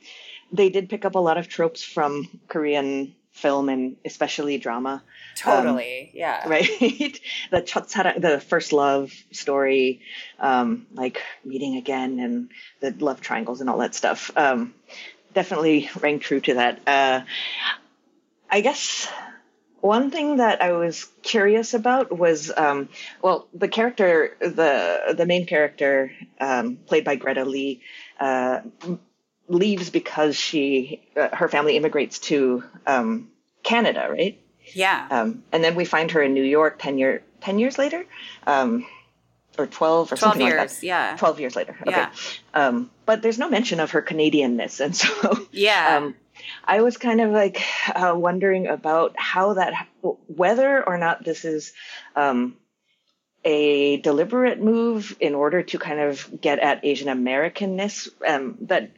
they 0.51 0.69
did 0.69 0.89
pick 0.89 1.03
up 1.05 1.15
a 1.15 1.19
lot 1.19 1.37
of 1.37 1.47
tropes 1.47 1.83
from 1.83 2.27
Korean 2.47 3.15
film 3.37 3.69
and 3.69 3.97
especially 4.03 4.57
drama. 4.57 5.03
Totally, 5.35 6.01
um, 6.01 6.09
yeah. 6.13 6.47
Right. 6.49 6.67
the 7.51 7.61
Chotsara, 7.61 8.19
the 8.19 8.39
first 8.39 8.73
love 8.73 9.13
story, 9.31 10.01
um, 10.39 10.87
like 10.93 11.21
meeting 11.45 11.77
again 11.77 12.19
and 12.19 12.49
the 12.79 12.91
love 13.03 13.21
triangles 13.21 13.61
and 13.61 13.69
all 13.69 13.77
that 13.79 13.95
stuff. 13.95 14.31
Um, 14.35 14.73
definitely 15.33 15.89
rang 15.99 16.19
true 16.19 16.39
to 16.41 16.55
that. 16.55 16.81
Uh, 16.87 17.21
I 18.49 18.61
guess 18.61 19.07
one 19.81 20.09
thing 20.09 20.37
that 20.37 20.61
I 20.61 20.71
was 20.71 21.05
curious 21.21 21.73
about 21.73 22.17
was, 22.17 22.51
um, 22.55 22.89
well, 23.21 23.47
the 23.53 23.67
character, 23.67 24.35
the 24.39 25.13
the 25.15 25.25
main 25.25 25.45
character, 25.45 26.11
um, 26.39 26.77
played 26.77 27.05
by 27.05 27.15
Greta 27.15 27.45
Lee, 27.45 27.81
uh, 28.19 28.61
leaves 29.47 29.89
because 29.89 30.35
she 30.35 31.01
uh, 31.15 31.29
her 31.35 31.47
family 31.47 31.77
immigrates 31.77 32.19
to 32.19 32.63
um, 32.85 33.29
Canada, 33.63 34.07
right? 34.09 34.39
Yeah. 34.73 35.07
Um, 35.09 35.43
and 35.51 35.63
then 35.63 35.75
we 35.75 35.85
find 35.85 36.11
her 36.11 36.21
in 36.21 36.33
New 36.33 36.43
York 36.43 36.77
10, 36.79 36.97
year, 36.97 37.23
10 37.41 37.57
years 37.59 37.77
later, 37.77 38.05
um, 38.45 38.85
or 39.57 39.65
12 39.65 40.11
or 40.11 40.15
12 40.15 40.19
something 40.19 40.41
like 40.41 40.49
years. 40.59 40.79
that. 40.79 40.85
Yeah. 40.85 41.15
12 41.17 41.39
years 41.39 41.55
later. 41.55 41.75
Okay. 41.81 41.91
Yeah. 41.91 42.11
Um, 42.53 42.91
but 43.05 43.21
there's 43.21 43.39
no 43.39 43.49
mention 43.49 43.79
of 43.79 43.91
her 43.91 44.01
Canadianness. 44.01 44.79
And 44.81 44.95
so 44.95 45.47
Yeah. 45.51 45.97
um, 45.97 46.15
I 46.65 46.81
was 46.81 46.97
kind 46.97 47.21
of 47.21 47.31
like 47.31 47.61
uh, 47.95 48.13
wondering 48.15 48.67
about 48.67 49.15
how 49.17 49.53
that, 49.53 49.87
whether 50.01 50.83
or 50.85 50.97
not 50.97 51.23
this 51.23 51.45
is 51.45 51.73
um, 52.15 52.57
a 53.45 53.97
deliberate 53.97 54.59
move 54.59 55.15
in 55.19 55.33
order 55.35 55.63
to 55.63 55.79
kind 55.79 55.99
of 55.99 56.29
get 56.41 56.59
at 56.59 56.83
Asian 56.83 57.07
Americanness 57.07 58.09
um, 58.27 58.57
that 58.61 58.89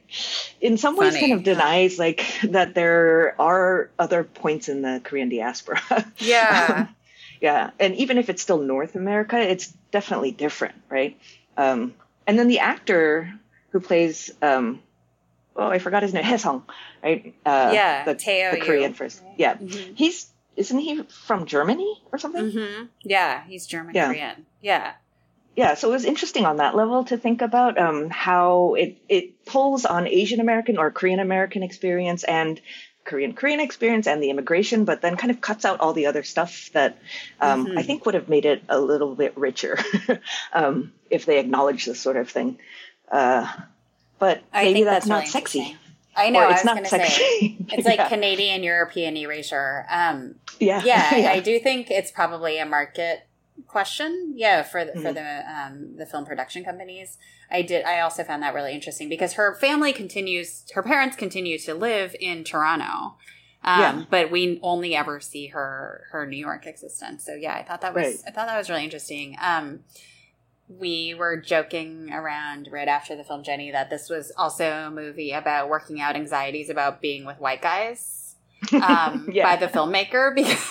in 0.60 0.76
some 0.76 0.96
ways 0.96 1.16
kind 1.16 1.32
of 1.34 1.44
denies 1.44 1.98
like 1.98 2.24
that 2.44 2.74
there 2.74 3.34
are 3.40 3.90
other 3.98 4.24
points 4.24 4.68
in 4.68 4.82
the 4.82 5.00
Korean 5.04 5.28
diaspora. 5.28 5.80
yeah. 6.18 6.86
Um, 6.88 6.96
yeah, 7.40 7.70
and 7.78 7.94
even 7.96 8.18
if 8.18 8.28
it's 8.28 8.42
still 8.42 8.58
North 8.58 8.96
America, 8.96 9.38
it's 9.38 9.68
definitely 9.92 10.32
different, 10.32 10.74
right? 10.88 11.18
Um, 11.56 11.94
and 12.26 12.38
then 12.38 12.48
the 12.48 12.58
actor 12.58 13.32
who 13.70 13.80
plays, 13.80 14.30
um, 14.42 14.82
oh, 15.54 15.68
I 15.68 15.78
forgot 15.78 16.02
his 16.02 16.12
name, 16.12 16.24
Haesung, 16.30 16.62
right? 17.02 17.34
Uh, 17.46 17.70
Yeah, 17.72 18.04
the, 18.04 18.14
the 18.14 18.60
Korean 18.66 18.94
first, 18.94 19.22
yeah, 19.36 19.54
Mhm. 19.54 19.96
he's 19.96 20.26
isn't 20.60 20.78
he 20.78 21.02
from 21.26 21.46
Germany 21.46 21.92
or 22.12 22.18
something? 22.18 22.44
Mm-hmm. 22.52 22.84
Yeah, 23.02 23.42
he's 23.44 23.66
German 23.66 23.94
Yeah. 23.94 24.08
Korean. 24.08 24.46
Yeah. 24.60 24.92
Yeah, 25.56 25.74
so 25.74 25.88
it 25.88 25.92
was 25.92 26.04
interesting 26.04 26.46
on 26.46 26.58
that 26.58 26.76
level 26.76 27.04
to 27.04 27.16
think 27.18 27.42
about 27.42 27.76
um, 27.78 28.08
how 28.08 28.74
it 28.74 28.98
it 29.08 29.44
pulls 29.46 29.84
on 29.84 30.06
Asian 30.06 30.40
American 30.40 30.78
or 30.78 30.90
Korean 30.90 31.18
American 31.20 31.62
experience 31.62 32.22
and 32.24 32.60
Korean 33.04 33.32
Korean 33.32 33.60
experience 33.60 34.06
and 34.06 34.22
the 34.22 34.30
immigration, 34.30 34.84
but 34.84 35.00
then 35.02 35.16
kind 35.16 35.30
of 35.32 35.40
cuts 35.40 35.64
out 35.64 35.80
all 35.80 35.92
the 35.92 36.06
other 36.06 36.22
stuff 36.22 36.70
that 36.74 36.98
um, 37.40 37.66
Mhm. 37.66 37.78
I 37.78 37.82
think 37.82 38.06
would 38.06 38.14
have 38.14 38.28
made 38.28 38.44
it 38.46 38.62
a 38.68 38.78
little 38.78 39.14
bit 39.16 39.36
richer 39.36 39.78
um, 40.52 40.92
if 41.10 41.24
they 41.26 41.38
acknowledged 41.40 41.86
this 41.88 42.00
sort 42.00 42.16
of 42.16 42.30
thing. 42.30 42.58
Uh, 43.10 43.46
but 44.18 44.42
maybe 44.54 44.84
that's, 44.84 45.06
that's 45.06 45.06
not 45.08 45.16
really 45.20 45.30
sexy. 45.30 45.76
I 46.26 46.30
know. 46.30 46.40
or 46.40 46.44
I 46.46 46.50
it's 46.52 46.60
was 46.60 46.64
not 46.66 46.74
going 46.74 46.84
to 46.84 46.90
sexy. 46.90 47.22
say 47.22 47.56
it's 47.72 47.86
like 47.86 47.98
yeah. 47.98 48.08
Canadian 48.08 48.62
European 48.62 49.16
erasure. 49.16 49.86
Um, 49.90 50.36
yeah, 50.58 50.82
yeah, 51.16 51.30
I 51.32 51.40
do 51.40 51.58
think 51.58 51.90
it's 51.90 52.10
probably 52.10 52.58
a 52.58 52.66
market 52.66 53.26
question. 53.66 54.32
Yeah, 54.36 54.62
for 54.62 54.84
the, 54.84 54.92
for 54.92 54.98
Mhm. 55.12 55.14
the 55.14 55.52
um, 55.60 55.96
the 55.96 56.06
film 56.06 56.24
production 56.24 56.64
companies. 56.64 57.18
I 57.50 57.62
did. 57.62 57.84
I 57.84 58.00
also 58.00 58.22
found 58.24 58.42
that 58.42 58.54
really 58.54 58.72
interesting 58.72 59.08
because 59.08 59.32
her 59.34 59.54
family 59.54 59.92
continues. 59.92 60.64
Her 60.72 60.82
parents 60.82 61.16
continue 61.16 61.58
to 61.58 61.74
live 61.74 62.14
in 62.20 62.44
Toronto. 62.44 63.16
Um, 63.62 63.80
Yeah. 63.80 64.04
but 64.08 64.30
we 64.30 64.58
only 64.62 64.94
ever 64.96 65.20
see 65.20 65.48
her 65.48 66.06
her 66.12 66.24
New 66.26 66.36
York 66.38 66.66
existence. 66.66 67.24
So 67.26 67.34
yeah, 67.34 67.54
I 67.54 67.62
thought 67.62 67.80
that 67.82 67.92
was 67.94 68.04
Right. 68.04 68.16
I 68.26 68.30
thought 68.30 68.46
that 68.46 68.56
was 68.56 68.70
really 68.70 68.84
interesting. 68.84 69.36
Um, 69.40 69.80
we 70.78 71.14
were 71.14 71.36
joking 71.36 72.10
around 72.12 72.68
right 72.70 72.86
after 72.88 73.16
the 73.16 73.24
film 73.24 73.42
Jenny 73.42 73.70
that 73.72 73.90
this 73.90 74.08
was 74.08 74.30
also 74.36 74.70
a 74.70 74.90
movie 74.90 75.32
about 75.32 75.68
working 75.68 76.00
out 76.00 76.14
anxieties 76.14 76.70
about 76.70 77.00
being 77.00 77.24
with 77.24 77.40
white 77.40 77.60
guys 77.60 78.36
um, 78.72 79.28
Yeah. 79.32 79.44
by 79.44 79.56
the 79.56 79.66
filmmaker 79.72 80.34
because 80.34 80.70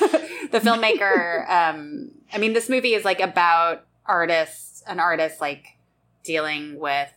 the 0.52 0.60
filmmaker 0.60 1.50
um, 1.50 2.12
i 2.32 2.38
mean 2.38 2.54
this 2.54 2.70
movie 2.70 2.94
is 2.94 3.04
like 3.04 3.20
about 3.20 3.86
artists 4.06 4.84
an 4.88 5.00
artist 5.00 5.42
like 5.42 5.78
dealing 6.24 6.80
with 6.80 7.12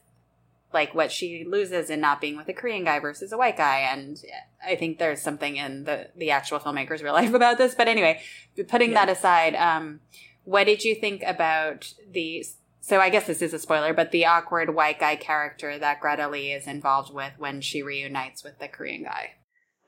like 0.72 0.94
what 0.94 1.12
she 1.12 1.44
loses 1.46 1.88
in 1.90 2.00
not 2.00 2.20
being 2.20 2.36
with 2.36 2.48
a 2.48 2.52
korean 2.52 2.84
guy 2.84 2.98
versus 2.98 3.30
a 3.32 3.36
white 3.38 3.56
guy 3.56 3.78
and 3.80 4.22
i 4.66 4.74
think 4.74 4.98
there's 4.98 5.20
something 5.22 5.56
in 5.56 5.84
the 5.84 6.08
the 6.16 6.30
actual 6.30 6.58
filmmaker's 6.58 7.02
real 7.02 7.12
life 7.12 7.32
about 7.40 7.58
this 7.58 7.74
but 7.74 7.86
anyway 7.86 8.20
putting 8.68 8.90
Yeah. 8.92 9.04
that 9.06 9.16
aside 9.16 9.54
um, 9.54 10.00
what 10.44 10.64
did 10.64 10.82
you 10.84 10.94
think 10.94 11.22
about 11.26 11.92
the 12.10 12.44
so 12.82 12.98
I 13.00 13.08
guess 13.10 13.26
this 13.26 13.40
is 13.40 13.54
a 13.54 13.58
spoiler, 13.58 13.94
but 13.94 14.10
the 14.10 14.26
awkward 14.26 14.74
white 14.74 14.98
guy 15.00 15.16
character 15.16 15.78
that 15.78 16.00
Greta 16.00 16.28
Lee 16.28 16.52
is 16.52 16.66
involved 16.66 17.14
with 17.14 17.32
when 17.38 17.60
she 17.62 17.80
reunites 17.82 18.42
with 18.44 18.58
the 18.58 18.68
Korean 18.68 19.04
guy. 19.04 19.30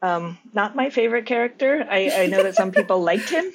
Um, 0.00 0.38
not 0.52 0.76
my 0.76 0.90
favorite 0.90 1.26
character. 1.26 1.86
I, 1.90 2.10
I 2.10 2.26
know 2.26 2.42
that 2.42 2.54
some 2.56 2.72
people 2.72 3.00
liked 3.10 3.28
him. 3.30 3.52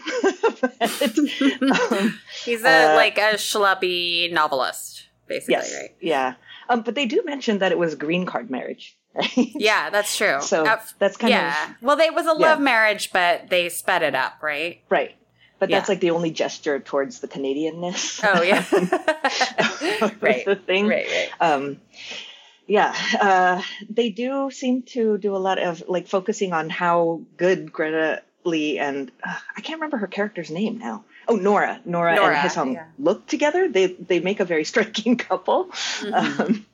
but, 0.61 1.91
um, 1.91 2.19
He's 2.43 2.63
a 2.63 2.91
Uh, 2.91 2.95
like 2.95 3.17
a 3.17 3.33
schleppy 3.35 4.31
novelist, 4.31 5.07
basically, 5.27 5.53
yes, 5.53 5.73
right? 5.79 5.95
yeah. 6.01 6.33
Um, 6.69 6.81
but 6.81 6.95
they 6.95 7.05
do 7.05 7.21
mention 7.25 7.59
that 7.59 7.71
it 7.71 7.77
was 7.77 7.95
green 7.95 8.25
card 8.25 8.49
marriage, 8.49 8.97
right? 9.15 9.29
Yeah, 9.35 9.89
that's 9.89 10.15
true. 10.17 10.41
So 10.41 10.65
Uh, 10.65 10.79
that's 10.99 11.17
kind 11.17 11.33
of 11.33 11.39
yeah. 11.39 11.73
well, 11.81 11.95
they, 11.95 12.05
it 12.07 12.13
was 12.13 12.25
a 12.25 12.29
Yeah. 12.39 12.49
love 12.51 12.59
marriage, 12.59 13.11
but 13.11 13.49
they 13.49 13.69
sped 13.69 14.01
it 14.03 14.15
up, 14.15 14.41
right? 14.41 14.81
right. 14.89 15.15
But 15.59 15.69
that's 15.69 15.87
Yeah. 15.89 15.91
like 15.93 15.99
the 15.99 16.11
only 16.11 16.31
gesture 16.31 16.79
towards 16.79 17.19
the 17.19 17.27
Canadianness. 17.27 18.21
Oh 18.23 18.41
yeah, 18.41 18.63
right, 20.21 20.45
the 20.45 20.55
thing. 20.55 20.87
right, 20.87 21.05
right. 21.05 21.29
Um, 21.39 21.81
yeah, 22.65 22.95
uh, 23.19 23.61
they 23.89 24.09
do 24.09 24.51
seem 24.51 24.83
to 24.93 25.17
do 25.17 25.35
a 25.35 25.37
lot 25.37 25.59
of 25.59 25.83
like 25.87 26.07
focusing 26.07 26.53
on 26.53 26.69
how 26.69 27.21
good 27.37 27.73
Greta 27.73 28.21
Lee 28.45 28.79
and 28.79 29.11
uh, 29.23 29.35
I 29.57 29.61
can't 29.61 29.79
remember 29.79 29.97
her 29.97 30.07
character's 30.07 30.49
name 30.49 30.77
now. 30.79 31.03
Oh, 31.27 31.35
Nora, 31.35 31.79
Nora, 31.85 32.15
Nora, 32.15 32.37
and 32.37 32.49
Haesung 32.49 32.73
yeah. 32.73 32.85
look 32.97 33.27
together. 33.27 33.67
They 33.67 33.87
they 33.87 34.19
make 34.19 34.39
a 34.39 34.45
very 34.45 34.63
striking 34.71 35.17
couple. 35.17 35.65
Mhm. 36.01 36.39
Um, 36.39 36.65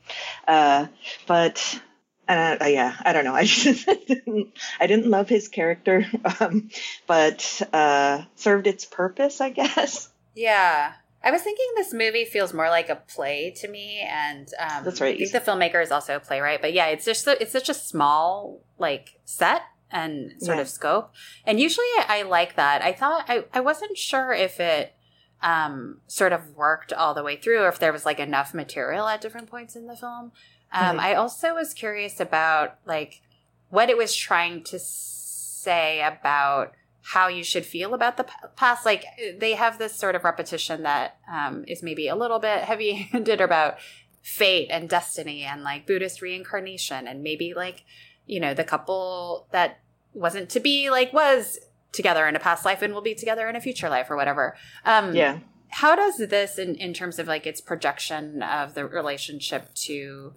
uh, 0.48 0.88
but 1.28 1.80
uh, 2.28 2.58
yeah, 2.66 2.96
I 3.04 3.14
don't 3.14 3.26
know. 3.26 3.36
I 3.42 3.46
just 3.46 3.86
didn't, 4.08 4.54
I 4.80 4.88
didn't 4.88 5.10
love 5.10 5.30
his 5.30 5.48
character, 5.48 6.06
um, 6.40 6.70
but 7.08 7.62
uh, 7.74 8.24
served 8.36 8.68
its 8.68 8.86
purpose, 8.86 9.42
I 9.42 9.50
guess. 9.50 10.10
Yeah. 10.36 10.94
I 11.24 11.32
was 11.32 11.42
thinking 11.42 11.66
this 11.76 11.92
movie 11.92 12.26
feels 12.26 12.54
more 12.54 12.70
like 12.70 12.90
a 12.90 12.98
play 12.98 13.50
to 13.62 13.68
me, 13.68 14.00
and 14.08 14.48
um, 14.60 14.84
That's 14.84 15.02
right. 15.02 15.16
I 15.16 15.18
think 15.18 15.32
the 15.32 15.40
filmmaker 15.40 15.82
is 15.82 15.92
also 15.92 16.16
a 16.16 16.20
playwright, 16.20 16.62
but 16.62 16.72
yeah, 16.74 16.86
it's 16.88 17.04
just 17.06 17.24
so- 17.26 17.36
it's 17.40 17.52
such 17.52 17.68
a 17.70 17.74
small 17.74 18.62
like 18.78 19.20
set 19.26 19.64
and 19.90 20.34
sort 20.40 20.58
Yeah. 20.58 20.62
of 20.62 20.70
scope, 20.70 21.14
and 21.46 21.60
usually 21.60 21.88
I, 21.98 22.06
I 22.20 22.22
like 22.24 22.56
that. 22.58 22.84
I 22.84 22.94
thought 22.94 23.26
I 23.28 23.46
I 23.54 23.60
wasn't 23.62 23.98
sure 23.98 24.34
if 24.34 24.60
it 24.60 24.94
um, 25.42 26.00
sort 26.06 26.32
of 26.32 26.56
worked 26.56 26.94
all 26.94 27.16
the 27.16 27.24
way 27.24 27.38
through, 27.38 27.62
or 27.64 27.70
if 27.70 27.80
there 27.80 27.92
was 27.94 28.06
like 28.06 28.20
enough 28.20 28.54
material 28.54 29.08
at 29.08 29.20
different 29.22 29.50
points 29.50 29.76
in 29.76 29.88
the 29.88 29.96
film. 29.96 30.32
Um, 30.76 30.98
Mhm. 30.98 31.00
I 31.00 31.14
also 31.16 31.56
was 31.56 31.74
curious 31.74 32.20
about 32.20 32.76
like 32.86 33.22
what 33.70 33.90
it 33.90 33.98
was 33.98 34.14
trying 34.16 34.64
to 34.66 34.78
say 34.78 36.02
about 36.04 36.74
how 37.02 37.28
you 37.28 37.44
should 37.44 37.66
feel 37.66 37.94
about 37.94 38.18
the 38.18 38.26
past. 38.56 38.86
Like 38.86 39.06
they 39.40 39.54
have 39.54 39.78
this 39.78 39.96
sort 39.96 40.16
of 40.16 40.24
repetition 40.24 40.84
that 40.84 41.18
um, 41.32 41.64
is 41.68 41.82
maybe 41.84 42.08
a 42.08 42.16
little 42.16 42.40
bit 42.40 42.64
heavy-handed 42.64 43.42
about 43.50 43.78
fate 44.22 44.70
and 44.72 44.90
destiny 44.90 45.44
and 45.44 45.64
like 45.64 45.86
Buddhist 45.86 46.22
reincarnation 46.22 47.08
and 47.08 47.22
maybe 47.22 47.54
like 47.54 47.84
you 48.26 48.40
know 48.40 48.56
the 48.56 48.64
couple 48.64 49.46
that 49.52 49.80
wasn't 50.16 50.50
to 50.50 50.60
be 50.60 50.90
like 50.90 51.14
was 51.14 51.60
together 51.92 52.28
in 52.28 52.36
a 52.36 52.40
past 52.40 52.66
life 52.66 52.82
and 52.82 52.94
will 52.94 53.02
be 53.02 53.14
together 53.16 53.48
in 53.48 53.56
a 53.56 53.62
future 53.62 53.88
life 53.88 54.10
or 54.10 54.16
whatever. 54.16 54.56
Um, 54.84 55.14
Yeah. 55.16 55.40
how 55.70 55.96
does 55.96 56.18
this 56.18 56.58
in, 56.58 56.76
in 56.76 56.94
terms 56.94 57.20
of 57.20 57.28
like 57.28 57.46
its 57.46 57.62
projection 57.62 58.42
of 58.42 58.74
the 58.74 58.86
relationship 58.86 59.74
to 59.76 60.34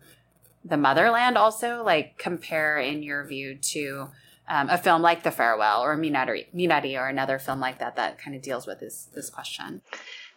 the 0.65 0.77
motherland 0.77 1.37
also 1.39 1.83
like 1.85 2.19
compare 2.19 2.79
in 2.79 3.03
your 3.03 3.25
view 3.25 3.57
to 3.57 4.09
um, 4.49 4.71
a 4.71 4.79
film 4.79 5.03
like 5.03 5.23
the 5.23 5.31
farewell 5.31 5.83
or 5.83 5.97
minari, 5.97 6.47
minari 6.55 6.99
or 6.99 7.07
another 7.07 7.39
film 7.39 7.61
like 7.61 7.79
that 7.81 7.97
that 7.97 8.19
kind 8.19 8.35
of 8.35 8.43
deals 8.43 8.67
with 8.67 8.81
this 8.81 9.09
this 9.15 9.31
question 9.31 9.83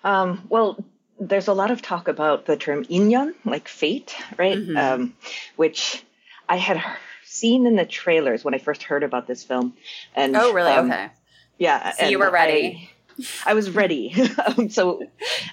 Um, 0.04 0.46
well, 0.50 0.84
there's 1.20 1.48
a 1.48 1.54
lot 1.54 1.70
of 1.72 1.82
talk 1.82 2.08
about 2.08 2.46
the 2.46 2.58
term 2.58 2.84
inyon, 2.86 3.34
like 3.46 3.68
fate, 3.68 4.16
right? 4.38 4.58
Mhm. 4.58 4.78
Um, 4.78 5.16
which 5.56 6.04
I 6.50 6.58
had 6.58 6.84
seen 7.24 7.66
in 7.66 7.76
the 7.76 7.86
trailers 7.86 8.44
when 8.44 8.54
I 8.54 8.58
first 8.58 8.84
heard 8.84 9.04
about 9.04 9.28
this 9.28 9.44
film. 9.44 9.74
And 10.16 10.36
oh 10.36 10.52
really 10.54 10.72
um, 10.74 10.92
okay 10.92 11.12
Yeah. 11.58 11.92
So 11.94 12.08
you 12.08 12.20
were 12.20 12.32
ready. 12.32 12.90
I, 13.46 13.52
I 13.52 13.54
was 13.54 13.70
ready. 13.70 14.14
um, 14.46 14.70
so 14.70 15.04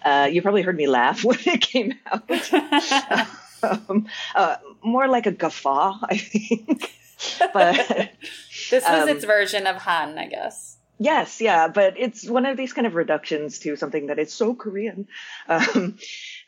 uh, 0.05 0.29
you 0.31 0.43
probably 0.43 0.62
heard 0.62 0.77
me 0.77 0.87
laugh 0.87 1.23
when 1.29 1.39
it 1.45 1.61
came 1.61 1.95
out. 2.11 2.29
um, 3.62 4.06
uh, 4.34 4.56
more 4.82 5.09
like 5.09 5.26
a 5.26 5.32
guffaw, 5.32 5.98
I 6.02 6.16
think. 6.16 6.92
but 7.52 7.76
this 8.70 8.84
was 8.84 8.84
um, 8.84 9.09
its 9.09 9.24
version 9.24 9.66
of 9.66 9.74
han 9.76 10.16
i 10.18 10.26
guess 10.28 10.76
Yes, 11.00 11.40
yeah, 11.40 11.68
but 11.68 11.94
it's 11.96 12.28
one 12.28 12.44
of 12.44 12.56
these 12.56 12.72
kind 12.72 12.86
of 12.86 12.96
reductions 12.96 13.61
to 13.61 13.76
something 13.76 14.06
that 14.09 14.18
is 14.18 14.32
so 14.32 14.52
Korean, 14.54 15.06
um, 15.48 15.96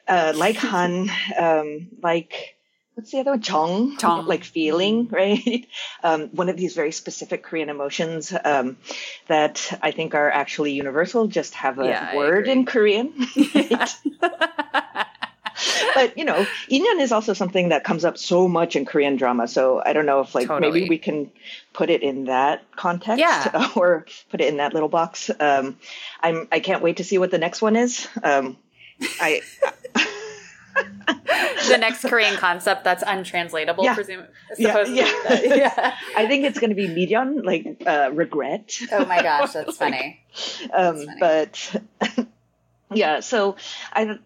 uh, 0.09 0.33
like 0.35 0.57
Han, 0.73 1.09
um, 1.39 1.89
like 2.03 2.57
what's 2.95 3.13
the 3.13 3.21
other 3.21 3.31
one? 3.31 3.43
Chong, 3.43 3.97
Chong. 3.97 4.27
like 4.27 4.43
feeling, 4.43 5.07
right? 5.09 5.67
Um, 6.03 6.29
one 6.31 6.49
of 6.49 6.57
these 6.57 6.75
very 6.75 6.91
specific 6.91 7.45
Korean 7.45 7.69
emotions 7.69 8.35
um, 8.45 8.77
that 9.29 9.79
I 9.81 9.93
think 9.93 10.15
are 10.15 10.31
actually 10.31 10.73
universal, 10.73 11.29
just 11.29 11.55
have 11.55 11.79
a 11.79 11.87
Yeah, 11.87 12.17
word 12.17 12.49
in 12.49 12.67
Korean. 12.67 13.13
but 15.95 16.17
you 16.19 16.25
know, 16.25 16.47
inyon 16.71 17.01
is 17.01 17.13
also 17.13 17.33
something 17.33 17.71
that 17.71 17.85
comes 17.85 18.05
up 18.05 18.19
so 18.19 18.49
much 18.49 18.77
in 18.77 18.85
Korean 18.85 19.17
drama. 19.17 19.49
So 19.49 19.83
I 19.85 19.93
don't 19.93 20.07
know 20.07 20.21
if 20.21 20.35
like 20.35 20.49
Totally. 20.49 20.73
maybe 20.73 20.89
we 20.89 20.99
can 20.99 21.31
put 21.73 21.91
it 21.91 22.03
in 22.03 22.25
that 22.25 22.63
context 22.77 23.21
Yeah. 23.21 23.69
or 23.77 24.07
put 24.31 24.41
it 24.41 24.49
in 24.49 24.57
that 24.59 24.75
little 24.75 24.89
box. 24.89 25.31
Um, 25.41 25.77
I'm 26.21 26.49
I 26.53 26.61
can't 26.61 26.83
wait 26.83 26.99
to 26.99 27.05
see 27.05 27.19
what 27.19 27.31
the 27.31 27.39
next 27.39 27.63
one 27.63 27.77
is. 27.77 28.07
Um, 28.23 28.57
I 29.21 29.41
the 31.69 31.77
next 31.79 32.03
korean 32.05 32.37
concept 32.37 32.85
that's 32.85 33.03
untranslatable 33.03 33.85
Yeah. 33.85 33.95
presume 33.95 34.25
Yeah, 34.57 34.69
supposedly 34.73 35.01
yeah. 35.01 35.43
yeah 35.57 35.95
I 36.17 36.27
think 36.27 36.45
it's 36.45 36.59
going 36.59 36.71
to 36.71 36.77
be 36.77 36.89
miryeon, 36.89 37.45
like 37.45 37.83
uh, 37.87 38.11
regret. 38.13 38.77
oh 38.93 39.05
my 39.07 39.23
gosh 39.23 39.53
that's 39.53 39.77
funny 39.77 40.21
Um, 40.73 40.97
funny. 41.05 41.17
but 41.21 41.77
yeah, 42.93 43.21
so 43.21 43.57
I. 43.93 44.19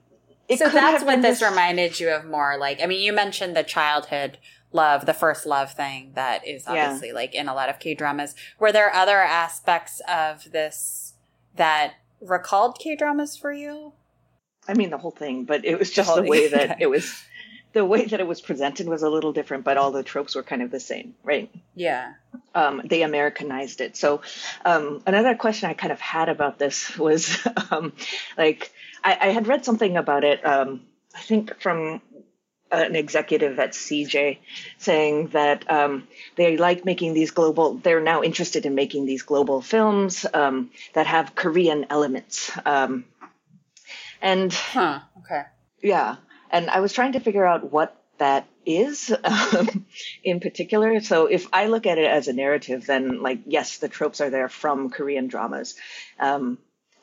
It 0.48 0.58
so 0.58 0.68
that's 0.68 1.02
what 1.04 1.22
this 1.22 1.40
reminded 1.42 1.98
you 2.00 2.10
of 2.10 2.24
more 2.24 2.56
like 2.58 2.80
i 2.82 2.86
mean 2.86 3.00
you 3.02 3.12
mentioned 3.12 3.56
the 3.56 3.62
childhood 3.62 4.38
love 4.72 5.06
the 5.06 5.14
first 5.14 5.46
love 5.46 5.72
thing 5.72 6.12
that 6.14 6.46
is 6.46 6.64
Yeah. 6.66 6.84
obviously 6.86 7.12
like 7.12 7.34
in 7.34 7.48
a 7.48 7.54
lot 7.54 7.68
of 7.68 7.78
k 7.78 7.94
dramas 7.94 8.34
were 8.58 8.72
there 8.72 8.92
other 8.92 9.18
aspects 9.18 10.00
of 10.08 10.50
this 10.52 11.14
that 11.56 11.94
recalled 12.20 12.78
k 12.78 12.94
dramas 12.96 13.36
for 13.36 13.52
you 13.52 13.92
I 14.66 14.72
mean 14.74 14.88
the 14.90 14.96
whole 14.98 15.10
thing, 15.10 15.44
but 15.44 15.64
it 15.64 15.78
was 15.78 15.90
just 15.90 16.08
whole 16.08 16.22
the 16.22 16.28
way 16.28 16.48
that 16.48 16.76
it 16.80 16.86
was 16.86 17.22
the 17.74 17.84
way 17.84 18.06
that 18.06 18.20
it 18.20 18.26
was 18.26 18.40
presented 18.40 18.88
was 18.88 19.02
a 19.02 19.10
little 19.10 19.32
different, 19.32 19.64
but 19.64 19.76
all 19.76 19.90
the 19.90 20.02
tropes 20.02 20.34
were 20.34 20.42
kind 20.42 20.62
of 20.62 20.70
the 20.70 20.80
same, 20.80 21.14
right? 21.22 21.50
yeah 21.74 22.14
um, 22.54 22.80
they 22.84 23.02
Americanized 23.02 23.80
it. 23.80 23.96
So 23.96 24.22
um, 24.64 25.02
another 25.06 25.34
question 25.34 25.68
I 25.68 25.74
kind 25.74 25.92
of 25.92 26.00
had 26.00 26.28
about 26.28 26.58
this 26.58 26.96
was 26.98 27.46
um, 27.70 27.92
like 28.38 28.72
I, 29.04 29.18
I, 29.20 29.26
had 29.28 29.46
read 29.46 29.64
something 29.64 29.96
about 29.96 30.24
it. 30.24 30.44
Um, 30.44 30.80
I 31.14 31.20
think 31.20 31.60
from 31.60 32.00
an 32.70 32.96
executive 32.96 33.58
at 33.58 33.72
CJ 33.72 34.38
saying 34.78 35.28
that 35.28 35.70
um, 35.70 36.08
they 36.36 36.56
like 36.56 36.84
making 36.84 37.14
these 37.14 37.30
global. 37.30 37.74
They're 37.74 38.00
now 38.00 38.22
interested 38.22 38.66
in 38.66 38.74
making 38.74 39.06
these 39.06 39.22
global 39.22 39.60
films 39.60 40.26
um, 40.32 40.70
that 40.94 41.06
have 41.06 41.34
Korean 41.34 41.86
elements. 41.90 42.50
and 44.20 44.52
huh, 44.52 45.00
okay, 45.18 45.42
yeah. 45.82 46.16
And 46.50 46.70
I 46.70 46.80
was 46.80 46.92
trying 46.92 47.12
to 47.12 47.20
figure 47.20 47.46
out 47.46 47.70
what 47.70 48.00
that 48.18 48.46
is 48.64 49.12
um, 49.24 49.86
in 50.22 50.40
particular. 50.40 51.00
So 51.00 51.26
if 51.26 51.48
I 51.52 51.66
look 51.66 51.86
at 51.86 51.98
it 51.98 52.06
as 52.06 52.28
a 52.28 52.32
narrative, 52.32 52.86
then 52.86 53.22
like 53.22 53.40
yes, 53.46 53.78
the 53.78 53.88
tropes 53.88 54.20
are 54.20 54.30
there 54.30 54.48
from 54.48 54.90
Korean 54.90 55.28
dramas. 55.28 55.74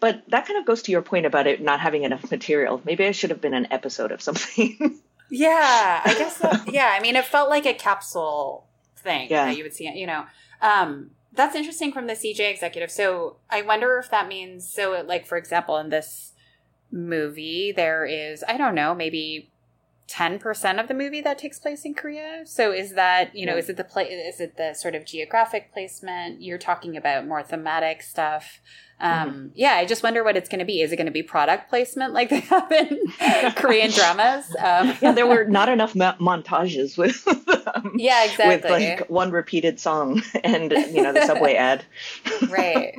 But 0.02 0.24
that 0.30 0.47
kind 0.47 0.60
of 0.60 0.66
goes 0.66 0.82
to 0.84 0.91
your 0.91 1.04
point 1.04 1.28
about 1.28 1.45
it 1.47 1.62
not 1.62 1.80
having 1.80 2.04
enough 2.04 2.30
material. 2.32 2.82
Maybe 2.84 3.06
I 3.06 3.12
should 3.12 3.30
have 3.30 3.39
been 3.39 3.54
an 3.54 3.68
episode 3.72 4.12
of 4.12 4.20
something. 4.20 4.99
yeah, 5.30 6.02
I 6.04 6.16
guess. 6.18 6.38
So. 6.38 6.52
yeah, 6.68 6.91
I 6.91 6.99
mean, 6.99 7.16
it 7.16 7.24
felt 7.24 7.49
like 7.49 7.68
a 7.68 7.74
capsule 7.74 8.66
thing 8.97 9.30
yeah. 9.30 9.45
that 9.45 9.58
you 9.58 9.64
would 9.64 9.76
see. 9.76 9.88
You 9.88 10.08
know, 10.08 10.26
um, 10.60 11.12
that's 11.34 11.56
interesting 11.56 11.91
from 11.91 12.08
the 12.08 12.14
CJ 12.14 12.52
executive. 12.52 12.89
So 12.89 13.38
I 13.47 13.62
wonder 13.62 13.99
if 13.99 14.10
that 14.10 14.28
means 14.28 14.68
so. 14.68 15.04
Like 15.06 15.28
for 15.28 15.38
example, 15.38 15.78
in 15.78 15.89
this 15.89 16.34
movie, 16.91 17.72
there 17.72 18.04
is 18.04 18.43
I 18.47 18.58
don't 18.58 18.74
know, 18.74 18.95
maybe 18.95 19.51
10% 20.12 20.80
of 20.80 20.88
the 20.88 20.93
movie 20.93 21.22
that 21.22 21.38
takes 21.38 21.57
place 21.57 21.86
in 21.86 21.93
Korea. 21.93 22.43
So 22.45 22.72
is 22.72 22.93
that, 22.95 23.34
you 23.36 23.45
know, 23.45 23.55
is 23.55 23.70
it 23.70 23.78
the 23.78 23.84
play 23.84 24.05
is 24.05 24.41
it 24.41 24.57
the 24.57 24.74
sort 24.74 24.93
of 24.93 25.05
geographic 25.05 25.72
placement? 25.72 26.41
You're 26.41 26.57
talking 26.57 26.97
about 26.97 27.26
more 27.26 27.41
thematic 27.41 28.01
stuff. 28.01 28.59
Um, 28.99 29.30
mm-hmm. 29.30 29.47
yeah, 29.55 29.74
I 29.74 29.86
just 29.86 30.03
wonder 30.03 30.24
what 30.24 30.36
it's 30.36 30.49
going 30.49 30.59
to 30.59 30.66
be. 30.66 30.82
Is 30.82 30.91
it 30.91 30.97
going 30.97 31.05
to 31.05 31.12
be 31.12 31.24
product 31.24 31.70
placement 31.70 32.14
like 32.14 32.30
they 32.30 32.41
have 32.41 32.72
in 32.72 32.99
Korean 33.55 33.89
dramas? 33.91 34.45
Um, 34.59 34.95
yeah, 35.01 35.14
there 35.14 35.28
were 35.28 35.45
not 35.45 35.70
enough 35.70 35.95
ma- 35.95 36.18
montages 36.18 36.97
with 36.97 37.26
um, 37.74 37.93
Yeah, 37.95 38.26
exactly. 38.26 38.47
With 38.55 38.66
like 38.66 39.09
one 39.09 39.32
repeated 39.32 39.80
song 39.80 40.22
and 40.43 40.72
you 40.72 41.01
know 41.01 41.14
the 41.14 41.26
subway 41.26 41.55
ad. 41.55 41.86
right. 42.49 42.95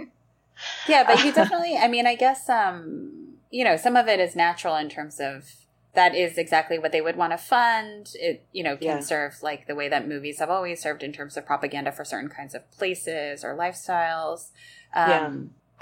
Yeah, 0.88 1.04
but 1.04 1.24
you 1.24 1.32
definitely 1.32 1.76
I 1.76 1.88
mean, 1.88 2.06
I 2.06 2.14
guess 2.14 2.48
um 2.48 3.36
you 3.50 3.64
know, 3.64 3.76
some 3.76 3.96
of 3.96 4.08
it 4.08 4.18
is 4.18 4.34
natural 4.34 4.76
in 4.76 4.88
terms 4.88 5.20
of 5.20 5.61
that 5.94 6.14
is 6.14 6.38
exactly 6.38 6.78
what 6.78 6.92
they 6.92 7.00
would 7.00 7.16
want 7.16 7.32
to 7.32 7.38
fund. 7.38 8.10
It, 8.14 8.46
you 8.52 8.62
know, 8.62 8.76
can 8.76 8.86
yeah. 8.86 9.00
serve 9.00 9.42
like 9.42 9.66
the 9.66 9.74
way 9.74 9.88
that 9.88 10.08
movies 10.08 10.38
have 10.38 10.50
always 10.50 10.80
served 10.80 11.02
in 11.02 11.12
terms 11.12 11.36
of 11.36 11.44
propaganda 11.44 11.92
for 11.92 12.04
certain 12.04 12.30
kinds 12.30 12.54
of 12.54 12.70
places 12.70 13.44
or 13.44 13.54
lifestyles. 13.54 14.50
Um, 14.94 15.10
yeah. 15.10 15.30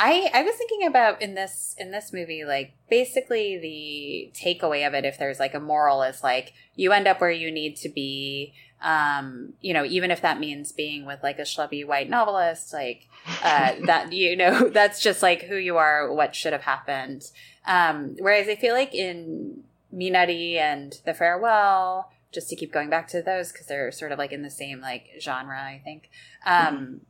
I, 0.03 0.31
I 0.33 0.43
was 0.43 0.55
thinking 0.57 0.87
about 0.87 1.21
in 1.21 1.35
this 1.35 1.77
in 1.79 1.91
this 1.91 2.11
movie 2.11 2.43
like 2.47 2.73
basically 2.89 3.59
the 3.59 4.33
takeaway 4.35 4.87
of 4.87 4.95
it 4.95 5.05
if 5.05 5.19
there's 5.19 5.39
like 5.39 5.55
a 5.55 5.61
moral 5.61 6.03
is 6.03 6.23
like 6.23 6.55
you 6.75 6.93
end 6.93 7.07
up 7.07 7.21
where 7.21 7.31
you 7.31 7.51
need 7.51 7.77
to 7.77 7.91
be 7.91 8.55
um 8.81 9.53
you 9.61 9.75
know 9.75 9.85
even 9.85 10.11
if 10.11 10.23
that 10.23 10.41
means 10.41 10.73
being 10.73 11.05
with 11.05 11.23
like 11.23 11.39
a 11.39 11.43
schlubby 11.43 11.87
white 11.87 12.09
novelist 12.09 12.73
like 12.73 13.09
uh 13.45 13.75
that 13.85 14.11
you 14.11 14.35
know 14.35 14.69
that's 14.73 15.03
just 15.03 15.23
like 15.23 15.43
who 15.43 15.57
you 15.57 15.77
are 15.77 16.11
what 16.11 16.35
should 16.35 16.55
have 16.55 16.63
happened 16.63 17.25
um 17.67 18.17
whereas 18.21 18.49
I 18.49 18.57
feel 18.57 18.73
like 18.73 18.95
in 18.95 19.65
Minari 19.95 20.57
and 20.57 20.95
The 21.05 21.15
Farewell, 21.15 22.11
just 22.33 22.49
to 22.51 22.57
keep 22.57 22.73
going 22.73 22.91
back 22.91 23.09
to 23.09 23.23
those 23.23 23.53
because 23.53 23.67
they're 23.67 23.91
sort 23.93 24.13
of 24.13 24.19
like 24.19 24.33
in 24.33 24.43
the 24.43 24.51
same 24.51 24.81
like 24.81 25.07
genre, 25.21 25.61
I 25.61 25.81
think. 25.85 26.11
Um, 26.47 26.77
mm 26.77 27.01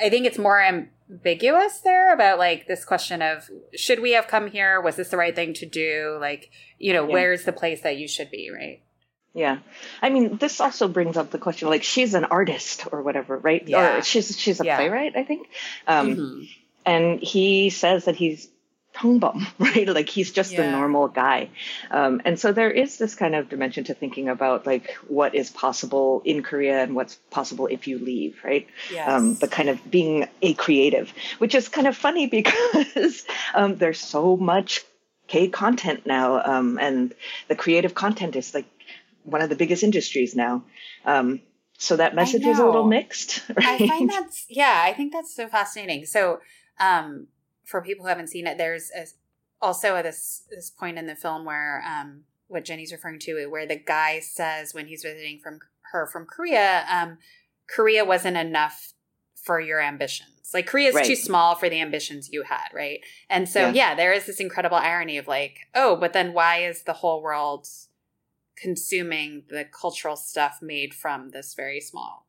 I 0.00 0.10
think 0.10 0.26
it's 0.26 0.38
more 0.38 0.60
ambiguous 0.60 1.80
there 1.80 2.12
about 2.12 2.38
like 2.38 2.66
this 2.66 2.84
question 2.84 3.22
of 3.22 3.50
should 3.74 4.00
we 4.00 4.12
have 4.12 4.26
come 4.26 4.50
here? 4.50 4.80
Was 4.80 4.96
this 4.96 5.10
the 5.10 5.16
right 5.16 5.34
thing 5.34 5.54
to 5.54 5.66
do? 5.66 6.18
Like, 6.20 6.50
you 6.78 6.92
know, 6.92 7.06
yeah. 7.06 7.12
where's 7.12 7.44
the 7.44 7.52
place 7.52 7.82
that 7.82 7.96
you 7.96 8.08
should 8.08 8.30
be, 8.30 8.50
right? 8.50 8.82
Yeah. 9.34 9.58
I 10.00 10.08
mean, 10.08 10.38
this 10.38 10.60
also 10.60 10.88
brings 10.88 11.16
up 11.16 11.30
the 11.30 11.38
question 11.38 11.68
like 11.68 11.82
she's 11.82 12.14
an 12.14 12.24
artist 12.24 12.88
or 12.90 13.02
whatever, 13.02 13.36
right? 13.36 13.66
Yeah. 13.66 13.98
Or 13.98 14.02
she's 14.02 14.38
she's 14.38 14.60
a 14.60 14.64
yeah. 14.64 14.76
playwright, 14.76 15.16
I 15.16 15.24
think. 15.24 15.48
Um, 15.86 16.16
mm-hmm. 16.16 16.42
and 16.84 17.20
he 17.20 17.70
says 17.70 18.06
that 18.06 18.16
he's 18.16 18.48
Tongbum, 18.96 19.46
right? 19.58 19.86
Like 19.86 20.08
he's 20.08 20.32
just 20.32 20.52
yeah. 20.52 20.62
a 20.62 20.70
normal 20.70 21.08
guy. 21.08 21.50
Um, 21.90 22.22
and 22.24 22.38
so 22.38 22.52
there 22.52 22.70
is 22.70 22.96
this 22.96 23.14
kind 23.14 23.34
of 23.34 23.48
dimension 23.48 23.84
to 23.84 23.94
thinking 23.94 24.28
about 24.28 24.66
like 24.66 24.94
what 25.06 25.34
is 25.34 25.50
possible 25.50 26.22
in 26.24 26.42
Korea 26.42 26.82
and 26.82 26.94
what's 26.94 27.16
possible 27.30 27.66
if 27.66 27.86
you 27.86 27.98
leave, 27.98 28.38
right? 28.42 28.66
Yes. 28.90 29.08
Um, 29.08 29.34
the 29.34 29.48
kind 29.48 29.68
of 29.68 29.90
being 29.90 30.26
a 30.40 30.54
creative, 30.54 31.12
which 31.38 31.54
is 31.54 31.68
kind 31.68 31.86
of 31.86 31.96
funny 31.96 32.26
because 32.38 33.26
um, 33.54 33.76
there's 33.76 34.00
so 34.00 34.36
much 34.36 34.84
K 35.26 35.48
content 35.48 36.06
now. 36.06 36.42
Um, 36.42 36.78
and 36.80 37.14
the 37.48 37.56
creative 37.56 37.94
content 37.94 38.34
is 38.34 38.54
like 38.54 38.66
one 39.24 39.42
of 39.42 39.50
the 39.50 39.56
biggest 39.56 39.82
industries 39.82 40.34
now. 40.34 40.64
Um, 41.04 41.40
so 41.78 41.96
that 41.96 42.14
message 42.14 42.44
is 42.46 42.58
a 42.58 42.64
little 42.64 42.86
mixed. 42.86 43.42
Right? 43.50 43.58
I 43.82 43.86
find 43.86 44.08
that's, 44.08 44.46
yeah, 44.48 44.82
I 44.82 44.94
think 44.94 45.12
that's 45.12 45.34
so 45.34 45.48
fascinating. 45.48 46.06
So, 46.06 46.40
um, 46.80 47.26
for 47.66 47.82
people 47.82 48.04
who 48.04 48.08
haven't 48.08 48.28
seen 48.28 48.46
it, 48.46 48.56
there's 48.56 48.90
a, 48.96 49.06
also 49.60 49.96
at 49.96 50.04
this 50.04 50.44
this 50.50 50.70
point 50.70 50.98
in 50.98 51.06
the 51.06 51.16
film 51.16 51.44
where 51.44 51.82
um, 51.86 52.22
what 52.48 52.64
Jenny's 52.64 52.92
referring 52.92 53.18
to, 53.20 53.46
where 53.48 53.66
the 53.66 53.76
guy 53.76 54.20
says 54.20 54.72
when 54.72 54.86
he's 54.86 55.02
visiting 55.02 55.40
from 55.40 55.58
her 55.92 56.06
from 56.06 56.24
Korea, 56.24 56.86
um, 56.90 57.18
Korea 57.68 58.04
wasn't 58.04 58.36
enough 58.36 58.92
for 59.34 59.60
your 59.60 59.80
ambitions. 59.80 60.50
Like 60.54 60.66
Korea 60.66 60.90
is 60.90 60.94
right. 60.94 61.04
too 61.04 61.16
small 61.16 61.56
for 61.56 61.68
the 61.68 61.80
ambitions 61.80 62.30
you 62.32 62.44
had, 62.44 62.68
right? 62.72 63.00
And 63.28 63.48
so 63.48 63.60
yeah. 63.60 63.72
yeah, 63.72 63.94
there 63.94 64.12
is 64.12 64.26
this 64.26 64.40
incredible 64.40 64.76
irony 64.76 65.18
of 65.18 65.26
like, 65.26 65.58
oh, 65.74 65.96
but 65.96 66.12
then 66.12 66.32
why 66.32 66.58
is 66.58 66.82
the 66.82 66.92
whole 66.94 67.20
world 67.20 67.66
consuming 68.56 69.42
the 69.50 69.64
cultural 69.64 70.16
stuff 70.16 70.60
made 70.62 70.94
from 70.94 71.30
this 71.30 71.54
very 71.54 71.80
small 71.80 72.25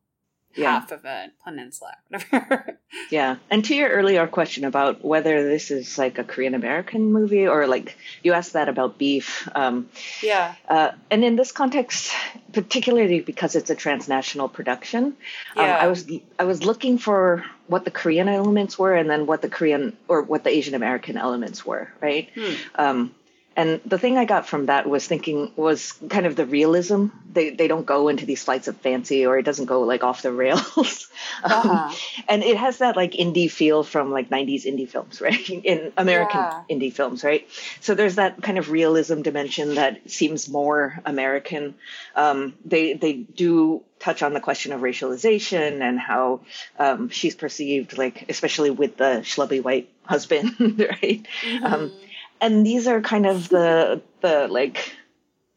yeah. 0.54 0.72
half 0.72 0.92
of 0.92 1.04
a 1.04 1.30
peninsula, 1.44 1.94
whatever. 2.08 2.78
yeah. 3.10 3.36
And 3.50 3.64
to 3.64 3.74
your 3.74 3.88
earlier 3.88 4.26
question 4.26 4.64
about 4.64 5.04
whether 5.04 5.48
this 5.48 5.70
is 5.70 5.98
like 5.98 6.18
a 6.18 6.24
Korean 6.24 6.54
American 6.54 7.12
movie 7.12 7.46
or 7.46 7.66
like 7.66 7.96
you 8.22 8.32
asked 8.32 8.54
that 8.54 8.68
about 8.68 8.98
beef. 8.98 9.48
Um, 9.54 9.88
yeah. 10.22 10.54
Uh, 10.68 10.92
and 11.10 11.24
in 11.24 11.36
this 11.36 11.52
context, 11.52 12.12
particularly 12.52 13.20
because 13.20 13.56
it's 13.56 13.70
a 13.70 13.74
transnational 13.74 14.48
production, 14.48 15.04
um, 15.04 15.14
yeah. 15.56 15.76
um, 15.76 15.84
I 15.84 15.86
was 15.88 16.10
I 16.38 16.44
was 16.44 16.64
looking 16.64 16.98
for 16.98 17.44
what 17.66 17.84
the 17.84 17.90
Korean 17.90 18.28
elements 18.28 18.78
were 18.78 18.94
and 18.94 19.08
then 19.08 19.26
what 19.26 19.42
the 19.42 19.50
Korean 19.50 19.96
or 20.08 20.22
what 20.22 20.44
the 20.44 20.50
Asian 20.50 20.74
American 20.74 21.16
elements 21.16 21.64
were, 21.64 21.92
right? 22.00 22.30
Hmm. 22.34 22.54
Um, 22.74 23.14
and 23.58 23.80
the 23.84 23.98
thing 23.98 24.16
I 24.16 24.24
got 24.24 24.46
from 24.46 24.66
that 24.66 24.88
was 24.88 25.04
thinking 25.04 25.50
was 25.56 25.90
kind 26.08 26.26
of 26.26 26.36
the 26.36 26.46
realism. 26.46 27.06
They 27.32 27.50
they 27.50 27.66
don't 27.66 27.84
go 27.84 28.06
into 28.06 28.24
these 28.24 28.44
flights 28.44 28.68
of 28.68 28.76
fancy, 28.76 29.26
or 29.26 29.36
it 29.36 29.42
doesn't 29.42 29.64
go 29.64 29.80
like 29.80 30.04
off 30.04 30.22
the 30.22 30.30
rails. 30.44 31.08
Uh-huh. 31.42 31.68
Um, 31.68 31.94
and 32.28 32.44
it 32.44 32.56
has 32.56 32.78
that 32.78 32.94
like 32.94 33.12
indie 33.14 33.50
feel 33.50 33.82
from 33.82 34.12
like 34.12 34.30
'90s 34.30 34.64
indie 34.64 34.88
films, 34.88 35.20
right? 35.26 35.50
In 35.50 35.92
American 35.96 36.38
yeah. 36.38 36.62
indie 36.70 36.92
films, 36.92 37.24
right? 37.24 37.48
So 37.80 37.96
there's 37.96 38.14
that 38.14 38.40
kind 38.40 38.58
of 38.58 38.70
realism 38.70 39.22
dimension 39.22 39.74
that 39.74 40.08
seems 40.08 40.48
more 40.48 41.00
American. 41.04 41.74
Um, 42.14 42.54
they 42.64 42.92
they 42.92 43.14
do 43.14 43.82
touch 43.98 44.22
on 44.22 44.34
the 44.34 44.40
question 44.40 44.72
of 44.72 44.82
racialization 44.82 45.82
and 45.82 45.98
how 45.98 46.42
um, 46.78 47.08
she's 47.08 47.34
perceived, 47.34 47.98
like 47.98 48.26
especially 48.28 48.70
with 48.70 48.96
the 48.96 49.22
schlubby 49.24 49.60
white 49.60 49.90
husband, 50.04 50.54
right? 50.60 51.26
Mm-hmm. 51.42 51.64
Um, 51.64 51.92
and 52.40 52.64
these 52.64 52.86
are 52.86 53.00
kind 53.00 53.26
of 53.26 53.48
the 53.48 54.02
the 54.20 54.48
like 54.48 54.94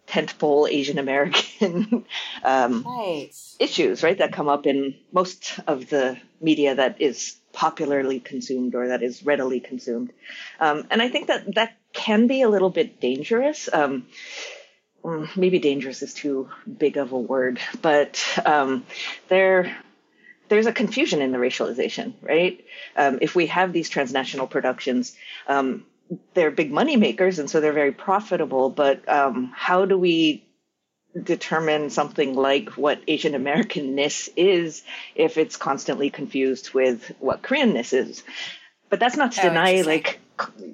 tentpole 0.08 0.70
Asian 0.70 0.98
American 0.98 2.06
um, 2.44 2.84
right. 2.84 3.30
issues, 3.60 4.04
right? 4.04 4.18
That 4.18 4.34
come 4.34 4.50
up 4.50 4.68
in 4.68 4.96
most 5.12 5.60
of 5.68 5.90
the 5.90 6.18
media 6.42 6.76
that 6.76 7.02
is 7.02 7.38
popularly 7.54 8.20
consumed 8.20 8.76
or 8.76 8.90
that 8.90 9.04
is 9.04 9.24
readily 9.26 9.60
consumed, 9.60 10.12
um, 10.60 10.88
and 10.92 11.02
I 11.02 11.10
think 11.10 11.28
that 11.28 11.56
that 11.56 11.78
can 11.94 12.28
be 12.28 12.42
a 12.42 12.50
little 12.50 12.70
bit 12.70 13.00
dangerous. 13.00 13.70
Um, 13.72 14.08
mm, 15.04 15.36
maybe 15.36 15.60
dangerous 15.60 16.02
is 16.02 16.14
too 16.14 16.50
big 16.66 16.98
of 16.98 17.12
a 17.12 17.20
word, 17.20 17.60
but 17.82 18.24
um, 18.46 18.86
there 19.28 19.76
there's 20.52 20.66
a 20.66 20.74
confusion 20.74 21.22
in 21.22 21.32
the 21.32 21.38
racialization, 21.38 22.14
right? 22.22 22.62
Um, 22.98 23.20
if 23.22 23.36
we 23.36 23.48
have 23.48 23.72
these 23.72 23.88
transnational 23.88 24.48
productions, 24.48 25.16
um, 25.48 25.86
they're 26.34 26.52
big 26.52 26.72
money 26.72 26.98
makers 26.98 27.40
and 27.40 27.50
so 27.50 27.60
they're 27.62 27.74
very 27.74 27.92
profitable 27.92 28.70
but 28.70 29.08
um, 29.10 29.52
how 29.56 29.86
do 29.86 29.98
we 29.98 30.44
determine 31.24 31.90
something 31.90 32.36
like 32.36 32.70
what 32.72 33.02
asian 33.08 33.34
americanness 33.34 34.30
is 34.36 34.84
if 35.16 35.38
it's 35.38 35.58
constantly 35.58 36.10
confused 36.10 36.74
with 36.74 37.12
what 37.20 37.42
koreanness 37.42 37.94
is? 37.94 38.24
But 38.90 39.00
that's 39.00 39.16
not 39.16 39.32
to 39.34 39.42
oh, 39.42 39.50
deny 39.50 39.82
like 39.82 40.20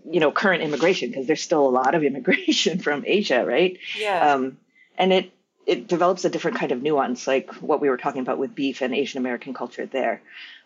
you 0.09 0.19
know 0.19 0.31
current 0.31 0.63
immigration 0.63 1.09
because 1.09 1.27
there's 1.27 1.41
still 1.41 1.67
a 1.67 1.69
lot 1.69 1.93
of 1.95 2.03
immigration 2.09 2.79
from 2.79 3.03
asia 3.05 3.45
right? 3.45 3.77
Yeah. 3.97 4.33
Um, 4.33 4.57
and 4.97 5.13
it 5.13 5.31
it 5.67 5.87
develops 5.87 6.23
a 6.23 6.29
different 6.29 6.57
kind 6.57 6.71
of 6.71 6.81
nuance, 6.81 7.27
like 7.27 7.53
what 7.55 7.81
we 7.81 7.89
were 7.89 7.97
talking 7.97 8.21
about 8.21 8.37
with 8.37 8.55
beef 8.55 8.81
and 8.81 8.95
Asian 8.95 9.19
American 9.19 9.53
culture 9.53 9.85
there. 9.85 10.21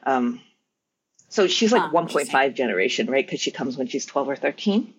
Um, 0.05 0.41
so 1.31 1.47
she's 1.47 1.71
like 1.71 1.81
Huh, 1.81 1.91
1.5 1.91 2.53
generation, 2.55 3.09
right? 3.09 3.25
Because 3.25 3.39
she 3.41 3.49
comes 3.51 3.77
when 3.77 3.87
she's 3.87 4.05
12 4.05 4.29
or 4.29 4.35
13. 4.35 4.93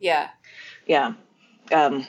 Yeah. 0.00 0.30
Yeah. 0.86 1.12
Um, 1.70 2.06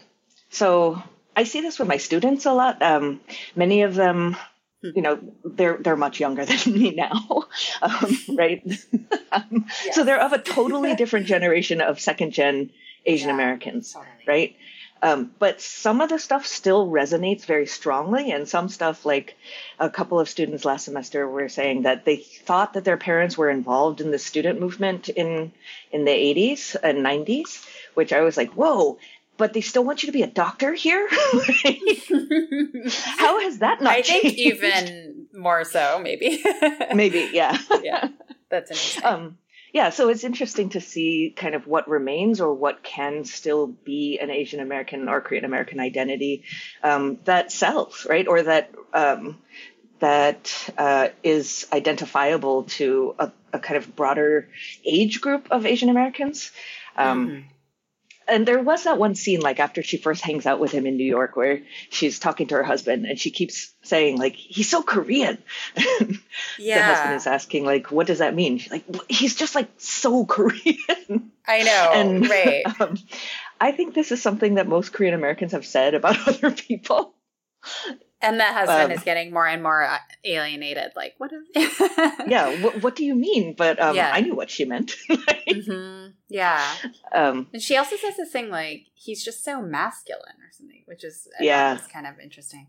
so 0.49 1.01
I 1.36 1.43
see 1.43 1.61
this 1.61 1.80
with 1.80 1.88
my 1.88 1.97
students 1.97 2.45
a 2.45 2.53
lot. 2.53 2.82
Um, 2.82 3.19
many 3.55 3.82
of 3.84 3.95
them, 3.95 4.38
Hmm. 4.84 4.89
you 4.95 5.01
know, 5.01 5.19
they're 5.45 5.78
they're 5.78 5.95
much 5.95 6.19
younger 6.19 6.45
than 6.49 6.74
me 6.74 6.91
now, 6.91 7.45
um, 7.82 8.17
right? 8.38 8.61
um, 9.32 9.65
So 9.91 10.03
they're 10.03 10.19
of 10.21 10.34
a 10.34 10.39
totally 10.39 10.95
different 10.95 11.26
generation 11.28 11.80
of 11.82 11.99
second 11.99 12.32
gen 12.34 12.71
Asian 13.05 13.30
Yeah, 13.30 13.36
Americans, 13.36 13.93
Totally. 13.93 14.11
right? 14.28 14.55
Um, 15.03 15.31
but 15.37 15.59
some 15.59 15.99
of 15.99 16.07
the 16.07 16.17
stuff 16.17 16.45
still 16.45 16.87
resonates 16.87 17.43
very 17.43 17.67
strongly, 17.67 18.31
and 18.31 18.47
some 18.47 18.69
stuff, 18.69 19.05
like 19.05 19.35
a 19.77 19.89
couple 19.89 20.17
of 20.17 20.29
students 20.29 20.63
last 20.63 20.85
semester 20.85 21.27
were 21.27 21.49
saying 21.49 21.81
that 21.81 22.05
they 22.05 22.15
thought 22.15 22.71
that 22.73 22.85
their 22.85 22.95
parents 22.95 23.37
were 23.37 23.49
involved 23.49 23.99
in 23.99 24.11
the 24.11 24.17
student 24.17 24.61
movement 24.61 25.09
in 25.09 25.51
in 25.91 26.05
the 26.05 26.11
80s 26.11 26.77
and 26.81 26.99
90s, 26.99 27.65
which 27.95 28.13
I 28.13 28.21
was 28.21 28.37
like, 28.37 28.53
whoa! 28.53 28.97
But 29.35 29.51
they 29.51 29.59
still 29.59 29.83
want 29.83 30.03
you 30.03 30.07
to 30.07 30.13
be 30.13 30.23
a 30.23 30.27
doctor 30.27 30.73
here. 30.73 31.05
How 31.09 31.17
has 33.41 33.59
that 33.59 33.81
not 33.81 33.91
I 33.91 34.03
think 34.03 34.35
even 34.35 35.27
more 35.33 35.65
so, 35.65 35.99
maybe. 36.01 36.41
maybe, 36.95 37.29
yeah. 37.33 37.57
yeah, 37.83 38.07
that's 38.49 38.71
interesting. 38.71 39.03
um, 39.03 39.37
yeah, 39.74 39.89
so 39.89 40.09
it's 40.09 40.24
interesting 40.24 40.69
to 40.69 40.80
see 40.80 41.34
kind 41.36 41.55
of 41.55 41.65
what 41.65 41.89
remains 41.89 42.39
or 42.39 42.53
what 42.53 42.84
can 42.84 43.26
still 43.26 43.65
be 43.65 44.19
an 44.19 44.30
Asian 44.30 44.59
American 44.59 45.09
or 45.09 45.19
Korean 45.19 45.45
American 45.45 45.80
identity 45.80 46.43
um, 46.84 47.17
that 47.26 47.51
sells, 47.51 48.05
right? 48.07 48.28
Or 48.28 48.43
that 48.43 48.69
um, 48.93 49.39
that 49.99 50.69
uh, 50.78 51.09
is 51.24 51.65
identifiable 51.74 52.63
to 52.63 53.15
a, 53.17 53.32
a 53.51 53.59
kind 53.59 53.78
of 53.78 53.95
broader 53.95 54.47
age 54.86 55.21
group 55.21 55.47
of 55.49 55.65
Asian 55.65 55.89
Americans. 55.89 56.51
Um, 56.95 57.28
Mhm. 57.30 57.43
And 58.28 58.45
there 58.47 58.61
was 58.61 58.84
that 58.84 58.97
one 58.97 59.15
scene 59.15 59.41
like 59.41 59.59
after 59.59 59.84
she 59.84 59.97
first 59.97 60.24
hangs 60.24 60.45
out 60.45 60.59
with 60.59 60.71
him 60.71 60.86
in 60.86 60.97
New 60.97 61.05
York 61.05 61.36
where 61.36 61.61
she's 61.89 62.19
talking 62.19 62.47
to 62.47 62.55
her 62.55 62.63
husband 62.63 63.05
and 63.05 63.19
she 63.19 63.32
keeps 63.32 63.74
saying 63.84 64.17
like 64.17 64.36
he's 64.36 64.69
so 64.69 64.82
Korean. 64.82 65.38
yeah, 66.57 66.78
The 66.78 66.84
husband 66.84 67.15
is 67.15 67.28
asking 67.28 67.65
like 67.65 67.91
what 67.91 68.07
does 68.07 68.19
that 68.19 68.36
mean? 68.36 68.57
She's 68.57 68.71
like 68.71 68.86
he's 69.09 69.36
just 69.36 69.55
like 69.55 69.69
so 69.78 70.26
Korean. 70.28 71.32
I 71.47 71.63
know, 71.63 71.91
and 71.93 72.30
right? 72.30 72.63
um, 72.80 72.97
I 73.59 73.71
think 73.71 73.93
this 73.93 74.11
is 74.11 74.21
something 74.21 74.55
that 74.55 74.67
most 74.67 74.93
Korean 74.93 75.13
Americans 75.13 75.51
have 75.51 75.65
said 75.65 75.93
about 75.93 76.28
other 76.28 76.51
people. 76.51 77.13
And 78.24 78.39
the 78.39 78.45
husband 78.45 78.86
um, 78.86 78.91
is 78.91 79.03
getting 79.03 79.32
more 79.34 79.45
and 79.45 79.61
more 79.61 79.84
uh, 79.84 79.97
alienated. 80.24 80.93
Like, 80.95 81.13
what 81.17 81.32
is? 81.34 81.45
Yeah, 82.28 82.61
what, 82.61 82.82
what 82.82 82.95
do 82.95 83.03
you 83.05 83.15
mean? 83.15 83.53
But 83.55 83.80
um, 83.82 83.95
Yeah. 83.95 84.09
I 84.13 84.21
knew 84.21 84.34
what 84.36 84.49
she 84.49 84.65
meant. 84.65 84.95
hmm 85.47 86.07
Yeah. 86.30 86.63
um, 87.11 87.47
And 87.53 87.61
she 87.61 87.76
also 87.78 87.97
says 87.97 88.15
this 88.17 88.32
thing 88.32 88.49
like 88.49 88.86
he's 88.95 89.24
just 89.24 89.43
so 89.43 89.61
masculine 89.61 90.39
or 90.41 90.51
something, 90.51 90.84
which 90.86 91.03
is 91.03 91.28
Yeah. 91.39 91.74
was 91.74 91.86
kind 91.88 92.07
of 92.07 92.19
interesting. 92.19 92.67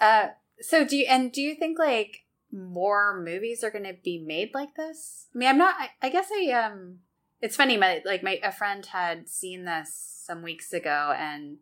Uh, 0.00 0.28
so 0.60 0.84
do 0.86 0.96
you 0.96 1.06
and 1.08 1.32
do 1.32 1.40
you 1.42 1.54
think 1.56 1.78
like 1.78 2.24
more 2.52 3.20
movies 3.22 3.64
are 3.64 3.70
going 3.70 3.84
to 3.84 3.94
be 4.02 4.22
made 4.24 4.50
like 4.54 4.74
this? 4.76 5.26
I 5.34 5.38
mean, 5.38 5.48
I'm 5.48 5.58
not. 5.58 5.74
I, 5.78 5.90
I 6.00 6.08
guess 6.10 6.28
I 6.32 6.50
um. 6.52 7.00
It's 7.42 7.56
funny, 7.56 7.76
my 7.76 8.00
like 8.04 8.22
my 8.22 8.40
a 8.42 8.50
friend 8.52 8.86
had 8.86 9.28
seen 9.28 9.64
this 9.66 10.22
some 10.24 10.42
weeks 10.42 10.72
ago 10.72 11.14
and 11.18 11.58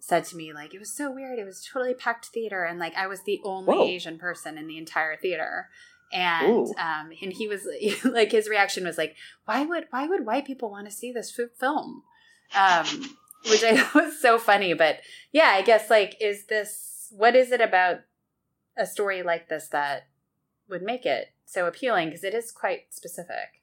said 0.00 0.24
to 0.24 0.36
me 0.36 0.52
like 0.52 0.74
it 0.74 0.78
was 0.78 0.92
so 0.92 1.10
weird. 1.10 1.38
It 1.38 1.44
was 1.44 1.64
totally 1.64 1.94
packed 1.94 2.26
theater 2.26 2.64
and 2.64 2.78
like 2.78 2.94
I 2.94 3.06
was 3.06 3.22
the 3.22 3.40
only 3.44 3.76
Whoa. 3.76 3.84
Asian 3.84 4.18
person 4.18 4.58
in 4.58 4.66
the 4.66 4.78
entire 4.78 5.16
theater. 5.16 5.68
And 6.12 6.66
Ooh. 6.66 6.74
um, 6.76 7.12
and 7.22 7.32
he 7.32 7.46
was 7.46 7.68
like, 8.04 8.32
his 8.32 8.48
reaction 8.48 8.84
was 8.84 8.98
like, 8.98 9.14
why 9.44 9.64
would 9.64 9.84
why 9.90 10.06
would 10.06 10.26
white 10.26 10.46
people 10.46 10.70
want 10.70 10.88
to 10.88 10.94
see 10.94 11.12
this 11.12 11.38
film 11.58 12.02
um 12.54 12.84
which 13.48 13.62
i 13.62 13.76
thought 13.76 14.06
was 14.06 14.20
so 14.20 14.38
funny 14.38 14.74
but 14.74 15.00
yeah 15.32 15.52
i 15.54 15.62
guess 15.62 15.88
like 15.88 16.16
is 16.20 16.46
this 16.46 17.08
what 17.10 17.34
is 17.34 17.52
it 17.52 17.60
about 17.60 18.00
a 18.76 18.86
story 18.86 19.22
like 19.22 19.48
this 19.48 19.68
that 19.68 20.08
would 20.68 20.82
make 20.82 21.06
it 21.06 21.28
so 21.44 21.66
appealing 21.66 22.08
because 22.08 22.24
it 22.24 22.34
is 22.34 22.52
quite 22.52 22.82
specific 22.90 23.59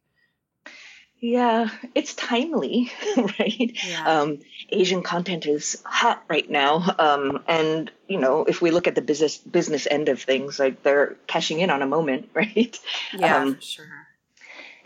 yeah, 1.19 1.69
it's 1.95 2.13
timely, 2.13 2.91
right? 3.17 3.73
yeah 3.83 4.21
um, 4.21 4.39
Asian 4.69 5.01
content 5.01 5.45
is 5.45 5.81
hot 5.85 6.23
right 6.29 6.49
now, 6.49 6.83
um, 6.99 7.43
and 7.47 7.91
you 8.07 8.17
know 8.19 8.43
if 8.45 8.61
we 8.61 8.71
look 8.71 8.87
at 8.87 8.95
the 8.95 9.01
business 9.01 9.37
business 9.37 9.87
end 9.89 10.09
of 10.09 10.21
things, 10.21 10.59
like 10.59 10.83
they're 10.83 11.15
cashing 11.27 11.59
in 11.59 11.69
on 11.69 11.81
a 11.81 11.87
moment, 11.87 12.29
right? 12.33 12.77
yeah 13.13 13.41
um, 13.41 13.57
sure 13.61 13.85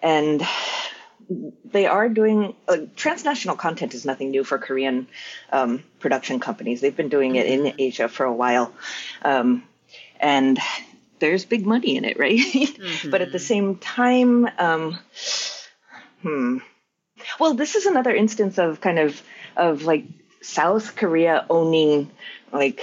And 0.02 0.42
they 1.64 1.86
are 1.86 2.10
doing 2.10 2.56
uh, 2.68 2.78
transnational 2.96 3.56
content 3.56 3.94
is 3.94 4.06
nothing 4.06 4.32
new 4.32 4.44
for 4.44 4.58
Korean 4.58 5.08
um, 5.52 5.84
production 6.00 6.40
companies. 6.40 6.82
They've 6.82 6.96
been 6.96 7.10
doing 7.10 7.36
it 7.36 7.46
in 7.46 7.62
Mhm. 7.62 7.76
Asia 7.78 8.08
for 8.10 8.26
a 8.26 8.34
while, 8.34 8.74
um, 9.22 9.64
and 10.20 10.60
there's 11.20 11.46
big 11.46 11.66
money 11.66 11.96
in 11.98 12.06
it, 12.06 12.18
right? 12.26 12.40
but 13.12 13.22
at 13.22 13.32
the 13.32 13.40
same 13.40 13.76
time, 13.78 14.50
um, 14.58 14.98
hmm. 16.22 16.58
Well, 17.40 17.54
this 17.54 17.76
is 17.76 17.86
another 17.86 18.14
instance 18.16 18.58
of 18.58 18.82
kind 18.82 19.00
of 19.00 19.22
of 19.56 19.84
like 19.84 20.06
South 20.42 20.96
Korea 20.96 21.46
owning 21.50 22.10
like 22.52 22.82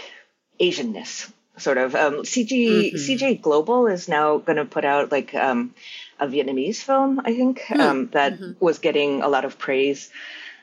Asianness, 0.61 1.31
sort 1.57 1.79
of. 1.79 1.95
Um, 1.95 2.23
CG 2.25 2.93
Mhm. 2.93 2.95
CJ 2.95 3.43
Global 3.43 3.87
is 3.87 4.09
now 4.09 4.39
going 4.39 4.57
to 4.59 4.65
put 4.65 4.85
out 4.85 5.11
like 5.11 5.35
um, 5.35 5.75
a 6.21 6.27
Vietnamese 6.27 6.83
film, 6.83 7.21
I 7.25 7.35
think, 7.35 7.61
Hmm. 7.69 7.81
um, 7.81 8.07
that 8.13 8.35
Mhm. 8.39 8.57
was 8.61 8.79
getting 8.79 9.23
a 9.23 9.29
lot 9.29 9.45
of 9.45 9.59
praise. 9.59 10.11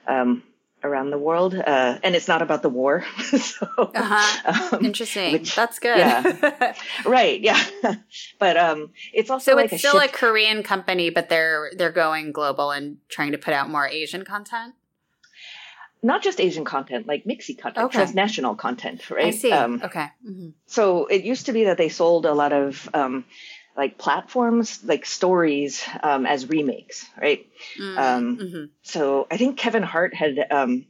Um, 0.07 0.43
around 0.85 1.09
the 1.09 1.17
world 1.17 1.55
uh, 1.55 1.99
and 2.03 2.15
it's 2.15 2.27
not 2.27 2.41
about 2.41 2.61
the 2.61 2.69
war. 2.69 3.03
So 3.55 3.67
uh-huh. 3.77 4.75
um, 4.75 4.85
interesting. 4.85 5.33
which- 5.33 5.55
that's 5.55 5.79
good. 5.79 5.97
yeah. 5.97 6.73
right 7.05 7.39
yeah. 7.41 7.61
But 8.39 8.55
um 8.57 8.91
it's 9.13 9.29
also 9.29 9.51
so 9.51 9.55
like 9.55 9.65
it's 9.65 9.73
a 9.75 9.79
still 9.79 9.99
shift- 9.99 10.15
a 10.15 10.17
korean 10.17 10.63
company 10.63 11.09
but 11.09 11.29
they're 11.29 11.71
they're 11.77 11.91
going 11.91 12.31
global 12.31 12.71
and 12.71 12.97
trying 13.09 13.31
to 13.31 13.37
put 13.37 13.53
out 13.53 13.69
more 13.69 13.87
asian 13.87 14.23
content? 14.25 14.75
Not 16.03 16.21
just 16.21 16.39
Asian 16.39 16.65
content, 16.65 17.07
like 17.07 17.23
mixy 17.25 17.57
content, 17.57 17.85
Okay. 17.87 17.97
transnational 17.97 18.53
content, 18.53 19.09
right? 19.09 19.25
i 19.25 19.31
see. 19.31 19.51
Um, 19.51 19.81
okay. 19.83 20.07
Hmm 20.23 20.49
so 20.67 21.05
it 21.07 21.23
used 21.23 21.45
to 21.47 21.53
be 21.53 21.65
that 21.65 21.77
they 21.77 21.89
sold 21.89 22.25
a 22.25 22.33
lot 22.33 22.51
of 22.53 22.89
um, 22.93 23.25
like 23.77 23.97
platforms, 23.97 24.83
like 24.83 25.05
stories, 25.05 25.83
um, 26.01 26.25
as 26.25 26.47
remakes, 26.49 27.05
right? 27.21 27.45
Um, 27.97 28.37
hmm 28.37 28.65
So 28.83 29.27
I 29.29 29.37
think 29.37 29.57
Kevin 29.57 29.83
Hart 29.83 30.13
had 30.13 30.37
um, 30.51 30.85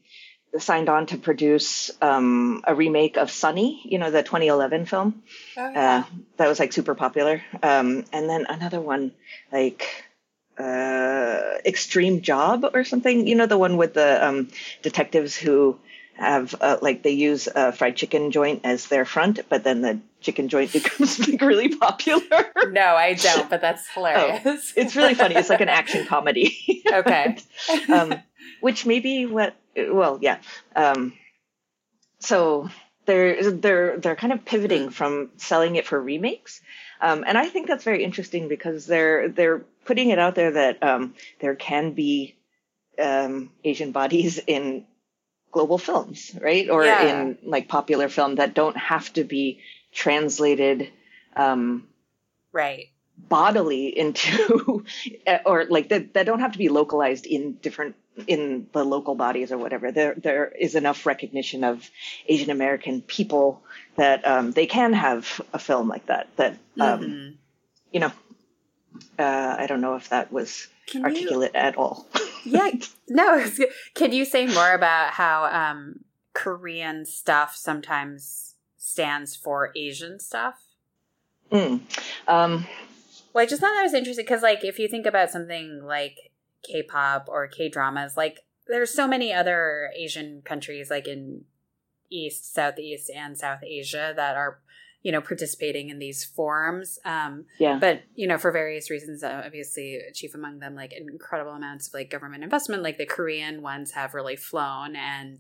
signed 0.58 0.90
on 0.90 1.06
to 1.08 1.18
produce 1.18 1.92
um, 2.02 2.64
a 2.66 2.76
remake 2.76 3.18
of 3.18 3.32
Sunny, 3.32 3.82
you 3.86 3.98
know, 3.98 4.12
the 4.12 4.24
2011 4.24 4.86
film 4.86 5.24
oh, 5.58 5.74
uh, 5.74 6.04
that 6.38 6.48
was 6.48 6.60
like 6.60 6.74
super 6.74 6.96
popular, 6.96 7.42
um, 7.64 8.06
and 8.14 8.30
then 8.30 8.46
another 8.48 8.80
one 8.80 9.12
like 9.52 10.06
uh, 10.58 11.58
Extreme 11.66 12.22
Job 12.22 12.66
or 12.74 12.84
something. 12.84 13.28
You 13.28 13.36
know, 13.36 13.46
the 13.46 13.58
one 13.58 13.78
with 13.78 13.94
the 13.94 14.26
um, 14.26 14.50
detectives 14.82 15.36
who 15.36 15.80
have 16.16 16.56
uh, 16.60 16.78
like 16.82 17.04
they 17.04 17.12
use 17.12 17.48
a 17.54 17.72
fried 17.72 17.96
chicken 17.96 18.32
joint 18.32 18.62
as 18.64 18.88
their 18.88 19.06
front, 19.06 19.40
but 19.50 19.64
then 19.64 19.82
the 19.82 20.00
chicken 20.26 20.50
joint 20.50 20.74
becomes 20.74 21.20
like 21.28 21.40
really 21.42 21.76
popular. 21.76 22.52
no 22.70 22.96
i 22.96 23.14
don't 23.14 23.50
but 23.50 23.62
that's 23.62 23.88
hilarious 23.94 24.74
it's 24.76 24.96
really 24.96 25.14
funny. 25.14 25.36
It's 25.36 25.50
like 25.50 25.62
an 25.62 25.70
action 25.70 26.06
comedy. 26.08 26.84
okay 26.92 27.38
um, 27.94 28.16
which 28.60 28.86
may 28.86 29.00
be 29.00 29.26
what 29.26 29.56
well 29.76 30.18
yeah 30.22 30.40
um, 30.76 31.14
so 32.20 32.70
they're 33.06 33.52
they're 33.52 34.00
they're 34.00 34.16
kind 34.16 34.34
of 34.34 34.44
pivoting 34.46 34.90
from 34.90 35.30
selling 35.38 35.76
it 35.76 35.86
for 35.86 36.02
remakes 36.02 36.62
um, 37.02 37.24
and 37.28 37.38
i 37.38 37.46
think 37.48 37.68
that's 37.68 37.84
very 37.84 38.04
interesting 38.04 38.48
because 38.48 38.88
they're 38.88 39.30
they're 39.30 39.60
putting 39.86 40.10
it 40.10 40.18
out 40.18 40.34
there 40.34 40.52
that 40.52 40.82
um, 40.82 41.14
there 41.40 41.56
can 41.56 41.92
be 41.92 42.36
um, 42.98 43.52
asian 43.64 43.92
bodies 43.92 44.40
in 44.40 44.86
global 45.56 45.78
films 45.78 46.20
right 46.48 46.70
or 46.70 46.84
Yeah. 46.86 47.08
in 47.10 47.38
like 47.56 47.68
popular 47.78 48.08
film 48.10 48.36
that 48.36 48.54
don't 48.54 48.78
have 48.78 49.08
to 49.18 49.24
be 49.24 49.60
translated 50.04 50.90
um, 51.44 51.88
right 52.52 52.90
bodily 53.18 53.84
into 54.04 54.84
or 55.46 55.58
like 55.76 55.88
that, 55.90 56.14
that 56.14 56.26
don't 56.26 56.42
have 56.46 56.52
to 56.52 56.58
be 56.66 56.68
localized 56.80 57.26
in 57.26 57.54
different 57.68 57.96
in 58.28 58.68
the 58.74 58.84
local 58.84 59.16
bodies 59.16 59.52
or 59.54 59.58
whatever 59.58 59.92
there 60.00 60.14
there 60.28 60.46
is 60.68 60.76
enough 60.76 61.06
recognition 61.06 61.64
of 61.72 61.90
asian 62.28 62.52
american 62.52 63.02
people 63.02 63.62
that 63.96 64.28
um, 64.34 64.52
they 64.52 64.68
can 64.68 64.92
have 64.94 65.40
a 65.54 65.60
film 65.60 65.88
like 65.96 66.06
that 66.12 66.28
that 66.36 66.54
um, 66.88 67.00
Mhm. 67.02 67.34
you 67.96 68.00
know 68.04 68.12
uh, 69.20 69.56
i 69.64 69.66
don't 69.68 69.82
know 69.82 69.96
if 69.96 70.10
that 70.10 70.32
was 70.32 70.68
Can 70.88 71.02
you- 71.02 71.08
articulate 71.08 71.56
at 71.56 71.78
all 71.78 72.06
yeah 72.46 72.72
no 73.10 73.46
can 73.96 74.14
you 74.14 74.24
say 74.24 74.46
more 74.46 74.74
about 74.74 75.12
how 75.12 75.46
um 75.46 76.00
korean 76.34 77.06
stuff 77.06 77.56
sometimes 77.56 78.56
stands 78.86 79.36
for 79.36 79.72
Asian 79.76 80.20
stuff? 80.20 80.56
Mm. 81.52 81.82
Um, 82.28 82.68
well, 83.34 83.44
I 83.44 83.46
just 83.46 83.60
thought 83.62 83.74
that 83.76 83.84
was 83.84 83.94
interesting 83.94 84.24
because, 84.24 84.44
like, 84.44 84.64
if 84.64 84.78
you 84.78 84.88
think 84.88 85.08
about 85.08 85.32
something 85.32 85.82
like 85.84 86.32
K-pop 86.64 87.28
or 87.28 87.48
K-dramas, 87.48 88.16
like, 88.16 88.46
there's 88.68 88.94
so 88.94 89.08
many 89.08 89.34
other 89.34 89.90
Asian 89.98 90.42
countries, 90.44 90.90
like 90.90 91.08
in 91.08 91.46
East, 92.10 92.54
Southeast, 92.54 93.10
and 93.14 93.38
South 93.38 93.64
Asia, 93.64 94.14
that 94.16 94.38
are 94.38 94.60
you 95.06 95.12
know 95.12 95.22
participating 95.22 95.90
in 95.90 96.00
these 96.00 96.26
forums. 96.26 96.98
Um 97.06 97.46
yeah. 97.60 97.78
but 97.80 98.02
you 98.16 98.28
know 98.28 98.40
for 98.40 98.52
various 98.52 98.90
reasons 98.90 99.24
uh, 99.24 99.44
obviously 99.46 100.02
chief 100.16 100.34
among 100.34 100.58
them 100.58 100.74
like 100.74 100.94
incredible 100.94 101.52
amounts 101.52 101.88
of 101.88 101.94
like 101.94 102.10
government 102.10 102.44
investment 102.44 102.82
like 102.82 102.98
the 102.98 103.06
korean 103.06 103.62
ones 103.62 103.92
have 103.92 104.16
really 104.16 104.36
flown. 104.36 104.96
And 104.96 105.40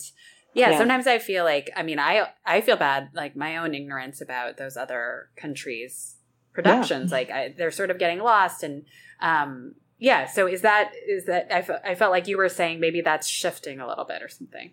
yeah, 0.54 0.70
yeah, 0.70 0.78
sometimes 0.78 1.08
i 1.08 1.18
feel 1.18 1.46
like 1.46 1.72
i 1.76 1.82
mean 1.82 1.98
i 1.98 2.28
i 2.46 2.62
feel 2.62 2.78
bad 2.78 3.10
like 3.16 3.36
my 3.36 3.58
own 3.58 3.74
ignorance 3.74 4.22
about 4.22 4.58
those 4.58 4.78
other 4.78 5.30
countries 5.36 6.18
productions. 6.54 7.10
Yeah. 7.10 7.18
like 7.18 7.32
I, 7.32 7.54
they're 7.58 7.72
sort 7.72 7.90
of 7.90 7.98
getting 7.98 8.20
lost. 8.20 8.62
And 8.62 8.86
um 9.20 9.74
yeah 9.98 10.28
so 10.28 10.46
is 10.46 10.62
that 10.62 10.92
is 11.08 11.26
that 11.26 11.48
I, 11.52 11.64
fe- 11.64 11.82
I 11.84 11.96
felt 11.96 12.12
like 12.12 12.28
you 12.28 12.38
were 12.38 12.50
saying 12.50 12.80
maybe 12.80 13.02
that's 13.02 13.28
shifting 13.28 13.80
a 13.80 13.88
little 13.88 14.06
bit 14.06 14.22
or 14.22 14.30
something 14.30 14.72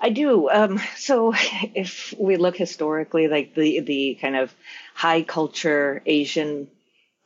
I 0.00 0.10
do. 0.10 0.48
Um, 0.48 0.80
so 0.96 1.32
if 1.36 2.14
we 2.18 2.36
look 2.36 2.56
historically, 2.56 3.28
like 3.28 3.54
the 3.54 3.80
the 3.80 4.18
kind 4.20 4.36
of 4.36 4.54
high 4.94 5.22
culture 5.22 6.02
Asian 6.06 6.68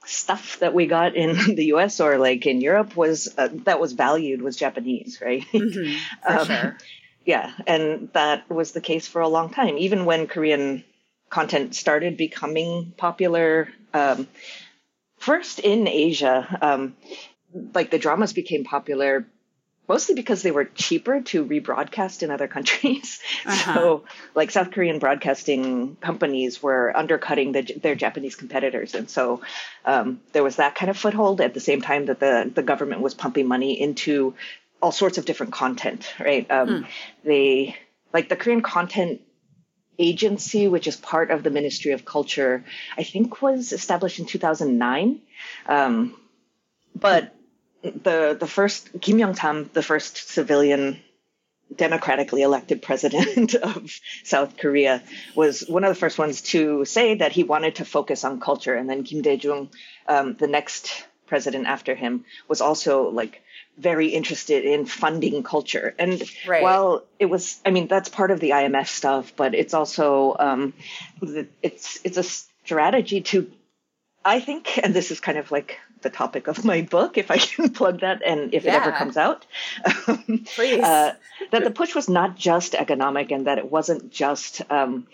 stuff 0.06 0.58
that 0.58 0.74
we 0.74 0.86
got 0.86 1.14
in 1.16 1.36
the 1.54 1.66
U.S. 1.66 2.00
or 2.00 2.18
like 2.18 2.46
in 2.46 2.60
Europe 2.60 2.96
was 2.96 3.32
uh, 3.38 3.48
that 3.64 3.80
was 3.80 3.92
valued 3.92 4.42
was 4.42 4.56
Japanese, 4.56 5.20
right? 5.20 5.44
Mm-hmm, 5.52 6.32
for 6.32 6.38
um, 6.40 6.46
sure. 6.46 6.78
Yeah, 7.24 7.52
and 7.66 8.10
that 8.12 8.50
was 8.50 8.72
the 8.72 8.82
case 8.82 9.08
for 9.08 9.22
a 9.22 9.28
long 9.28 9.48
time. 9.48 9.78
Even 9.78 10.04
when 10.04 10.26
Korean 10.26 10.84
content 11.30 11.74
started 11.74 12.18
becoming 12.18 12.92
popular, 12.98 13.68
um, 13.94 14.28
first 15.16 15.58
in 15.58 15.88
Asia, 15.88 16.58
um, 16.60 16.96
like 17.72 17.90
the 17.90 17.98
dramas 17.98 18.34
became 18.34 18.64
popular 18.64 19.26
mostly 19.89 20.14
because 20.14 20.43
they 20.43 20.51
were 20.51 20.64
cheaper 20.64 21.20
to 21.20 21.45
rebroadcast 21.45 22.22
in 22.22 22.30
other 22.30 22.49
countries. 22.49 23.20
Uh-huh. 23.47 23.74
So, 23.74 24.05
like 24.35 24.51
South 24.51 24.70
Korean 24.70 24.99
broadcasting 24.99 25.97
companies 25.97 26.62
were 26.62 26.97
undercutting 26.97 27.53
the, 27.53 27.62
their 27.82 27.95
Japanese 27.95 28.37
competitors, 28.37 28.95
and 28.95 29.11
so 29.11 29.43
um, 29.85 30.20
there 30.32 30.43
was 30.43 30.57
that 30.57 30.74
kind 30.74 30.89
of 30.89 30.97
foothold. 30.97 31.43
At 31.43 31.53
the 31.53 31.61
same 31.61 31.82
time 31.82 32.07
that 32.07 32.20
the 32.20 32.51
the 32.55 32.62
government 32.62 33.03
was 33.03 33.12
pumping 33.12 33.47
money 33.47 33.78
into 33.78 34.35
all 34.80 34.93
sorts 34.93 35.18
of 35.18 35.26
different 35.26 35.53
content, 35.53 36.14
right? 36.18 36.51
Um, 36.51 36.68
hmm. 36.68 36.82
They 37.24 37.76
like 38.14 38.30
the 38.30 38.37
Korean 38.37 38.62
content 38.62 39.20
agency, 39.99 40.68
which 40.68 40.87
is 40.87 40.97
part 40.97 41.30
of 41.30 41.43
the 41.43 41.51
Ministry 41.51 41.93
of 41.93 42.05
Culture. 42.05 42.64
I 42.97 43.03
think 43.03 43.43
was 43.43 43.72
established 43.72 44.20
in 44.20 44.26
2009. 44.26 45.20
Um, 45.66 46.16
but 46.95 47.34
the 47.85 48.37
the 48.39 48.47
first 48.47 48.89
Kim 49.01 49.18
Young 49.18 49.35
Sam, 49.35 49.70
the 49.72 49.82
first 49.82 50.28
civilian 50.28 51.01
democratically 51.74 52.43
elected 52.43 52.82
president 52.82 53.55
of 53.70 53.91
South 54.22 54.57
Korea, 54.57 55.03
was 55.35 55.61
one 55.68 55.85
of 55.85 55.91
the 55.91 55.99
first 55.99 56.18
ones 56.18 56.43
to 56.43 56.85
say 56.85 57.16
that 57.16 57.32
he 57.32 57.45
wanted 57.45 57.76
to 57.76 57.85
focus 57.85 58.24
on 58.24 58.41
culture. 58.41 58.74
And 58.74 58.89
then 58.89 59.05
Kim 59.05 59.22
Dae 59.22 59.35
Jung, 59.35 59.70
um, 60.09 60.35
the 60.35 60.47
next 60.47 61.05
president 61.26 61.66
after 61.66 61.95
him, 61.95 62.24
was 62.49 62.61
also 62.61 63.11
like 63.11 63.43
very 63.76 64.09
interested 64.09 64.64
in 64.64 64.87
funding 64.87 65.43
culture. 65.43 65.95
And 65.99 66.22
right. 66.47 66.62
while 66.62 67.05
it 67.18 67.26
was, 67.26 67.61
I 67.66 67.70
mean, 67.70 67.89
that's 67.89 68.09
part 68.09 68.30
of 68.30 68.41
the 68.41 68.51
IMF 68.51 68.87
stuff, 68.87 69.35
but 69.37 69.55
it's 69.55 69.74
also 69.74 70.37
um, 70.39 70.74
it's 71.62 72.01
it's 72.05 72.16
a 72.16 72.22
strategy 72.22 73.20
to 73.22 73.51
I 74.24 74.41
think, 74.41 74.78
and 74.82 74.95
this 74.95 75.11
is 75.11 75.20
kind 75.20 75.37
of 75.37 75.51
like 75.51 75.78
the 76.05 76.11
topic 76.11 76.46
of 76.46 76.64
my 76.72 76.82
book, 76.82 77.18
if 77.18 77.32
I 77.32 77.38
can 77.38 77.70
plug 77.80 78.00
that, 78.00 78.22
and 78.24 78.55
if 78.55 78.64
yeah. 78.64 78.76
it 78.76 78.82
ever 78.82 78.92
comes 78.92 79.16
out, 79.16 79.44
please, 80.55 80.82
uh, 80.82 81.14
that 81.50 81.64
the 81.64 81.72
push 81.72 81.94
was 81.96 82.09
not 82.09 82.36
just 82.36 82.76
economic, 82.76 83.32
and 83.32 83.48
that 83.48 83.59
it 83.59 83.68
wasn't 83.68 84.12
just 84.12 84.62
um, 84.70 85.09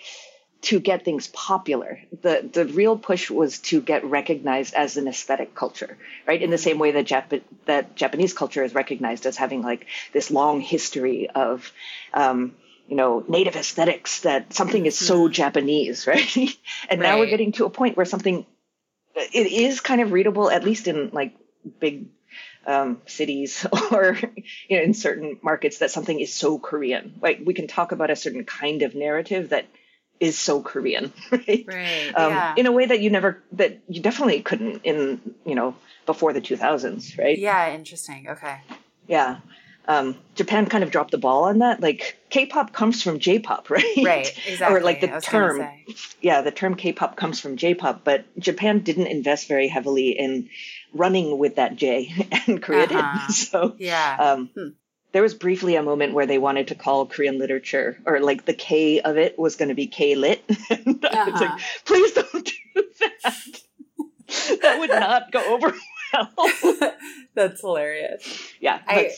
to 0.63 0.79
get 0.79 1.05
things 1.05 1.29
popular. 1.29 2.01
the 2.21 2.47
The 2.53 2.67
real 2.67 2.99
push 2.99 3.31
was 3.31 3.59
to 3.71 3.81
get 3.81 4.05
recognized 4.05 4.75
as 4.75 4.99
an 4.99 5.09
aesthetic 5.09 5.55
culture, 5.55 5.97
right? 6.27 6.43
In 6.43 6.51
the 6.51 6.59
same 6.59 6.79
way 6.79 6.91
that 6.91 7.07
Jap- 7.07 7.43
that 7.65 7.97
Japanese 7.97 8.35
culture 8.35 8.63
is 8.63 8.75
recognized 8.75 9.25
as 9.25 9.39
having 9.39 9.63
like 9.63 9.87
this 10.13 10.31
long 10.31 10.61
history 10.61 11.31
of 11.31 11.73
um, 12.13 12.55
you 12.91 12.97
know, 12.97 13.25
native 13.29 13.55
aesthetics 13.55 14.23
that 14.23 14.53
something 14.53 14.85
is 14.85 14.99
so 14.99 15.25
mm-hmm. 15.25 15.33
Japanese, 15.33 16.09
right? 16.09 16.37
and 16.37 17.01
right. 17.01 17.01
now 17.01 17.19
we're 17.21 17.31
getting 17.31 17.53
to 17.53 17.65
a 17.65 17.71
point 17.71 17.97
where 17.97 18.05
something 18.05 18.45
it 19.15 19.47
is 19.47 19.81
kind 19.81 20.01
of 20.01 20.13
readable, 20.13 20.51
at 20.51 20.65
least 20.65 20.89
in 20.89 21.11
like 21.13 21.37
big 21.79 22.07
um, 22.67 23.01
cities 23.07 23.67
or 23.91 24.19
you 24.69 24.77
know 24.77 24.83
in 24.83 24.95
certain 24.95 25.39
markets 25.43 25.79
that 25.79 25.91
something 25.91 26.19
is 26.19 26.33
so 26.33 26.59
Korean. 26.59 27.15
Like 27.21 27.41
we 27.45 27.55
can 27.55 27.67
talk 27.67 27.93
about 27.93 28.11
a 28.11 28.17
certain 28.17 28.45
kind 28.45 28.83
of 28.83 28.95
narrative 28.95 29.51
that 29.51 29.67
is 30.19 30.39
so 30.39 30.63
Korean, 30.63 31.13
right? 31.31 31.65
Right. 31.67 32.13
Um, 32.15 32.33
yeah. 32.33 32.55
In 32.57 32.67
a 32.67 32.73
way 32.73 32.87
that 32.87 33.01
you 33.01 33.11
never, 33.11 33.43
that 33.53 33.81
you 33.89 34.03
definitely 34.03 34.43
couldn't 34.43 34.83
in 34.85 35.35
you 35.45 35.55
know 35.55 35.75
before 36.07 36.33
the 36.33 36.41
2000s, 36.41 37.19
right? 37.19 37.39
Yeah. 37.39 37.75
Interesting. 37.75 38.29
Okay. 38.29 38.61
Yeah 39.07 39.39
um, 39.89 40.17
Japan 40.35 40.67
kind 40.67 40.85
of 40.85 40.91
dropped 40.91 41.11
the 41.11 41.19
ball 41.19 41.45
on 41.45 41.59
that. 41.59 41.81
Like 41.81 42.17
K-pop 42.31 42.73
comes 42.73 43.03
from 43.03 43.19
J-pop, 43.19 43.71
right? 43.71 43.85
Right, 44.05 44.33
exactly. 44.47 44.77
or 44.77 44.81
like 44.83 45.01
the 45.01 45.21
term, 45.21 45.67
yeah, 46.21 46.43
the 46.43 46.51
term 46.51 46.77
K-pop 46.77 47.17
comes 47.17 47.41
from 47.41 47.57
J-pop, 47.57 48.05
but 48.05 48.25
Japan 48.39 48.81
didn't 48.81 49.09
invest 49.09 49.49
very 49.49 49.69
heavily 49.69 50.11
in 50.11 50.49
running 50.93 51.39
with 51.39 51.57
that 51.57 51.77
J, 51.77 52.13
and 52.47 52.63
Korea 52.63 52.85
uh-huh. 52.85 53.27
did. 53.27 53.35
So 53.51 53.75
yeah. 53.79 54.17
Um, 54.19 54.51
hmm. 54.55 54.69
There 55.13 55.23
was 55.23 55.35
briefly 55.35 55.75
a 55.75 55.83
moment 55.83 56.15
where 56.15 56.27
they 56.27 56.39
wanted 56.39 56.69
to 56.69 56.77
call 56.77 57.05
Korean 57.05 57.41
literature, 57.41 58.01
or 58.07 58.21
like 58.21 58.45
the 58.45 58.55
K 58.55 59.01
of 59.01 59.17
it 59.17 59.37
was 59.37 59.57
going 59.57 59.71
to 59.71 59.75
be 59.75 59.89
K 59.89 60.15
lit. 60.15 60.45
and 60.71 61.05
uh-huh. 61.05 61.19
I 61.19 61.31
was 61.31 61.41
like, 61.41 61.51
uh-huh. 61.51 61.59
please 61.85 62.13
don't 62.13 62.45
do 62.45 62.85
that. 63.01 64.61
that 64.63 64.79
would 64.79 64.91
not 64.91 65.33
go 65.33 65.43
over 65.53 65.75
that's 67.35 67.61
hilarious. 67.61 68.53
Yeah. 68.61 68.81
I, 68.87 69.11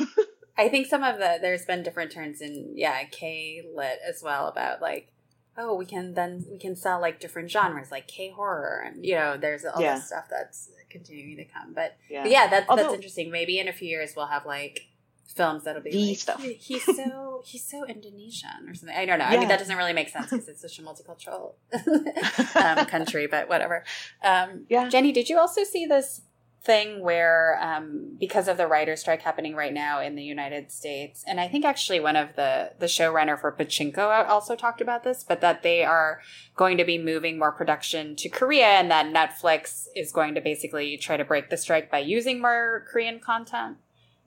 I 0.56 0.68
think 0.68 0.86
some 0.86 1.02
of 1.02 1.18
the 1.18 1.38
there's 1.40 1.64
been 1.64 1.82
different 1.82 2.12
turns 2.12 2.40
in 2.40 2.72
yeah, 2.74 3.04
K 3.04 3.62
lit 3.74 3.98
as 4.06 4.22
well 4.22 4.48
about 4.48 4.80
like 4.80 5.10
oh, 5.56 5.74
we 5.74 5.86
can 5.86 6.14
then 6.14 6.44
we 6.50 6.58
can 6.58 6.76
sell 6.76 7.00
like 7.00 7.20
different 7.20 7.50
genres 7.50 7.90
like 7.90 8.08
K 8.08 8.30
horror 8.30 8.84
and 8.86 9.04
you 9.04 9.14
know, 9.14 9.36
there's 9.36 9.64
all 9.64 9.80
yeah. 9.80 9.96
this 9.96 10.06
stuff 10.06 10.26
that's 10.30 10.70
continuing 10.90 11.36
to 11.36 11.44
come. 11.44 11.72
But 11.74 11.96
yeah, 12.08 12.22
but 12.22 12.30
yeah 12.30 12.46
that's 12.48 12.68
Although, 12.68 12.82
that's 12.84 12.94
interesting. 12.94 13.30
Maybe 13.30 13.58
in 13.58 13.68
a 13.68 13.72
few 13.72 13.88
years 13.88 14.14
we'll 14.16 14.26
have 14.26 14.46
like 14.46 14.86
films 15.26 15.64
that'll 15.64 15.82
be 15.82 15.90
the 15.90 16.08
like, 16.08 16.18
stuff. 16.18 16.42
he's 16.42 16.84
so 16.96 17.42
he's 17.44 17.64
so 17.64 17.84
Indonesian 17.86 18.68
or 18.68 18.74
something. 18.74 18.96
I 18.96 19.04
don't 19.06 19.18
know. 19.18 19.26
Yeah. 19.26 19.36
I 19.36 19.38
mean, 19.38 19.48
that 19.48 19.58
doesn't 19.58 19.76
really 19.76 19.92
make 19.92 20.08
sense 20.08 20.30
because 20.30 20.48
it's 20.48 20.60
such 20.60 20.78
a 20.78 20.82
multicultural 20.82 21.54
um, 22.56 22.86
country. 22.86 23.26
But 23.26 23.48
whatever. 23.48 23.84
Um, 24.22 24.66
yeah. 24.68 24.88
Jenny, 24.88 25.12
did 25.12 25.28
you 25.28 25.38
also 25.38 25.64
see 25.64 25.86
this 25.86 26.22
thing 26.64 27.02
where 27.02 27.60
um, 27.62 28.16
because 28.18 28.48
of 28.48 28.56
the 28.56 28.66
writer 28.66 28.96
strike 28.96 29.20
happening 29.20 29.54
right 29.54 29.72
now 29.72 30.00
in 30.00 30.14
the 30.14 30.22
United 30.22 30.72
States, 30.72 31.22
and 31.26 31.38
I 31.38 31.46
think 31.46 31.64
actually 31.64 32.00
one 32.00 32.16
of 32.16 32.36
the 32.36 32.72
the 32.78 32.86
showrunner 32.86 33.38
for 33.38 33.52
Pachinko 33.52 34.28
also 34.28 34.56
talked 34.56 34.80
about 34.80 35.04
this, 35.04 35.24
but 35.24 35.40
that 35.42 35.62
they 35.62 35.84
are 35.84 36.20
going 36.56 36.78
to 36.78 36.84
be 36.84 36.98
moving 36.98 37.38
more 37.38 37.52
production 37.52 38.16
to 38.16 38.28
Korea, 38.28 38.66
and 38.66 38.90
that 38.90 39.12
Netflix 39.12 39.86
is 39.94 40.10
going 40.12 40.34
to 40.34 40.40
basically 40.40 40.96
try 40.96 41.16
to 41.16 41.24
break 41.24 41.50
the 41.50 41.56
strike 41.56 41.90
by 41.90 41.98
using 41.98 42.40
more 42.40 42.86
Korean 42.90 43.20
content. 43.20 43.76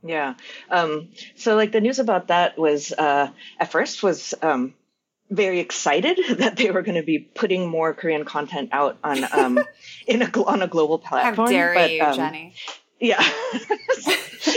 Yeah. 0.07 0.35
Um, 0.69 1.09
so 1.35 1.55
like 1.55 1.71
the 1.71 1.81
news 1.81 1.99
about 1.99 2.27
that 2.27 2.57
was 2.57 2.91
uh, 2.91 3.29
at 3.59 3.71
first 3.71 4.03
was 4.03 4.33
um, 4.41 4.73
very 5.29 5.59
excited 5.59 6.19
that 6.39 6.55
they 6.55 6.71
were 6.71 6.81
going 6.81 6.95
to 6.95 7.03
be 7.03 7.19
putting 7.19 7.67
more 7.67 7.93
Korean 7.93 8.25
content 8.25 8.69
out 8.71 8.97
on 9.03 9.23
um, 9.31 9.59
in 10.07 10.21
a 10.21 10.43
on 10.43 10.61
a 10.61 10.67
global 10.67 10.99
platform. 10.99 11.47
How 11.47 11.51
dare 11.51 11.73
but, 11.73 11.91
you, 11.91 12.03
um, 12.03 12.15
Jenny? 12.15 12.55
Yeah, 12.99 13.21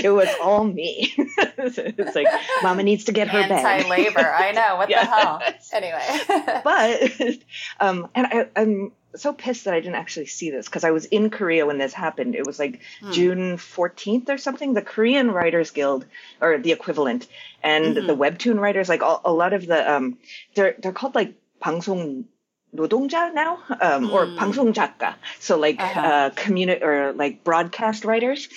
it 0.03 0.13
was 0.13 0.29
all 0.43 0.65
me. 0.65 1.13
it's 1.19 2.17
like 2.17 2.27
Mama 2.63 2.83
needs 2.83 3.05
to 3.05 3.13
get 3.13 3.29
her 3.29 3.41
bag. 3.49 3.83
Anti-labor. 3.83 4.19
I 4.19 4.53
know 4.53 4.77
what 4.77 4.89
yeah. 4.89 5.05
the 5.05 5.11
hell. 5.11 5.43
Anyway, 5.73 6.61
but 6.65 7.39
um, 7.81 8.09
and 8.15 8.27
I, 8.27 8.49
I'm 8.57 8.93
so 9.15 9.35
pissed 9.35 9.67
that 9.67 9.75
I 9.75 9.81
didn't 9.81 9.97
actually 9.97 10.27
see 10.27 10.51
this 10.51 10.67
because 10.67 10.85
I 10.85 10.91
was 10.93 11.05
in 11.05 11.29
Korea 11.29 11.67
when 11.67 11.77
this 11.77 11.93
happened. 11.93 12.35
It 12.35 12.47
was 12.47 12.59
like 12.59 12.81
hmm. 13.01 13.13
June 13.13 13.57
14th 13.59 14.31
or 14.31 14.39
something. 14.39 14.73
The 14.73 14.83
Korean 14.83 15.31
Writers 15.31 15.71
Guild, 15.71 16.07
or 16.41 16.57
the 16.59 16.73
equivalent, 16.73 17.27
and 17.63 17.97
mm-hmm. 17.97 18.07
the 18.07 18.17
webtoon 18.17 18.59
writers, 18.59 18.89
like 18.89 19.03
all, 19.03 19.21
a 19.25 19.33
lot 19.33 19.53
of 19.53 19.67
the, 19.67 19.93
um, 19.93 20.17
they're 20.55 20.77
they're 20.79 20.93
called 20.93 21.15
like 21.15 21.35
방송 21.61 22.25
노동자 22.74 23.34
now, 23.34 23.60
um, 23.82 24.08
mm. 24.08 24.14
or 24.14 24.26
hmm. 24.26 24.38
방송 24.38 24.74
작가. 24.74 25.16
So 25.40 25.58
like 25.58 25.80
uh-huh. 25.80 26.00
uh, 26.02 26.30
community 26.32 26.84
or 26.84 27.14
like 27.14 27.44
broadcast 27.44 28.06
writers. 28.06 28.50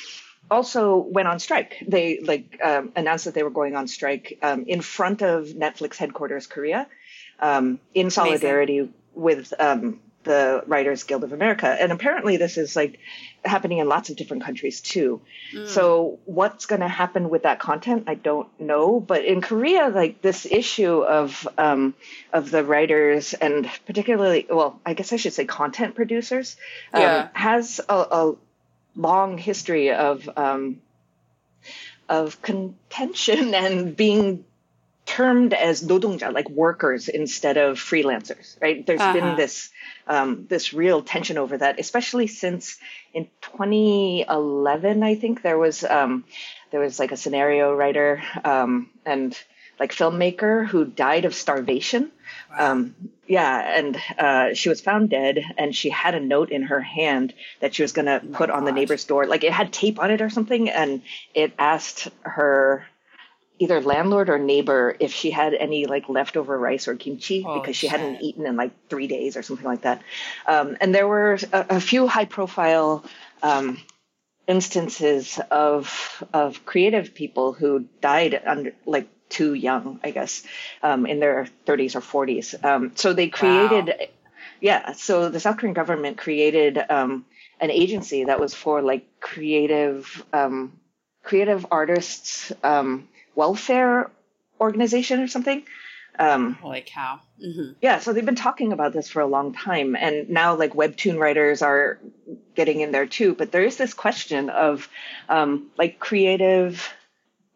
Also 0.51 0.97
went 0.97 1.29
on 1.29 1.39
strike. 1.39 1.77
They 1.87 2.21
like 2.21 2.59
um, 2.65 2.91
announced 2.97 3.27
that 3.27 3.35
they 3.35 3.43
were 3.43 3.51
going 3.51 3.77
on 3.77 3.87
strike 3.87 4.39
um, 4.43 4.65
in 4.67 4.81
front 4.81 5.21
of 5.21 5.49
Netflix 5.49 5.97
headquarters, 5.97 6.47
Korea 6.47 6.89
um, 7.39 7.81
in 7.95 8.11
solidarity 8.11 8.79
Amazing. 8.79 8.95
with 9.15 9.55
um, 9.59 10.01
the 10.24 10.64
Writers 10.68 11.04
Guild 11.04 11.24
of 11.24 11.34
America. 11.34 11.68
And 11.68 11.92
apparently, 11.92 12.38
this 12.38 12.58
is 12.58 12.76
like 12.76 13.00
happening 13.46 13.80
in 13.80 13.88
lots 13.88 14.10
of 14.10 14.16
different 14.16 14.44
countries 14.44 14.82
too. 14.82 15.22
Mm. 15.54 15.68
So, 15.68 16.20
what's 16.26 16.66
going 16.66 16.82
to 16.82 16.88
happen 16.88 17.30
with 17.30 17.44
that 17.44 17.60
content? 17.60 18.06
I 18.08 18.16
don't 18.16 18.48
know. 18.60 19.00
But 19.00 19.26
in 19.26 19.42
Korea, 19.42 19.90
like 19.90 20.22
this 20.22 20.46
issue 20.46 21.02
of 21.02 21.48
um, 21.58 21.94
of 22.32 22.52
the 22.52 22.64
writers 22.64 23.34
and 23.34 23.70
particularly, 23.86 24.48
well, 24.50 24.80
I 24.86 24.94
guess 24.94 25.14
I 25.14 25.18
should 25.18 25.34
say 25.34 25.46
content 25.46 25.96
producers, 25.96 26.56
um, 26.94 27.02
yeah. 27.02 27.28
has 27.34 27.80
a, 27.88 27.94
a, 27.94 28.36
long 28.96 29.40
history 29.40 29.92
of 29.92 30.30
um, 30.38 30.80
of 32.10 32.42
contention 32.42 33.54
and 33.64 33.96
being 33.96 34.46
termed 35.06 35.54
as 35.54 35.84
nodongja, 35.84 36.34
like 36.34 36.50
workers 36.50 37.10
instead 37.10 37.58
of 37.58 37.78
freelancers, 37.78 38.60
right? 38.62 38.86
There's 38.86 39.02
uh-huh. 39.02 39.14
been 39.14 39.36
this 39.36 39.70
um, 40.08 40.46
this 40.48 40.74
real 40.74 41.02
tension 41.02 41.38
over 41.38 41.58
that, 41.58 41.80
especially 41.80 42.28
since 42.28 42.78
in 43.14 43.28
2011, 43.42 45.04
I 45.04 45.16
think 45.16 45.42
there 45.42 45.58
was 45.58 45.84
um, 45.84 46.24
there 46.72 46.80
was 46.80 47.00
like 47.00 47.12
a 47.12 47.18
scenario 47.18 47.74
writer 47.74 48.22
um, 48.44 48.90
and 49.06 49.38
like 49.80 49.92
filmmaker 49.92 50.66
who 50.66 50.86
died 50.86 51.26
of 51.26 51.34
starvation. 51.34 52.12
Wow. 52.52 52.72
Um, 52.72 52.96
yeah, 53.28 53.78
and 53.78 53.98
uh, 54.18 54.54
she 54.54 54.70
was 54.70 54.82
found 54.82 55.10
dead, 55.10 55.44
and 55.58 55.76
she 55.76 55.90
had 55.90 56.14
a 56.14 56.20
note 56.20 56.52
in 56.52 56.64
her 56.64 56.82
hand 56.82 57.34
that 57.62 57.74
she 57.74 57.82
was 57.82 57.94
going 57.94 58.06
to 58.06 58.22
oh 58.24 58.28
put 58.34 58.50
gosh. 58.50 58.58
on 58.58 58.66
the 58.66 58.72
neighbor's 58.72 59.06
door. 59.06 59.26
Like 59.26 59.44
it 59.44 59.52
had 59.52 59.72
tape 59.72 60.00
on 60.00 60.12
it 60.12 60.22
or 60.22 60.30
something, 60.30 60.70
and 60.70 61.02
it 61.34 61.54
asked 61.58 62.10
her 62.22 62.86
either 63.60 63.82
landlord 63.82 64.30
or 64.30 64.40
neighbor 64.40 64.96
if 65.00 65.14
she 65.14 65.32
had 65.32 65.54
any 65.54 65.86
like 65.86 66.10
leftover 66.10 66.58
rice 66.58 66.88
or 66.88 66.96
kimchi 66.96 67.44
oh, 67.46 67.60
because 67.60 67.76
she 67.76 67.88
hadn't 67.88 68.22
eaten 68.22 68.46
in 68.46 68.56
like 68.56 68.72
three 68.90 69.08
days 69.08 69.38
or 69.38 69.44
something 69.44 69.66
like 69.66 69.82
that. 69.82 70.02
Um, 70.48 70.78
and 70.82 70.94
there 70.94 71.08
were 71.08 71.38
a, 71.52 71.66
a 71.70 71.82
few 71.82 72.08
high 72.08 72.26
profile 72.26 73.06
um, 73.42 73.78
instances 74.48 75.40
of 75.52 76.24
of 76.34 76.66
creative 76.66 77.14
people 77.14 77.54
who 77.54 77.86
died 78.02 78.42
under 78.46 78.74
like 78.86 79.08
too 79.30 79.54
young, 79.54 80.00
I 80.04 80.12
guess, 80.12 80.44
um, 80.84 81.06
in 81.06 81.20
their 81.20 81.48
30s 81.66 81.96
or 81.96 82.26
40s. 82.26 82.64
Um, 82.64 82.92
so 82.96 83.14
they 83.14 83.30
created, 83.30 83.88
wow. 83.88 84.06
yeah. 84.62 84.92
So 84.94 85.30
the 85.30 85.40
South 85.40 85.58
Korean 85.58 85.74
government 85.74 86.18
created 86.18 86.78
um, 86.78 87.26
an 87.60 87.72
agency 87.72 88.26
that 88.26 88.40
was 88.40 88.54
for 88.54 88.82
like 88.82 89.20
creative 89.20 90.24
um, 90.32 90.80
creative 91.24 91.66
artists 91.72 92.52
um, 92.64 93.08
welfare 93.36 94.10
organization 94.60 95.20
or 95.20 95.28
something. 95.28 95.64
Um, 96.20 96.54
Holy 96.56 96.84
cow. 96.86 97.20
Mm-hmm. 97.44 97.74
Yeah, 97.82 98.00
so 98.00 98.14
they've 98.14 98.26
been 98.26 98.36
talking 98.36 98.72
about 98.72 98.94
this 98.94 99.10
for 99.10 99.22
a 99.22 99.26
long 99.26 99.54
time. 99.54 99.96
And 99.96 100.30
now, 100.30 100.56
like, 100.56 100.74
webtoon 100.74 101.18
writers 101.18 101.62
are 101.62 102.00
getting 102.56 102.82
in 102.82 102.92
there 102.92 103.08
too. 103.08 103.34
But 103.34 103.52
there 103.52 103.64
is 103.64 103.78
this 103.78 103.94
question 103.94 104.50
of, 104.50 104.88
um, 105.28 105.72
like, 105.78 106.00
creative 106.00 106.94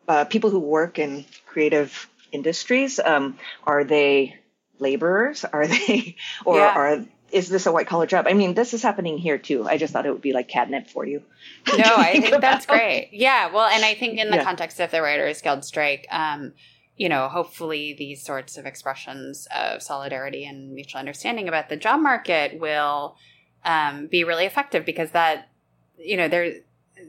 uh, 0.08 0.26
people 0.26 0.50
who 0.50 0.60
work 0.60 0.98
in 0.98 1.26
creative 1.46 2.10
industries. 2.32 3.00
Um, 3.00 3.38
are 3.64 3.84
they 3.84 4.38
laborers? 4.80 5.46
Are 5.46 5.68
they, 5.68 6.16
or 6.46 6.58
yeah. 6.58 6.74
are 6.74 7.06
is 7.32 7.50
this 7.50 7.66
a 7.66 7.72
white 7.72 7.88
collar 7.88 8.06
job? 8.06 8.26
I 8.28 8.34
mean, 8.34 8.54
this 8.54 8.74
is 8.74 8.82
happening 8.82 9.18
here 9.18 9.38
too. 9.38 9.68
I 9.68 9.78
just 9.78 9.94
thought 9.94 10.06
it 10.06 10.12
would 10.12 10.22
be 10.22 10.34
like 10.34 10.48
catnip 10.48 10.88
for 10.88 11.06
you. 11.06 11.24
No, 11.78 11.96
I 11.98 12.20
think 12.20 12.42
that's 12.42 12.66
great. 12.66 13.10
Yeah. 13.12 13.52
Well, 13.52 13.68
and 13.68 13.84
I 13.84 13.94
think 13.94 14.18
in 14.18 14.30
the 14.32 14.38
yeah. 14.38 14.44
context 14.44 14.80
of 14.80 14.90
the 14.90 15.02
Writers 15.02 15.42
Guild 15.42 15.66
strike, 15.66 16.08
um, 16.10 16.54
you 16.96 17.10
know, 17.10 17.28
hopefully 17.28 17.94
these 17.94 18.24
sorts 18.24 18.58
of 18.58 18.66
expressions 18.66 19.48
of 19.56 19.82
solidarity 19.84 20.46
and 20.46 20.74
mutual 20.74 21.00
understanding 21.00 21.48
about 21.48 21.70
the 21.70 21.76
job 21.76 22.00
market 22.00 22.60
will 22.60 23.18
um, 23.66 24.08
be 24.08 24.24
really 24.24 24.46
effective 24.46 24.86
because 24.86 25.12
that, 25.12 25.50
you 26.00 26.16
know, 26.18 26.28
there, 26.28 26.54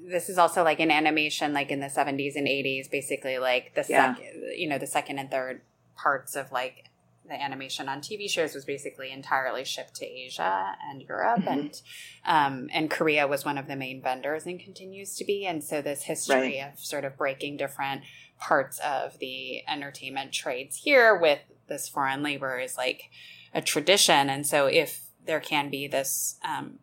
this 0.06 0.28
is 0.28 0.38
also 0.38 0.64
like 0.64 0.80
in 0.80 0.90
animation, 0.90 1.52
like 1.52 1.70
in 1.70 1.80
the 1.80 1.86
70s 1.86 2.36
and 2.36 2.46
80s, 2.46 2.90
basically 2.90 3.38
like 3.38 3.74
the 3.74 3.84
yeah. 3.88 4.14
second, 4.14 4.42
you 4.56 4.68
know, 4.68 4.78
the 4.78 4.86
second 4.86 5.18
and 5.18 5.30
third 5.30 5.60
parts 5.96 6.36
of 6.36 6.52
like 6.52 6.88
the 7.28 7.40
animation 7.40 7.88
on 7.88 8.00
TV 8.00 8.28
shows 8.28 8.54
was 8.54 8.64
basically 8.64 9.10
entirely 9.10 9.64
shipped 9.64 9.94
to 9.96 10.06
Asia 10.06 10.76
and 10.90 11.02
Europe, 11.02 11.40
mm-hmm. 11.40 11.48
and 11.48 11.82
um, 12.26 12.68
and 12.72 12.90
Korea 12.90 13.26
was 13.26 13.44
one 13.44 13.58
of 13.58 13.66
the 13.66 13.76
main 13.76 14.02
vendors 14.02 14.46
and 14.46 14.58
continues 14.58 15.14
to 15.16 15.24
be. 15.24 15.46
And 15.46 15.62
so 15.62 15.82
this 15.82 16.02
history 16.02 16.60
right. 16.60 16.72
of 16.72 16.80
sort 16.80 17.04
of 17.04 17.16
breaking 17.16 17.56
different 17.56 18.02
parts 18.38 18.80
of 18.80 19.18
the 19.18 19.66
entertainment 19.68 20.32
trades 20.32 20.76
here 20.76 21.16
with 21.16 21.40
this 21.68 21.88
foreign 21.88 22.22
labor 22.22 22.58
is 22.58 22.76
like 22.76 23.10
a 23.54 23.60
tradition. 23.60 24.30
And 24.30 24.46
so 24.46 24.66
if 24.66 25.02
there 25.24 25.40
can 25.40 25.70
be 25.70 25.86
this 25.86 26.38
um, 26.44 26.78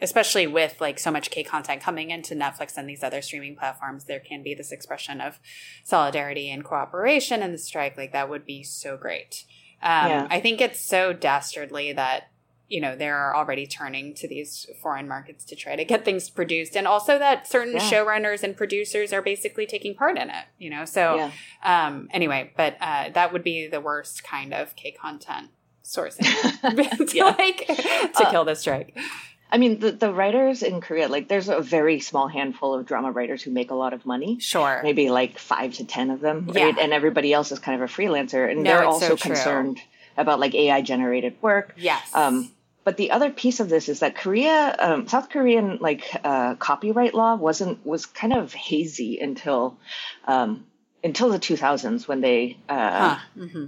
especially 0.00 0.46
with 0.46 0.80
like 0.80 0.98
so 0.98 1.10
much 1.10 1.30
K 1.30 1.42
content 1.42 1.82
coming 1.82 2.10
into 2.10 2.34
Netflix 2.34 2.76
and 2.76 2.88
these 2.88 3.02
other 3.02 3.22
streaming 3.22 3.56
platforms, 3.56 4.04
there 4.04 4.20
can 4.20 4.42
be 4.42 4.54
this 4.54 4.72
expression 4.72 5.20
of 5.20 5.38
solidarity 5.84 6.50
and 6.50 6.64
cooperation 6.64 7.42
in 7.42 7.52
the 7.52 7.58
strike. 7.58 7.96
Like 7.96 8.12
that 8.12 8.28
would 8.28 8.46
be 8.46 8.62
so 8.62 8.96
great. 8.96 9.44
Um, 9.82 10.10
yeah. 10.10 10.26
I 10.30 10.40
think 10.40 10.60
it's 10.60 10.80
so 10.80 11.12
dastardly 11.12 11.92
that 11.92 12.30
you 12.70 12.80
know 12.80 12.96
they're 12.96 13.36
already 13.36 13.66
turning 13.66 14.14
to 14.14 14.28
these 14.28 14.66
foreign 14.80 15.08
markets 15.08 15.44
to 15.44 15.56
try 15.56 15.76
to 15.76 15.84
get 15.84 16.04
things 16.04 16.30
produced 16.30 16.76
and 16.76 16.86
also 16.86 17.18
that 17.18 17.46
certain 17.46 17.74
yeah. 17.74 17.80
showrunners 17.80 18.42
and 18.42 18.56
producers 18.56 19.12
are 19.12 19.20
basically 19.20 19.66
taking 19.66 19.94
part 19.94 20.16
in 20.16 20.30
it 20.30 20.44
you 20.56 20.70
know 20.70 20.84
so 20.84 21.16
yeah. 21.16 21.30
um 21.64 22.08
anyway 22.12 22.50
but 22.56 22.76
uh 22.80 23.10
that 23.10 23.32
would 23.32 23.42
be 23.42 23.66
the 23.66 23.80
worst 23.80 24.22
kind 24.22 24.54
of 24.54 24.74
k 24.76 24.92
content 24.92 25.50
sourcing 25.84 26.22
to 27.10 27.24
like 27.24 27.66
to 28.16 28.26
uh, 28.26 28.30
kill 28.30 28.44
the 28.44 28.54
strike 28.54 28.96
I 29.52 29.58
mean, 29.58 29.80
the, 29.80 29.92
the 29.92 30.12
writers 30.12 30.62
in 30.62 30.80
Korea, 30.80 31.08
like, 31.08 31.28
there's 31.28 31.48
a 31.48 31.60
very 31.60 32.00
small 32.00 32.28
handful 32.28 32.74
of 32.74 32.86
drama 32.86 33.10
writers 33.10 33.42
who 33.42 33.50
make 33.50 33.70
a 33.70 33.74
lot 33.74 33.92
of 33.92 34.06
money. 34.06 34.38
Sure. 34.40 34.80
Maybe 34.82 35.10
like 35.10 35.38
five 35.38 35.74
to 35.74 35.84
10 35.84 36.10
of 36.10 36.20
them, 36.20 36.46
right? 36.46 36.76
And 36.78 36.92
everybody 36.92 37.32
else 37.32 37.50
is 37.52 37.58
kind 37.58 37.82
of 37.82 37.90
a 37.90 37.92
freelancer. 37.92 38.50
And 38.50 38.62
no, 38.62 38.70
they're 38.70 38.84
also 38.84 39.16
so 39.16 39.16
concerned 39.16 39.80
about 40.16 40.40
like 40.40 40.54
AI 40.54 40.82
generated 40.82 41.36
work. 41.40 41.74
Yes. 41.76 42.14
Um, 42.14 42.50
but 42.84 42.96
the 42.96 43.10
other 43.10 43.30
piece 43.30 43.60
of 43.60 43.68
this 43.68 43.88
is 43.88 44.00
that 44.00 44.16
Korea, 44.16 44.74
um, 44.78 45.06
South 45.06 45.28
Korean 45.28 45.78
like 45.80 46.04
uh, 46.24 46.54
copyright 46.54 47.14
law 47.14 47.34
wasn't 47.36 47.84
was 47.84 48.06
kind 48.06 48.32
of 48.32 48.54
hazy 48.54 49.18
until 49.20 49.78
um, 50.26 50.66
until 51.04 51.30
the 51.30 51.38
2000s 51.38 52.08
when 52.08 52.20
they 52.20 52.56
uh, 52.68 53.14
huh. 53.14 53.20
mm-hmm. 53.36 53.66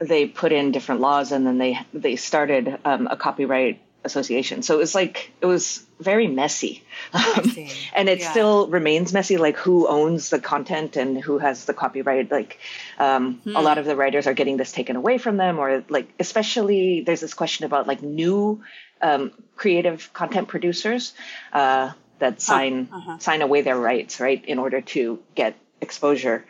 they 0.00 0.26
put 0.26 0.52
in 0.52 0.72
different 0.72 1.00
laws 1.00 1.32
and 1.32 1.46
then 1.46 1.58
they 1.58 1.78
they 1.94 2.16
started 2.16 2.78
um, 2.84 3.06
a 3.10 3.16
copyright 3.16 3.80
association. 4.04 4.62
So 4.62 4.74
it 4.74 4.78
was 4.78 4.94
like 4.94 5.32
it 5.40 5.46
was 5.46 5.84
very 6.00 6.28
messy, 6.28 6.82
um, 7.12 7.52
and 7.94 8.08
it 8.08 8.20
yeah. 8.20 8.30
still 8.30 8.68
remains 8.68 9.12
messy. 9.12 9.36
Like 9.36 9.56
who 9.56 9.86
owns 9.88 10.30
the 10.30 10.40
content 10.40 10.96
and 10.96 11.18
who 11.18 11.38
has 11.38 11.64
the 11.64 11.74
copyright? 11.74 12.30
Like 12.30 12.58
um, 12.98 13.34
hmm. 13.44 13.56
a 13.56 13.60
lot 13.60 13.78
of 13.78 13.84
the 13.84 13.96
writers 13.96 14.26
are 14.26 14.34
getting 14.34 14.56
this 14.56 14.72
taken 14.72 14.96
away 14.96 15.18
from 15.18 15.36
them, 15.36 15.58
or 15.58 15.84
like 15.88 16.08
especially 16.18 17.02
there's 17.02 17.20
this 17.20 17.34
question 17.34 17.66
about 17.66 17.86
like 17.86 18.02
new 18.02 18.62
um, 19.02 19.32
creative 19.56 20.12
content 20.12 20.48
producers 20.48 21.12
uh, 21.52 21.92
that 22.18 22.40
sign 22.40 22.88
uh-huh. 22.92 23.18
sign 23.18 23.42
away 23.42 23.62
their 23.62 23.78
rights, 23.78 24.20
right, 24.20 24.44
in 24.44 24.58
order 24.58 24.80
to 24.80 25.18
get 25.34 25.56
exposure, 25.80 26.44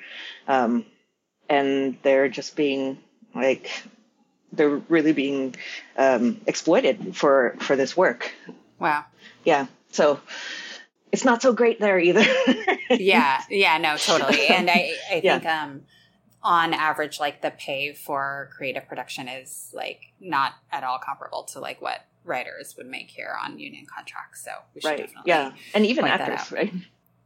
um, 0.47 0.85
and 1.49 1.97
they're 2.03 2.29
just 2.29 2.57
being 2.57 2.99
like 3.35 3.71
they're 4.53 4.77
really 4.89 5.13
being 5.13 5.55
um, 5.97 6.41
exploited 6.47 7.17
for 7.17 7.57
for 7.61 7.77
this 7.77 7.97
work. 7.97 8.33
Wow. 8.79 9.05
Yeah. 9.45 9.67
So 9.91 10.21
it's 11.13 11.25
not 11.25 11.43
so 11.43 11.53
great 11.53 11.81
there 11.81 11.99
either. 11.99 12.25
yeah. 12.91 13.43
Yeah. 13.51 13.79
No. 13.79 13.97
Totally. 13.97 14.47
And 14.51 14.71
I 14.71 14.93
I 15.11 15.21
think 15.21 15.45
yeah. 15.45 15.65
um 15.65 15.83
on 16.43 16.73
average 16.73 17.19
like 17.19 17.43
the 17.43 17.51
pay 17.51 17.93
for 17.93 18.51
creative 18.57 18.87
production 18.87 19.29
is 19.29 19.71
like 19.75 20.13
not 20.21 20.55
at 20.71 20.85
all 20.85 20.99
comparable 20.99 21.43
to 21.43 21.61
like 21.61 21.83
what 21.83 22.07
writers 22.25 22.75
would 22.77 22.87
make 22.87 23.11
here 23.11 23.35
on 23.43 23.59
union 23.59 23.87
contracts. 23.87 24.45
So 24.45 24.53
we 24.75 24.81
should 24.81 24.89
right. 24.89 24.99
definitely 24.99 25.23
yeah, 25.27 25.53
and 25.75 25.85
even 25.87 26.05
actors, 26.05 26.53
right? 26.53 26.73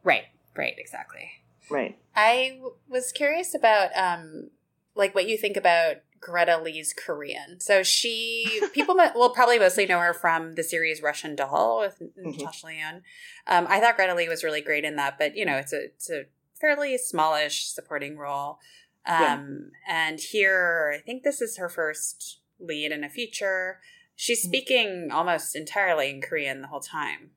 Right. 0.05 0.25
Right. 0.57 0.75
Exactly. 0.79 1.31
Right. 1.71 1.99
I 2.15 2.55
w- 2.57 2.75
was 2.89 3.13
curious 3.13 3.55
about 3.55 3.91
um 3.97 4.51
like 4.95 5.15
what 5.15 5.29
you 5.29 5.37
think 5.37 5.57
about 5.57 5.97
Greta 6.23 6.59
Lee's 6.63 6.95
Korean. 6.95 7.61
So 7.61 7.83
she, 7.83 8.63
people 8.73 8.97
will 9.15 9.31
probably 9.31 9.59
mostly 9.59 9.85
know 9.85 9.99
her 9.99 10.15
from 10.15 10.55
the 10.55 10.63
series 10.63 11.03
Russian 11.03 11.37
Doll 11.37 11.81
with 11.81 12.01
mm-hmm. 12.01 12.31
Natasha 12.31 12.67
Lyonne. 12.67 13.03
Um, 13.47 13.67
I 13.69 13.81
thought 13.81 13.97
Greta 13.97 14.15
Lee 14.15 14.29
was 14.29 14.45
really 14.45 14.63
great 14.63 14.85
in 14.85 14.97
that, 14.97 15.19
but 15.19 15.37
you 15.37 15.45
know, 15.45 15.57
it's 15.57 15.73
a 15.73 15.85
it's 15.85 16.09
a 16.09 16.25
fairly 16.59 16.97
smallish 16.97 17.67
supporting 17.67 18.17
role. 18.17 18.59
Um, 19.05 19.73
yeah. 19.87 20.07
And 20.07 20.21
here, 20.21 20.95
I 20.97 21.03
think 21.03 21.25
this 21.25 21.43
is 21.43 21.59
her 21.59 21.69
first 21.69 22.39
lead 22.61 22.93
in 22.93 23.03
a 23.03 23.11
feature. 23.11 23.81
She's 24.15 24.43
mm-hmm. 24.43 24.49
speaking 24.49 25.09
almost 25.13 25.57
entirely 25.57 26.09
in 26.09 26.23
Korean 26.23 26.63
the 26.63 26.69
whole 26.69 26.81
time. 26.81 27.31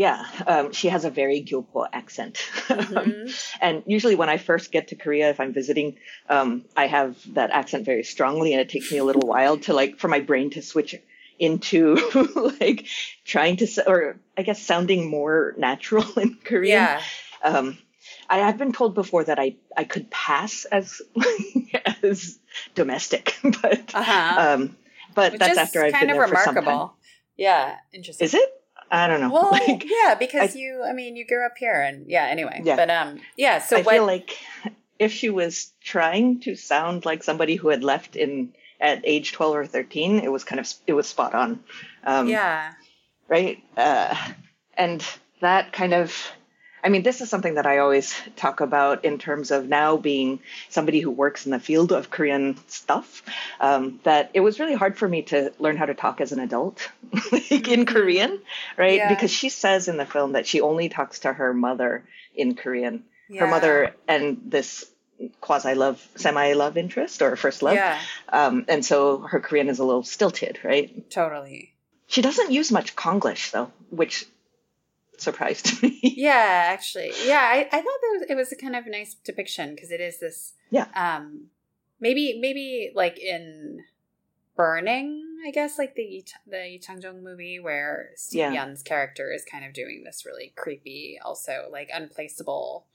Yeah, 0.00 0.24
um, 0.46 0.72
she 0.72 0.88
has 0.88 1.04
a 1.04 1.10
very 1.10 1.42
Gyopo 1.42 1.86
accent. 1.92 2.36
Mm-hmm. 2.68 3.28
and 3.60 3.82
usually 3.84 4.14
when 4.14 4.30
I 4.30 4.38
first 4.38 4.72
get 4.72 4.88
to 4.88 4.96
Korea, 4.96 5.28
if 5.28 5.40
I'm 5.40 5.52
visiting, 5.52 5.98
um, 6.30 6.64
I 6.74 6.86
have 6.86 7.18
that 7.34 7.50
accent 7.50 7.84
very 7.84 8.02
strongly, 8.02 8.54
and 8.54 8.62
it 8.62 8.70
takes 8.70 8.90
me 8.90 8.96
a 8.96 9.04
little 9.04 9.28
while 9.28 9.58
to 9.58 9.74
like 9.74 9.98
for 9.98 10.08
my 10.08 10.20
brain 10.20 10.48
to 10.56 10.62
switch 10.62 10.94
into 11.38 11.96
like 12.60 12.86
trying 13.26 13.56
to, 13.58 13.66
or 13.86 14.16
I 14.38 14.42
guess 14.42 14.62
sounding 14.62 15.10
more 15.10 15.54
natural 15.58 16.06
in 16.18 16.38
Korean. 16.44 16.78
Yeah. 16.78 17.02
Um, 17.44 17.76
I 18.30 18.38
have 18.38 18.56
been 18.56 18.72
told 18.72 18.94
before 18.94 19.24
that 19.24 19.38
I, 19.38 19.56
I 19.76 19.84
could 19.84 20.10
pass 20.10 20.64
as 20.64 21.02
as 22.02 22.38
domestic, 22.74 23.36
but 23.42 23.94
Uh-huh. 23.94 24.40
um, 24.54 24.76
but 25.14 25.32
Which 25.32 25.40
that's 25.40 25.58
after 25.58 25.84
I've 25.84 25.92
been 25.92 26.06
there 26.08 26.26
for 26.26 26.36
some 26.36 26.54
time. 26.54 26.64
remarkable. 26.64 26.94
Yeah, 27.36 27.76
interesting. 27.92 28.24
Is 28.24 28.32
it? 28.32 28.56
I 28.90 29.06
don't 29.06 29.20
know. 29.20 29.30
Well, 29.32 29.50
Like, 29.52 29.84
yeah, 29.86 30.14
because 30.14 30.56
you, 30.56 30.82
I 30.88 30.92
mean, 30.92 31.16
you 31.16 31.26
grew 31.26 31.44
up 31.46 31.56
here, 31.58 31.80
and 31.80 32.08
yeah. 32.08 32.26
Anyway, 32.26 32.60
Yeah. 32.64 32.76
but 32.76 32.90
um, 32.90 33.20
yeah. 33.36 33.58
So 33.60 33.76
I 33.76 33.82
what? 33.82 33.92
feel 33.94 34.06
like 34.06 34.36
if 34.98 35.12
she 35.12 35.30
was 35.30 35.72
trying 35.82 36.40
to 36.40 36.56
sound 36.56 37.04
like 37.04 37.22
somebody 37.22 37.54
who 37.56 37.68
had 37.68 37.84
left 37.84 38.16
in 38.16 38.52
at 38.80 39.02
age 39.04 39.32
twelve 39.32 39.54
or 39.54 39.66
thirteen, 39.66 40.18
it 40.20 40.30
was 40.32 40.44
kind 40.44 40.58
of 40.60 40.72
it 40.86 40.92
was 40.94 41.06
spot 41.06 41.34
on. 41.34 41.60
Um, 42.04 42.28
yeah. 42.28 42.72
right? 43.28 43.62
Uh, 43.76 44.14
and 44.74 45.04
that 45.40 45.72
kind 45.72 45.94
of, 45.94 46.14
I 46.82 46.88
mean, 46.88 47.02
this 47.02 47.20
is 47.20 47.28
something 47.28 47.54
that 47.54 47.66
I 47.66 47.78
always 47.78 48.14
talk 48.36 48.60
about 48.60 49.04
in 49.04 49.18
terms 49.18 49.50
of 49.50 49.68
now 49.68 49.96
being 49.96 50.40
somebody 50.68 51.00
who 51.00 51.10
works 51.10 51.44
in 51.44 51.52
the 51.52 51.60
field 51.60 51.92
of 51.92 52.10
Korean 52.10 52.56
stuff. 52.68 53.22
Um, 53.60 54.00
that 54.04 54.30
it 54.34 54.40
was 54.40 54.58
really 54.58 54.74
hard 54.74 54.96
for 54.96 55.06
me 55.08 55.22
to 55.24 55.52
learn 55.58 55.76
how 55.76 55.86
to 55.86 55.94
talk 55.94 56.20
as 56.20 56.32
an 56.32 56.40
adult 56.40 56.90
like 57.32 57.68
in 57.68 57.86
Korean, 57.86 58.40
right? 58.76 58.96
Yeah. 58.96 59.08
Because 59.08 59.30
she 59.30 59.48
says 59.48 59.88
in 59.88 59.96
the 59.96 60.06
film 60.06 60.32
that 60.32 60.46
she 60.46 60.60
only 60.60 60.88
talks 60.88 61.20
to 61.20 61.32
her 61.32 61.52
mother 61.52 62.04
in 62.34 62.54
Korean. 62.54 63.04
yeah. 63.28 63.40
Her 63.40 63.46
mother 63.48 63.94
and 64.08 64.40
this 64.46 64.90
quasi 65.40 65.74
love, 65.74 66.06
semi 66.16 66.54
love 66.54 66.76
interest 66.78 67.20
or 67.20 67.36
first 67.36 67.62
love. 67.62 67.74
Yeah, 67.74 67.98
Um, 68.30 68.64
and 68.68 68.82
so 68.84 69.18
her 69.18 69.38
Korean 69.40 69.68
is 69.68 69.78
a 69.78 69.84
little 69.84 70.02
stilted, 70.02 70.58
right? 70.64 71.10
totally. 71.10 71.74
She 72.06 72.22
doesn't 72.22 72.50
use 72.50 72.72
much 72.72 72.96
Konglish 72.96 73.52
though, 73.52 73.70
which 73.90 74.24
surprised 75.20 75.82
me. 75.82 75.98
Yeah, 76.02 76.68
actually, 76.72 77.12
yeah. 77.24 77.40
I, 77.42 77.60
I 77.72 77.82
thought 77.82 78.00
that 78.20 78.26
it 78.30 78.34
was 78.34 78.52
a 78.52 78.56
kind 78.56 78.76
of 78.76 78.86
nice 78.86 79.14
depiction 79.14 79.74
because 79.74 79.90
it 79.90 80.00
is 80.00 80.18
this. 80.20 80.54
Yeah. 80.70 80.86
Um, 80.94 81.46
maybe 82.00 82.38
maybe 82.40 82.92
like 82.94 83.18
in 83.18 83.84
Burning, 84.56 85.24
I 85.46 85.50
guess, 85.50 85.78
like 85.78 85.94
the 85.94 86.24
the 86.46 86.68
Yi 86.68 86.78
Chang-dong 86.78 87.22
movie 87.24 87.58
where 87.60 88.10
Steve 88.16 88.40
Yeah. 88.40 88.52
Yeun's 88.52 88.82
character 88.82 89.32
is 89.32 89.44
kind 89.50 89.64
of 89.64 89.72
doing 89.72 90.02
this 90.04 90.24
really 90.26 90.52
creepy, 90.56 91.18
also 91.24 91.68
like 91.70 91.88
unplaceable. 91.92 92.86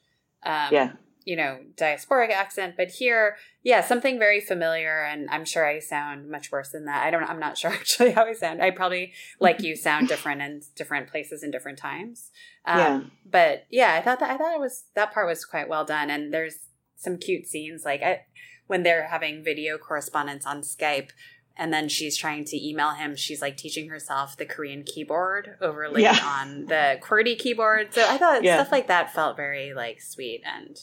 Um, 0.43 0.67
yeah, 0.71 0.91
you 1.25 1.35
know, 1.35 1.57
diasporic 1.75 2.29
accent, 2.29 2.75
but 2.77 2.87
here, 2.89 3.35
yeah, 3.63 3.81
something 3.81 4.19
very 4.19 4.39
familiar. 4.39 5.03
And 5.03 5.27
I'm 5.31 5.43
sure 5.43 5.67
I 5.67 5.79
sound 5.79 6.29
much 6.29 6.51
worse 6.51 6.69
than 6.69 6.85
that. 6.85 7.03
I 7.03 7.09
don't, 7.09 7.23
I'm 7.23 7.39
not 7.39 7.57
sure 7.57 7.71
actually 7.71 8.11
how 8.11 8.25
I 8.25 8.33
sound. 8.33 8.61
I 8.61 8.69
probably, 8.69 9.11
like 9.39 9.61
you, 9.61 9.75
sound 9.75 10.07
different 10.13 10.41
in 10.43 10.61
different 10.75 11.09
places 11.09 11.41
and 11.41 11.51
different 11.51 11.79
times. 11.79 12.29
Um, 12.65 12.77
Yeah. 12.79 13.01
But 13.25 13.65
yeah, 13.71 13.93
I 13.95 14.01
thought 14.01 14.19
that, 14.19 14.29
I 14.29 14.37
thought 14.37 14.53
it 14.53 14.59
was, 14.59 14.83
that 14.95 15.13
part 15.13 15.27
was 15.27 15.43
quite 15.45 15.67
well 15.67 15.83
done. 15.83 16.09
And 16.11 16.31
there's 16.33 16.59
some 16.95 17.17
cute 17.17 17.47
scenes, 17.47 17.83
like 17.83 18.03
I, 18.03 18.21
when 18.67 18.83
they're 18.83 19.07
having 19.07 19.43
video 19.43 19.77
correspondence 19.79 20.45
on 20.45 20.61
Skype. 20.61 21.09
And 21.57 21.73
then 21.73 21.87
she's 21.89 22.17
trying 22.17 22.43
to 22.45 22.67
email 22.67 22.91
him. 22.91 23.15
She's 23.15 23.41
like 23.41 23.55
teaching 23.57 23.89
herself 23.89 24.35
the 24.37 24.45
Korean 24.45 24.83
keyboard 24.83 25.55
overlaid 25.61 26.03
Yeah. 26.03 26.19
on 26.23 26.65
the 26.65 26.99
QWERTY 27.01 27.39
keyboard. 27.39 27.93
So 27.93 28.05
I 28.07 28.17
thought 28.19 28.43
Yeah. 28.43 28.57
stuff 28.57 28.71
like 28.73 28.87
that 28.87 29.13
felt 29.13 29.37
very 29.37 29.73
like 29.73 30.01
sweet 30.01 30.41
and 30.45 30.77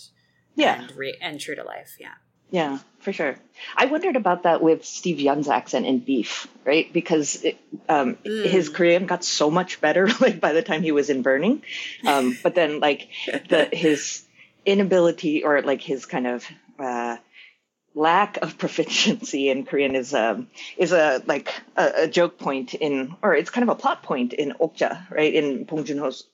yeah, 0.54 0.82
and, 0.82 0.96
re- 0.96 1.18
and 1.20 1.40
true 1.40 1.54
to 1.54 1.64
life. 1.64 1.96
Yeah. 2.00 2.14
yeah, 2.50 2.78
for 3.00 3.12
sure. 3.12 3.36
I 3.76 3.86
wondered 3.86 4.16
about 4.16 4.42
that 4.44 4.62
with 4.62 4.84
Steve 4.84 5.20
Yeun's 5.20 5.48
accent 5.48 5.86
in 5.86 5.98
Beef, 6.00 6.46
right? 6.64 6.92
Because 6.92 7.42
it, 7.44 7.58
um, 7.88 8.16
Mm. 8.16 8.44
his 8.46 8.68
Korean 8.68 9.06
got 9.06 9.24
so 9.24 9.50
much 9.50 9.80
better, 9.80 10.06
like 10.20 10.40
by 10.40 10.52
the 10.52 10.62
time 10.62 10.82
he 10.82 10.92
was 10.92 11.08
in 11.10 11.22
Burning. 11.22 11.62
Um, 12.06 12.36
but 12.42 12.54
then, 12.54 12.80
like 12.80 13.08
the 13.48 13.68
his 13.72 14.24
inability 14.66 15.44
or 15.44 15.62
like 15.62 15.80
his 15.82 16.06
kind 16.06 16.26
of 16.26 16.46
uh, 16.78 17.16
lack 17.94 18.38
of 18.38 18.56
proficiency 18.62 19.48
in 19.50 19.64
Korean 19.64 19.94
is 19.96 20.14
um 20.14 20.48
is 20.76 20.92
a 20.92 21.22
like 21.26 21.52
a, 21.76 21.92
a 22.04 22.08
joke 22.08 22.38
point 22.38 22.74
in 22.74 23.16
or 23.22 23.34
it's 23.34 23.50
kind 23.50 23.68
of 23.68 23.76
a 23.76 23.80
plot 23.80 24.02
point 24.02 24.32
in 24.32 24.52
Okja, 24.60 25.10
right? 25.10 25.32
In 25.34 25.64
Bong 25.64 25.84
Joon 25.84 25.98
Ho's 25.98 26.24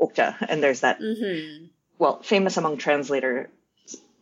Okja, 0.00 0.36
and 0.48 0.62
there's 0.62 0.80
that 0.80 1.00
Mm-hmm. 1.00 1.66
well 1.98 2.22
famous 2.22 2.56
among 2.56 2.76
translators 2.78 3.48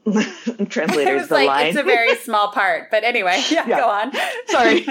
it 0.61 0.70
translators 0.70 1.28
the 1.28 1.34
like 1.34 1.48
line. 1.48 1.66
it's 1.66 1.76
a 1.76 1.82
very 1.82 2.14
small 2.28 2.52
part, 2.52 2.90
but 2.90 3.02
anyway, 3.04 3.42
yeah, 3.50 3.66
Yeah. 3.66 3.80
go 3.80 3.88
on. 3.88 4.12
Sorry, 4.46 4.86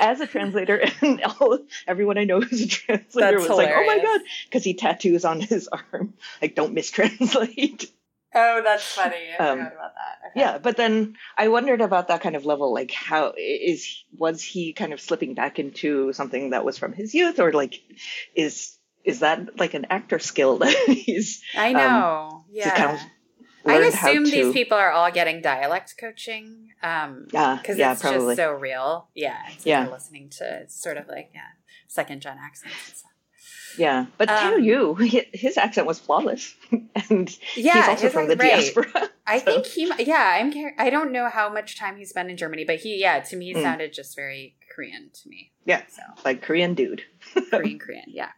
as 0.00 0.20
a 0.20 0.26
translator, 0.26 0.84
and 1.00 1.22
all, 1.40 1.58
everyone 1.86 2.18
I 2.18 2.24
know 2.24 2.40
who's 2.40 2.62
a 2.62 2.68
translator 2.68 3.38
That's 3.38 3.48
was 3.48 3.56
like, 3.58 3.70
"Oh 3.72 3.86
my 3.86 3.98
god," 4.02 4.20
because 4.46 4.64
he 4.64 4.74
tattoos 4.74 5.24
on 5.24 5.40
his 5.40 5.68
arm, 5.68 6.14
like 6.42 6.54
"Don't 6.54 6.74
mistranslate." 6.74 7.90
Oh, 8.34 8.60
that's 8.62 8.84
funny. 8.84 9.14
I 9.38 9.42
Um, 9.48 9.58
forgot 9.58 9.72
about 9.72 9.94
that. 9.94 10.28
Okay. 10.30 10.40
Yeah, 10.40 10.58
but 10.58 10.76
then 10.76 11.16
I 11.38 11.48
wondered 11.48 11.80
about 11.80 12.08
that 12.08 12.20
kind 12.20 12.36
of 12.36 12.44
level, 12.44 12.72
like 12.74 12.90
how 12.90 13.32
is 13.38 14.02
was 14.18 14.42
he 14.42 14.72
kind 14.74 14.92
of 14.92 15.00
slipping 15.00 15.34
back 15.34 15.58
into 15.58 16.12
something 16.12 16.50
that 16.50 16.64
was 16.64 16.76
from 16.76 16.92
his 16.92 17.14
youth, 17.14 17.38
or 17.40 17.52
like 17.52 17.80
is 18.34 18.76
is 19.04 19.20
that 19.20 19.58
like 19.58 19.74
an 19.74 19.86
actor 19.90 20.18
skill 20.18 20.58
that 20.58 20.74
he's 20.88 21.40
I 21.56 21.72
know. 21.72 22.44
yeah. 22.50 22.74
kind 22.76 22.90
of 22.96 23.00
I 23.66 23.76
assume 23.86 24.24
to? 24.24 24.30
these 24.30 24.52
people 24.52 24.76
are 24.78 24.90
all 24.90 25.10
getting 25.10 25.40
dialect 25.42 25.94
coaching. 25.98 26.70
Um, 26.82 27.28
yeah, 27.32 27.58
because 27.60 27.78
yeah, 27.78 27.92
it's 27.92 28.02
probably. 28.02 28.34
just 28.34 28.36
so 28.36 28.52
real. 28.52 29.08
Yeah. 29.14 29.38
It's 29.52 29.64
Yeah. 29.66 29.88
listening 29.88 30.30
to 30.38 30.68
sort 30.68 30.96
of 30.96 31.08
like, 31.08 31.30
yeah, 31.34 31.40
second 31.88 32.22
gen 32.22 32.38
accents 32.40 32.74
and 32.88 32.96
stuff. 32.96 33.10
yeah, 33.78 34.06
but 34.18 34.28
Um, 34.28 34.62
Yoo, 34.62 34.94
hi- 35.00 35.26
his 35.32 35.56
accent 35.58 35.86
was 35.86 35.98
flawless, 35.98 36.54
and 37.10 37.38
Yeah. 37.56 37.74
he's 37.80 37.88
also 37.88 38.08
from 38.10 38.28
the 38.28 38.36
great. 38.36 38.50
diaspora. 38.50 39.10
I 39.26 39.38
think 39.40 39.66
he, 39.66 39.90
yeah, 39.98 40.38
I'm. 40.40 40.52
I 40.78 40.88
don't 40.90 41.10
know 41.12 41.28
how 41.28 41.48
much 41.52 41.78
time 41.78 41.96
he 41.96 42.04
spent 42.04 42.30
in 42.30 42.36
Germany, 42.36 42.64
but 42.64 42.76
he, 42.76 43.00
yeah, 43.00 43.20
to 43.20 43.36
me, 43.36 43.52
Mm. 43.54 43.62
sounded 43.62 43.92
just 43.92 44.14
very 44.14 44.54
Korean 44.74 45.10
to 45.22 45.28
me. 45.28 45.52
Yeah. 45.64 45.82
So 45.88 46.02
like 46.24 46.42
Korean 46.42 46.74
dude, 46.74 47.02
Korean, 47.50 47.78
Korean, 47.78 48.04
yeah. 48.06 48.30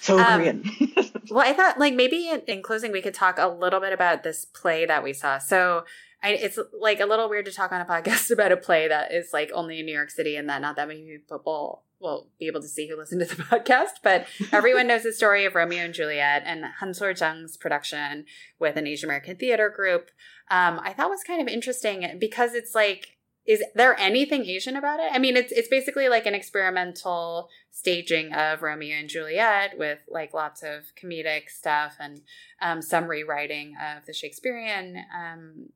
So 0.00 0.18
Um, 0.18 0.40
Korean. 0.40 0.70
Well, 1.30 1.46
I 1.48 1.52
thought 1.54 1.78
like 1.78 1.94
maybe 1.94 2.28
in, 2.28 2.42
in 2.46 2.62
closing 2.62 2.92
we 2.92 3.00
could 3.00 3.14
talk 3.14 3.38
a 3.38 3.46
little 3.48 3.80
bit 3.80 3.92
about 3.92 4.22
this 4.22 4.44
play 4.44 4.84
that 4.84 5.02
we 5.02 5.12
saw. 5.12 5.38
So 5.38 5.84
I, 6.22 6.30
it's 6.30 6.58
like 6.78 7.00
a 7.00 7.06
little 7.06 7.28
weird 7.28 7.46
to 7.46 7.52
talk 7.52 7.72
on 7.72 7.80
a 7.80 7.84
podcast 7.92 8.30
about 8.30 8.52
a 8.52 8.56
play 8.56 8.88
that 8.88 9.12
is 9.12 9.32
like 9.32 9.50
only 9.54 9.80
in 9.80 9.86
New 9.86 9.94
York 9.94 10.10
City 10.10 10.36
and 10.36 10.48
that 10.48 10.60
not 10.60 10.76
that 10.76 10.88
many 10.88 11.18
people 11.18 11.84
will 12.00 12.28
be 12.38 12.48
able 12.48 12.60
to 12.60 12.68
see 12.68 12.88
who 12.88 12.96
listen 12.96 13.20
to 13.20 13.24
the 13.24 13.34
podcast. 13.42 14.00
But 14.02 14.26
everyone 14.50 14.88
knows 14.88 15.04
the 15.04 15.12
story 15.12 15.44
of 15.44 15.54
Romeo 15.54 15.84
and 15.84 15.94
Juliet 15.94 16.42
and 16.44 16.64
Hansol 16.80 17.18
Jung's 17.18 17.56
production 17.56 18.26
with 18.58 18.76
an 18.76 18.86
Asian 18.86 19.08
American 19.08 19.36
theater 19.36 19.70
group. 19.70 20.10
Um, 20.50 20.80
I 20.82 20.92
thought 20.92 21.08
was 21.08 21.22
kind 21.24 21.40
of 21.40 21.48
interesting 21.48 22.18
because 22.18 22.54
it's 22.54 22.74
like 22.74 23.11
is 23.46 23.62
there 23.74 23.98
anything 23.98 24.46
Asian 24.46 24.76
about 24.76 25.00
it? 25.00 25.10
I 25.12 25.18
mean, 25.18 25.36
it's 25.36 25.52
it's 25.52 25.68
basically 25.68 26.08
like 26.08 26.26
an 26.26 26.34
experimental 26.34 27.48
staging 27.70 28.32
of 28.32 28.62
Romeo 28.62 28.96
and 28.96 29.08
Juliet 29.08 29.76
with 29.76 29.98
like 30.08 30.32
lots 30.32 30.62
of 30.62 30.92
comedic 31.00 31.48
stuff 31.48 31.96
and 31.98 32.20
um, 32.60 32.82
some 32.82 33.06
rewriting 33.06 33.74
of 33.76 34.06
the 34.06 34.12
Shakespearean 34.12 35.04
um, 35.12 35.70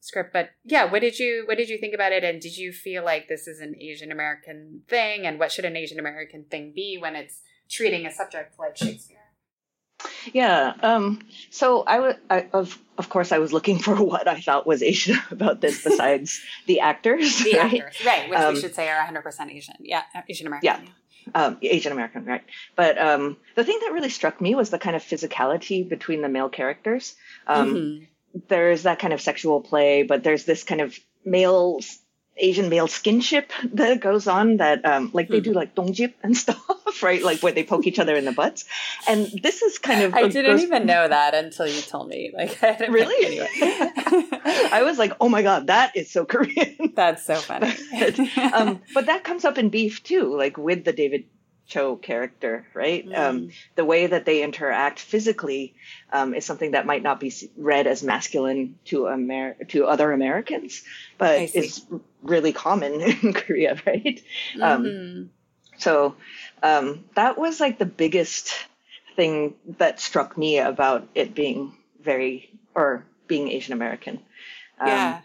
script. 0.00 0.32
But 0.32 0.50
yeah, 0.64 0.90
what 0.90 1.00
did 1.00 1.18
you 1.18 1.44
what 1.46 1.56
did 1.56 1.68
you 1.68 1.78
think 1.78 1.94
about 1.94 2.12
it? 2.12 2.24
And 2.24 2.40
did 2.40 2.56
you 2.56 2.72
feel 2.72 3.04
like 3.04 3.28
this 3.28 3.46
is 3.46 3.60
an 3.60 3.76
Asian 3.80 4.10
American 4.10 4.82
thing? 4.88 5.26
And 5.26 5.38
what 5.38 5.52
should 5.52 5.64
an 5.64 5.76
Asian 5.76 6.00
American 6.00 6.44
thing 6.44 6.72
be 6.74 6.98
when 7.00 7.14
it's 7.14 7.42
treating 7.70 8.06
a 8.06 8.12
subject 8.12 8.58
like 8.58 8.76
Shakespeare? 8.76 9.18
Yeah. 10.32 10.74
Um, 10.82 11.20
so 11.50 11.82
I 11.86 11.98
was, 12.00 12.14
of 12.52 12.78
of 12.98 13.08
course, 13.08 13.32
I 13.32 13.38
was 13.38 13.52
looking 13.52 13.78
for 13.86 13.94
what 13.96 14.28
I 14.28 14.40
thought 14.40 14.66
was 14.66 14.82
Asian 14.82 15.18
about 15.30 15.60
this, 15.60 15.82
besides 15.84 16.40
the 16.66 16.80
actors, 16.80 17.38
The 17.42 17.54
right? 17.58 17.80
actors, 17.82 18.06
right? 18.06 18.30
Which 18.30 18.38
Um, 18.38 18.54
we 18.54 18.60
should 18.60 18.74
say 18.74 18.88
are 18.88 19.04
100% 19.04 19.50
Asian. 19.50 19.74
Yeah, 19.80 20.02
Asian 20.28 20.46
American. 20.46 20.66
Yeah. 20.66 21.34
um, 21.34 21.58
Asian 21.62 21.92
American, 21.92 22.24
right? 22.24 22.44
But 22.76 22.98
um, 22.98 23.36
the 23.56 23.64
thing 23.64 23.78
that 23.82 23.92
really 23.92 24.10
struck 24.10 24.40
me 24.40 24.54
was 24.54 24.70
the 24.70 24.78
kind 24.78 24.94
of 24.96 25.02
physicality 25.02 25.88
between 25.88 26.22
the 26.22 26.28
male 26.28 26.48
characters. 26.48 27.14
Um, 27.46 27.74
Mhm. 27.74 28.06
There's 28.48 28.82
that 28.82 28.98
kind 28.98 29.12
of 29.12 29.20
sexual 29.20 29.60
play, 29.60 30.02
but 30.02 30.24
there's 30.24 30.44
this 30.44 30.64
kind 30.64 30.80
of 30.80 30.98
male 31.24 31.78
Asian 32.36 32.68
male 32.68 32.88
skinship 32.88 33.50
that 33.74 34.00
goes 34.00 34.26
on 34.26 34.56
that 34.56 34.84
um, 34.84 35.10
like 35.12 35.28
they 35.28 35.38
Hmm. 35.38 35.44
do 35.44 35.52
like 35.52 35.74
dongjip 35.74 36.14
and 36.22 36.36
stuff, 36.36 37.02
right? 37.02 37.22
Like 37.22 37.42
where 37.42 37.52
they 37.52 37.62
poke 37.64 37.86
each 37.86 37.98
other 38.00 38.16
in 38.16 38.24
the 38.24 38.32
butts. 38.32 38.64
And 39.06 39.26
this 39.42 39.62
is 39.62 39.78
kind 39.78 40.02
of 40.02 40.14
I 40.14 40.28
didn't 40.28 40.50
goes- 40.52 40.62
even 40.62 40.84
know 40.86 41.06
that 41.06 41.34
until 41.34 41.66
you 41.66 41.80
told 41.80 42.08
me. 42.08 42.32
Like, 42.36 42.62
I 42.62 42.72
didn't- 42.76 42.92
Really? 42.92 43.24
Anyway. 43.26 43.48
I 44.72 44.82
was 44.84 44.98
like, 44.98 45.12
oh 45.20 45.28
my 45.28 45.42
god, 45.42 45.68
that 45.68 45.96
is 45.96 46.10
so 46.10 46.24
Korean. 46.32 46.92
That's 46.94 47.24
so 47.24 47.36
funny. 47.36 47.72
um, 48.52 48.80
but 48.94 49.06
that 49.06 49.22
comes 49.24 49.44
up 49.44 49.56
in 49.58 49.68
Beef 49.68 50.02
too, 50.02 50.36
like 50.36 50.58
with 50.58 50.84
the 50.84 50.92
David 50.92 51.24
Choe 51.66 51.96
character, 51.96 52.66
right? 52.74 53.06
Mm. 53.06 53.18
Um, 53.18 53.50
the 53.74 53.84
way 53.84 54.06
that 54.06 54.26
they 54.26 54.42
interact 54.42 54.98
physically 55.00 55.74
um, 56.12 56.34
is 56.34 56.44
something 56.44 56.72
that 56.72 56.84
might 56.86 57.02
not 57.02 57.20
be 57.20 57.32
read 57.56 57.86
as 57.86 58.02
masculine 58.02 58.78
to 58.86 59.08
Amer- 59.08 59.56
to 59.68 59.86
other 59.86 60.12
Americans, 60.12 60.82
but 61.16 61.30
I 61.40 61.46
see. 61.46 61.58
is 61.60 61.86
really 62.22 62.52
common 62.52 63.00
in 63.22 63.32
Korea, 63.32 63.80
right? 63.86 64.22
Um, 64.60 64.84
Mhm. 64.84 65.28
so 65.78 66.16
um, 66.62 67.04
that 67.14 67.38
was 67.38 67.60
like 67.60 67.78
the 67.78 67.86
biggest 67.86 68.52
thing 69.16 69.54
that 69.78 70.00
struck 70.00 70.36
me 70.36 70.58
about 70.58 71.08
it 71.14 71.34
being 71.34 71.72
very 72.02 72.50
or 72.74 73.04
being 73.26 73.48
Asian 73.50 73.72
American. 73.72 74.20
Um, 74.78 74.88
yeah. 74.88 75.20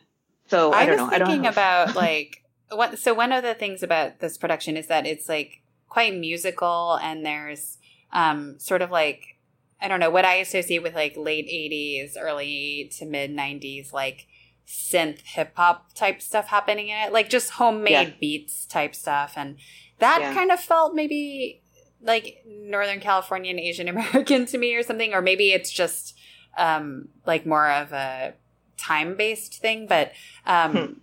So 0.48 0.72
I, 0.72 0.82
I, 0.82 0.86
don't 0.86 0.92
was 0.92 0.98
know. 0.98 1.16
I 1.16 1.18
don't 1.20 1.28
thinking 1.28 1.42
know. 1.44 1.50
about 1.50 1.96
like 2.08 2.44
what. 2.72 2.98
So 3.00 3.14
one 3.14 3.32
of 3.32 3.44
the 3.44 3.54
things 3.56 3.84
about 3.84 4.20
this 4.20 4.38
production 4.38 4.78
is 4.78 4.88
that 4.88 5.06
it's 5.06 5.28
like 5.28 5.62
quite 5.90 6.16
musical, 6.16 7.00
and 7.02 7.26
there's 7.26 7.78
um, 8.14 8.60
sort 8.60 8.82
of 8.82 8.92
like 8.92 9.38
I 9.82 9.88
don't 9.88 10.00
know 10.00 10.10
what 10.10 10.26
I 10.26 10.36
associate 10.36 10.84
with 10.84 10.96
like 10.96 11.16
late 11.18 11.48
'80s, 11.48 12.14
early 12.20 12.92
to 12.98 13.06
mid 13.06 13.32
'90s, 13.32 13.92
like 13.94 14.28
synth 14.68 15.22
hip 15.22 15.54
hop 15.56 15.94
type 15.94 16.22
stuff 16.22 16.48
happening 16.48 16.90
in 16.90 16.98
it, 16.98 17.12
like 17.14 17.30
just 17.30 17.52
homemade 17.52 17.92
Yeah. 17.92 18.14
beats 18.20 18.66
type 18.66 18.94
stuff, 18.96 19.34
and 19.36 19.58
that 20.00 20.20
Yeah. 20.22 20.34
kind 20.34 20.52
of 20.52 20.60
felt 20.60 20.94
maybe 20.96 21.64
like 22.02 22.44
Northern 22.48 23.00
Californian 23.00 23.60
Asian 23.60 23.88
American 23.96 24.46
to 24.48 24.58
me 24.58 24.76
or 24.76 24.84
something, 24.84 25.14
or 25.14 25.22
maybe 25.22 25.52
it's 25.52 25.72
just 25.72 26.16
um, 26.58 27.10
like 27.26 27.46
more 27.46 27.70
of 27.70 27.92
a 27.94 28.34
time 28.78 29.16
based 29.18 29.60
thing, 29.60 29.88
but 29.88 30.12
um, 30.46 30.72
Hmm. 30.72 30.94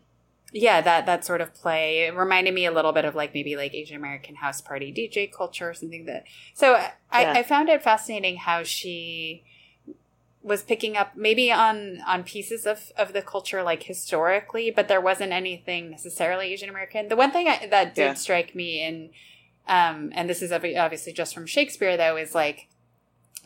Yeah, 0.59 0.81
that 0.81 1.05
that 1.07 1.25
sort 1.25 1.41
of 1.43 1.55
play 1.55 2.07
it 2.07 2.15
reminded 2.15 2.55
me 2.55 2.65
a 2.65 2.73
little 2.73 2.93
bit 2.93 3.05
of 3.05 3.15
like 3.15 3.35
maybe 3.35 3.57
like 3.57 3.75
Asian 3.75 3.97
American 3.97 4.37
house 4.37 4.61
party 4.61 4.93
DJ 4.93 5.31
culture 5.31 5.69
or 5.71 5.75
something 5.75 6.07
that. 6.07 6.25
So 6.55 6.75
I, 7.13 7.23
Yeah. 7.23 7.33
I 7.33 7.43
found 7.43 7.69
it 7.69 7.83
fascinating 7.83 8.37
how 8.39 8.63
she 8.63 9.45
was 10.43 10.63
picking 10.63 10.97
up 10.97 11.17
maybe 11.17 11.51
on 11.53 12.01
on 12.07 12.23
pieces 12.25 12.67
of 12.67 12.93
of 12.97 13.13
the 13.13 13.23
culture 13.23 13.63
like 13.63 13.83
historically, 13.83 14.71
but 14.71 14.89
there 14.89 15.01
wasn't 15.01 15.33
anything 15.33 15.91
necessarily 15.91 16.53
Asian 16.53 16.71
American. 16.71 17.09
The 17.09 17.17
one 17.17 17.33
thing 17.33 17.49
I, 17.49 17.67
that 17.67 17.95
did 17.95 18.03
Yeah. 18.03 18.15
strike 18.15 18.55
me 18.55 18.83
in, 18.83 19.11
um, 19.69 20.13
and 20.15 20.31
this 20.31 20.41
is 20.43 20.53
obviously 20.53 21.13
just 21.13 21.35
from 21.35 21.47
Shakespeare 21.47 21.97
though, 21.97 22.17
is 22.17 22.35
like 22.35 22.69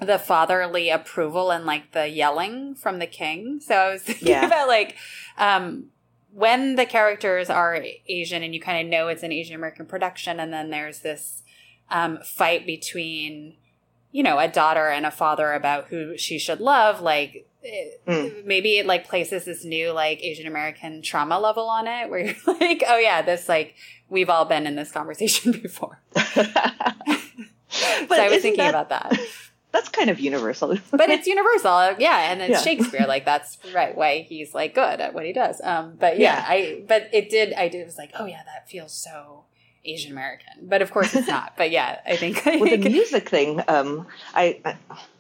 the 0.00 0.18
fatherly 0.18 0.90
approval 0.90 1.50
and 1.50 1.66
like 1.66 1.92
the 1.92 2.06
yelling 2.08 2.74
from 2.74 2.98
the 2.98 3.06
king. 3.06 3.60
So 3.60 3.74
I 3.74 3.90
was 3.92 4.02
thinking 4.02 4.28
Yeah. 4.28 4.46
about 4.46 4.68
like 4.68 4.96
um 5.38 5.86
when 6.32 6.76
the 6.76 6.86
characters 6.86 7.50
are 7.50 7.84
Asian 8.08 8.42
and 8.42 8.54
you 8.54 8.60
kind 8.60 8.86
of 8.86 8.90
know 8.90 9.08
it's 9.08 9.22
an 9.22 9.32
Asian 9.32 9.54
American 9.56 9.86
production 9.86 10.38
and 10.40 10.52
then 10.52 10.70
there's 10.70 11.00
this 11.00 11.42
um 11.90 12.18
fight 12.24 12.66
between 12.66 13.56
you 14.12 14.22
know 14.22 14.38
a 14.38 14.48
daughter 14.48 14.88
and 14.88 15.04
a 15.06 15.10
father 15.10 15.52
about 15.52 15.86
who 15.88 16.16
she 16.16 16.38
should 16.38 16.60
love 16.60 17.00
like 17.00 17.46
it, 17.62 18.00
Mm. 18.06 18.44
maybe 18.46 18.78
it 18.78 18.86
like 18.86 19.06
places 19.08 19.44
this 19.44 19.64
new 19.64 19.90
like 19.92 20.22
Asian 20.22 20.46
American 20.46 21.02
trauma 21.02 21.38
level 21.38 21.68
on 21.68 21.86
it 21.86 22.08
where 22.08 22.20
you're 22.20 22.34
like 22.60 22.82
oh 22.88 22.96
yeah 22.98 23.20
this 23.22 23.48
like 23.48 23.74
we've 24.08 24.30
all 24.30 24.44
been 24.46 24.66
in 24.66 24.76
this 24.76 24.90
conversation 24.92 25.52
before. 25.62 26.00
so 26.16 26.42
I 28.10 28.28
was 28.30 28.42
thinking 28.42 28.56
that- 28.58 28.70
about 28.70 28.88
that. 28.88 29.18
That's 29.72 29.88
kind 29.88 30.10
of 30.10 30.18
universal. 30.20 30.76
but 30.90 31.10
it's 31.10 31.26
universal 31.26 31.94
yeah 31.98 32.30
and 32.32 32.40
it's 32.42 32.50
Yeah. 32.50 32.60
shakespeare 32.62 33.06
like 33.06 33.24
that's 33.24 33.58
right 33.74 33.96
why 33.96 34.22
he's 34.28 34.54
like 34.54 34.74
good 34.74 35.00
at 35.00 35.14
what 35.14 35.24
he 35.24 35.32
does 35.32 35.60
um 35.62 35.96
but 35.98 36.18
yeah, 36.18 36.36
Yeah. 36.38 36.44
i 36.48 36.82
but 36.88 37.08
it 37.12 37.30
did 37.30 37.52
i 37.54 37.68
did 37.68 37.84
was 37.86 37.96
like 37.98 38.10
oh 38.18 38.26
yeah 38.26 38.42
that 38.44 38.68
feels 38.68 38.92
so 38.92 39.44
asian 39.84 40.12
american 40.12 40.54
but 40.62 40.82
of 40.82 40.90
course 40.90 41.14
it's 41.14 41.28
not 41.38 41.56
but 41.56 41.70
yeah 41.70 42.00
i 42.06 42.16
think 42.16 42.44
with 42.44 42.82
the 42.82 42.90
music 42.98 43.28
thing, 43.28 43.62
um, 43.68 44.06
I- 44.34 44.60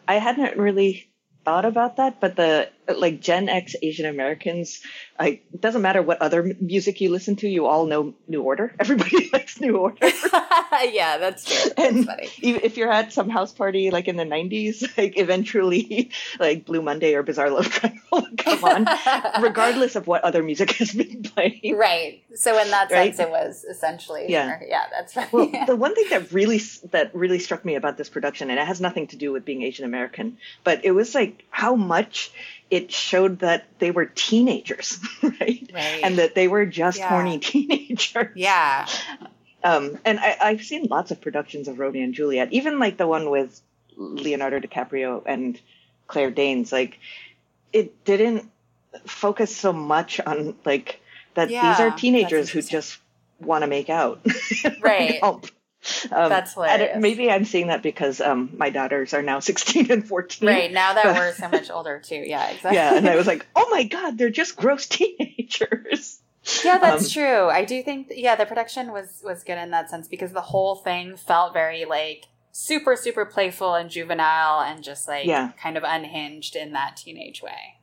I 0.08 0.14
hadn't 0.14 0.56
really 0.58 1.08
thought 1.44 1.64
about 1.64 1.96
that, 1.98 2.18
but 2.20 2.34
the 2.34 2.68
like 2.98 3.20
Gen 3.20 3.48
X 3.48 3.74
Asian 3.82 4.06
Americans, 4.06 4.80
I 5.18 5.40
it 5.52 5.60
doesn't 5.60 5.82
matter 5.82 6.02
what 6.02 6.20
other 6.22 6.54
music 6.60 7.00
you 7.00 7.10
listen 7.10 7.36
to, 7.36 7.48
you 7.48 7.66
all 7.66 7.86
know 7.86 8.14
New 8.28 8.42
Order. 8.42 8.74
Everybody 8.80 9.30
likes 9.32 9.60
New 9.60 9.76
Order. 9.76 9.96
yeah 10.90 11.18
that's 11.18 11.44
true 11.44 11.70
that's 11.76 11.78
And 11.96 12.06
funny 12.06 12.28
if 12.38 12.76
you're 12.76 12.90
at 12.90 13.12
some 13.12 13.28
house 13.28 13.52
party 13.52 13.90
like 13.90 14.08
in 14.08 14.16
the 14.16 14.24
90s, 14.24 14.82
like 14.98 15.18
eventually 15.18 16.10
like 16.38 16.64
Blue 16.64 16.82
Monday 16.82 17.14
or 17.14 17.22
Bizarre 17.22 17.50
Love 17.50 17.68
Triangle 17.68 18.00
will 18.12 18.26
come 18.38 18.64
on, 18.64 19.42
regardless 19.42 19.96
of 19.96 20.06
what 20.06 20.24
other 20.24 20.42
music 20.42 20.70
has 20.72 20.92
been 20.92 21.22
playing. 21.22 21.76
right 21.76 22.22
so 22.34 22.58
in 22.60 22.70
that 22.70 22.90
Right? 22.90 23.14
sense 23.14 23.28
it 23.28 23.30
was 23.30 23.64
essentially 23.64 24.26
Yeah. 24.28 24.58
Yeah 24.66 24.84
that's 24.90 25.14
right 25.16 25.32
Well, 25.32 25.50
the 25.66 25.76
one 25.76 25.94
thing 25.94 26.06
that 26.10 26.32
really 26.32 26.58
that 26.90 27.14
really 27.14 27.38
struck 27.38 27.64
me 27.64 27.74
about 27.74 27.96
this 27.96 28.08
production, 28.08 28.50
and 28.50 28.58
it 28.58 28.66
has 28.66 28.80
nothing 28.80 29.06
to 29.08 29.16
do 29.16 29.32
with 29.32 29.44
being 29.44 29.62
Asian 29.62 29.84
American, 29.84 30.38
but 30.64 30.84
it 30.84 30.92
was 30.92 31.14
like 31.14 31.44
how 31.50 31.74
much 31.74 32.30
it 32.70 32.92
showed 32.92 33.40
that 33.40 33.66
they 33.78 33.90
were 33.90 34.06
teenagers, 34.06 34.98
right? 35.22 35.70
right 35.74 36.00
And 36.04 36.18
that 36.18 36.34
they 36.34 36.48
were 36.48 36.66
just 36.66 36.98
Yeah. 36.98 37.08
horny 37.08 37.38
teenagers. 37.50 38.30
yeah 38.36 38.86
Um, 39.62 39.98
and 40.04 40.18
I, 40.18 40.36
I've 40.40 40.62
seen 40.62 40.84
lots 40.88 41.10
of 41.10 41.20
productions 41.20 41.68
of 41.68 41.78
Romeo 41.78 42.02
and 42.04 42.14
Juliet, 42.14 42.52
even 42.52 42.78
like 42.78 42.96
the 42.96 43.06
one 43.06 43.28
with 43.30 43.60
Leonardo 43.96 44.58
DiCaprio 44.60 45.22
and 45.26 45.60
Claire 46.06 46.30
Danes. 46.30 46.72
Like, 46.72 46.98
it 47.72 48.04
didn't 48.04 48.50
focus 49.06 49.54
so 49.54 49.72
much 49.72 50.18
on 50.20 50.56
like 50.64 51.00
that 51.34 51.48
these 51.48 51.80
are 51.80 51.90
teenagers 51.90 52.50
who 52.50 52.62
just 52.62 52.98
want 53.40 53.62
to 53.62 53.68
make 53.68 53.90
out. 53.90 54.24
Right. 54.80 55.20
Um, 56.12 56.28
That's 56.28 56.54
hilarious. 56.54 56.98
Maybe 57.00 57.30
I'm 57.30 57.44
seeing 57.46 57.68
that 57.68 57.82
because 57.82 58.20
um, 58.20 58.50
my 58.56 58.68
daughters 58.70 59.14
are 59.14 59.22
now 59.22 59.40
16 59.50 59.90
and 59.90 60.06
14. 60.06 60.46
right 60.48 60.70
now 60.72 60.92
that 60.94 61.04
But- 61.04 61.16
we're 61.16 61.32
so 61.34 61.48
much 61.48 61.70
older 61.70 61.98
too 61.98 62.16
yeah 62.26 62.48
exactly 62.50 62.74
Yeah, 62.76 62.96
and 62.96 63.08
I 63.08 63.16
was 63.16 63.26
like, 63.26 63.46
oh 63.56 63.66
my 63.70 63.84
god, 63.84 64.18
they're 64.18 64.30
just 64.30 64.56
gross 64.56 64.86
teenagers. 65.44 66.20
Yeah, 66.64 66.78
that's 66.78 67.04
Um, 67.04 67.10
true. 67.10 67.48
I 67.50 67.64
do 67.64 67.82
think 67.82 68.08
yeah, 68.14 68.34
the 68.36 68.46
production 68.46 68.92
was 68.92 69.20
was 69.24 69.44
good 69.44 69.58
in 69.58 69.70
that 69.70 69.90
sense 69.90 70.08
because 70.08 70.32
the 70.32 70.40
whole 70.40 70.74
thing 70.76 71.16
felt 71.16 71.52
very 71.52 71.84
like 71.84 72.26
super 72.52 72.96
super 72.96 73.24
playful 73.24 73.74
and 73.74 73.90
juvenile 73.90 74.60
and 74.60 74.82
just 74.82 75.06
like 75.06 75.26
Yeah. 75.26 75.52
kind 75.62 75.76
of 75.76 75.84
unhinged 75.84 76.56
in 76.56 76.72
that 76.72 76.96
teenage 76.96 77.42
way. 77.42 77.76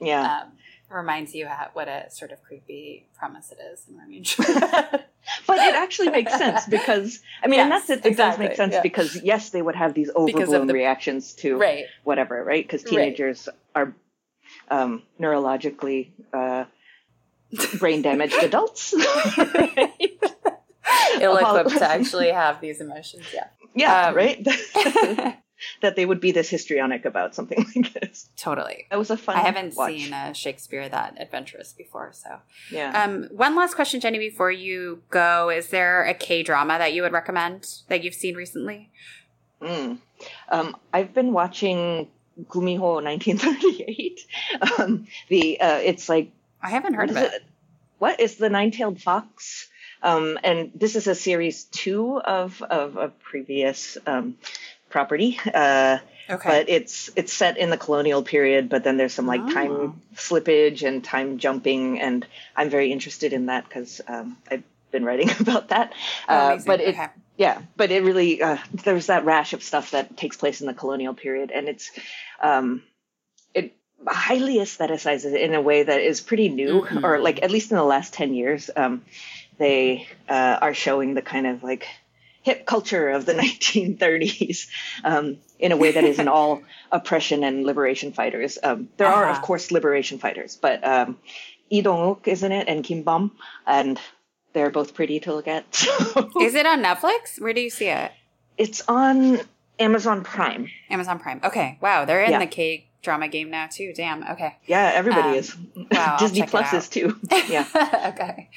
Yeah. 0.00 0.40
Um, 0.42 0.52
reminds 0.92 1.34
you 1.34 1.46
how, 1.46 1.68
what 1.72 1.88
a 1.88 2.10
sort 2.10 2.32
of 2.32 2.42
creepy 2.42 3.06
premise 3.18 3.52
it 3.52 3.58
is 3.72 3.84
in 3.88 3.96
Romeo 3.98 4.16
and 4.18 4.24
Juliet. 4.26 5.10
But 5.46 5.58
it 5.58 5.74
actually 5.74 6.10
makes 6.10 6.36
sense 6.36 6.66
because 6.66 7.20
I 7.42 7.46
mean, 7.48 7.60
and 7.60 7.70
that's 7.70 7.88
it. 7.90 8.00
It 8.00 8.06
exactly, 8.06 8.46
does 8.46 8.50
make 8.50 8.56
sense 8.56 8.74
yeah. 8.74 8.82
because 8.82 9.22
yes, 9.22 9.50
they 9.50 9.62
would 9.62 9.76
have 9.76 9.94
these 9.94 10.10
overblown 10.14 10.66
the- 10.66 10.74
reactions 10.74 11.34
to 11.34 11.56
right. 11.56 11.84
whatever, 12.04 12.42
right? 12.44 12.64
Because 12.64 12.82
Right. 12.84 12.90
teenagers 12.90 13.48
are 13.74 13.94
um, 14.70 15.02
neurologically 15.20 16.10
uh, 16.32 16.64
brain 17.78 18.02
damaged 18.02 18.34
adults. 18.42 18.94
Ill 21.20 21.36
equipped 21.36 21.70
to 21.78 21.88
actually 21.88 22.30
have 22.30 22.60
these 22.60 22.80
emotions. 22.80 23.24
Yeah. 23.32 23.46
Yeah, 23.74 24.08
Um, 24.08 24.14
right. 24.14 24.46
that 25.80 25.96
they 25.96 26.06
would 26.06 26.20
be 26.20 26.32
this 26.32 26.48
histrionic 26.48 27.04
about 27.04 27.34
something 27.34 27.64
like 27.76 27.92
this. 27.94 28.28
totally. 28.36 28.86
That 28.90 28.98
was 28.98 29.10
a 29.10 29.16
fun. 29.16 29.36
I 29.36 29.40
haven't 29.40 29.74
watch. 29.76 29.92
seen 29.92 30.12
a 30.12 30.34
Shakespeare 30.34 30.88
that 30.88 31.14
adventurous 31.18 31.72
before, 31.72 32.12
so 32.12 32.38
Yeah. 32.70 33.02
Um, 33.02 33.24
one 33.30 33.54
last 33.56 33.74
question, 33.74 34.00
Jenny, 34.00 34.18
before 34.18 34.50
you 34.50 35.02
go. 35.10 35.50
Is 35.50 35.68
there 35.68 36.04
a 36.04 36.14
K 36.14 36.42
drama 36.42 36.78
that 36.78 36.92
you 36.92 37.02
would 37.02 37.12
recommend 37.12 37.66
that 37.88 38.02
you've 38.04 38.14
seen 38.14 38.34
recently? 38.34 38.90
Mm. 39.60 39.98
Um, 40.48 40.76
I've 40.92 41.14
been 41.14 41.32
watching 41.32 42.08
Gumiho 42.44 43.02
1938. 43.02 44.20
Um, 44.78 45.06
the 45.28 45.60
uh, 45.60 45.78
it's 45.78 46.08
like 46.08 46.30
I 46.62 46.70
haven't 46.70 46.94
heard 46.94 47.10
of 47.10 47.16
is 47.16 47.22
it. 47.24 47.42
What 47.98 48.20
is 48.20 48.36
the 48.36 48.48
nine-tailed 48.48 49.00
fox? 49.00 49.68
Um, 50.02 50.38
and 50.42 50.72
this 50.74 50.96
is 50.96 51.06
a 51.06 51.14
series 51.14 51.64
two 51.64 52.20
of 52.20 52.60
of 52.62 52.96
a 52.96 53.08
previous 53.08 53.96
um, 54.06 54.36
property. 54.92 55.40
Uh, 55.52 55.98
Okay. 56.30 56.48
but 56.48 56.68
it's 56.68 57.10
it's 57.16 57.32
set 57.32 57.58
in 57.58 57.68
the 57.68 57.76
colonial 57.76 58.22
period 58.22 58.68
but 58.68 58.84
then 58.84 58.96
there's 58.96 59.12
some 59.12 59.26
like 59.26 59.42
Oh. 59.42 59.50
time 59.52 60.02
slippage 60.14 60.86
and 60.86 61.02
time 61.02 61.38
jumping 61.38 62.00
and 62.00 62.24
i'm 62.56 62.70
very 62.70 62.92
interested 62.92 63.32
in 63.32 63.46
that 63.46 63.64
because 63.68 64.00
um, 64.06 64.38
i've 64.50 64.62
been 64.92 65.04
writing 65.04 65.28
about 65.40 65.68
that 65.70 65.92
Oh, 66.28 66.34
uh, 66.34 66.58
but 66.64 66.80
it 66.80 66.94
okay. 66.94 67.08
yeah 67.36 67.60
but 67.76 67.90
it 67.90 68.04
really 68.04 68.40
uh, 68.40 68.56
there's 68.84 69.08
that 69.08 69.24
rash 69.24 69.52
of 69.52 69.62
stuff 69.64 69.90
that 69.90 70.16
takes 70.16 70.36
place 70.36 70.60
in 70.62 70.68
the 70.68 70.74
colonial 70.74 71.12
period 71.12 71.50
and 71.50 71.68
it's 71.68 71.90
um, 72.40 72.82
it 73.52 73.74
highly 74.06 74.56
aestheticizes 74.58 75.34
it 75.34 75.42
in 75.42 75.54
a 75.54 75.60
way 75.60 75.82
that 75.82 76.00
is 76.00 76.20
pretty 76.20 76.48
new 76.48 76.82
Mhm. 76.82 77.02
or 77.04 77.18
like 77.18 77.42
at 77.42 77.50
least 77.50 77.72
in 77.72 77.76
the 77.76 77.84
last 77.84 78.14
10 78.14 78.32
years 78.32 78.70
um, 78.76 79.02
they 79.58 80.06
uh, 80.28 80.58
are 80.62 80.72
showing 80.74 81.14
the 81.14 81.22
kind 81.22 81.46
of 81.48 81.62
like 81.64 81.84
hip 82.42 82.66
culture 82.66 83.08
of 83.10 83.24
the 83.26 83.32
1930s 83.42 84.66
um, 85.04 85.38
in 85.58 85.72
a 85.72 85.76
way 85.76 85.92
that 85.92 86.04
isn't 86.04 86.28
all 86.36 86.62
oppression 86.90 87.44
and 87.44 87.64
liberation 87.64 88.12
fighters. 88.12 88.58
Um, 88.62 88.88
there 88.96 89.06
are, 89.08 89.24
of 89.24 89.36
Uh-huh. 89.36 89.42
course, 89.46 89.70
liberation 89.70 90.18
fighters, 90.18 90.56
but 90.56 90.84
um, 90.86 91.18
Lee 91.70 91.82
Dong-wook 91.82 92.26
is 92.28 92.42
in 92.42 92.52
it 92.52 92.68
and 92.68 92.84
Kim 92.84 93.02
Bum, 93.02 93.32
and 93.66 93.98
they're 94.52 94.70
both 94.70 94.94
pretty 94.94 95.20
to 95.20 95.32
look 95.34 95.48
at. 95.48 95.64
So- 95.74 96.30
Is 96.42 96.54
it 96.54 96.66
on 96.66 96.82
Netflix? 96.82 97.40
Where 97.40 97.54
do 97.54 97.60
you 97.60 97.70
see 97.70 97.86
it? 97.88 98.12
It's 98.58 98.82
on 98.88 99.40
Amazon 99.78 100.22
Prime. 100.22 100.68
Amazon 100.90 101.18
Prime. 101.18 101.40
Okay. 101.42 101.78
Wow. 101.80 102.04
They're 102.04 102.22
in 102.22 102.32
Yeah. 102.32 102.38
the 102.40 102.46
K 102.46 102.88
drama 103.02 103.26
game 103.28 103.50
now 103.50 103.66
too. 103.66 103.92
Damn. 103.96 104.22
Okay. 104.32 104.56
Yeah, 104.66 104.90
everybody 104.94 105.30
Um, 105.30 105.34
is. 105.34 105.56
wow, 105.90 106.16
Disney 106.18 106.42
Plus 106.42 106.72
is 106.72 106.88
too. 106.88 107.18
Yeah, 107.48 107.64
okay. 108.14 108.50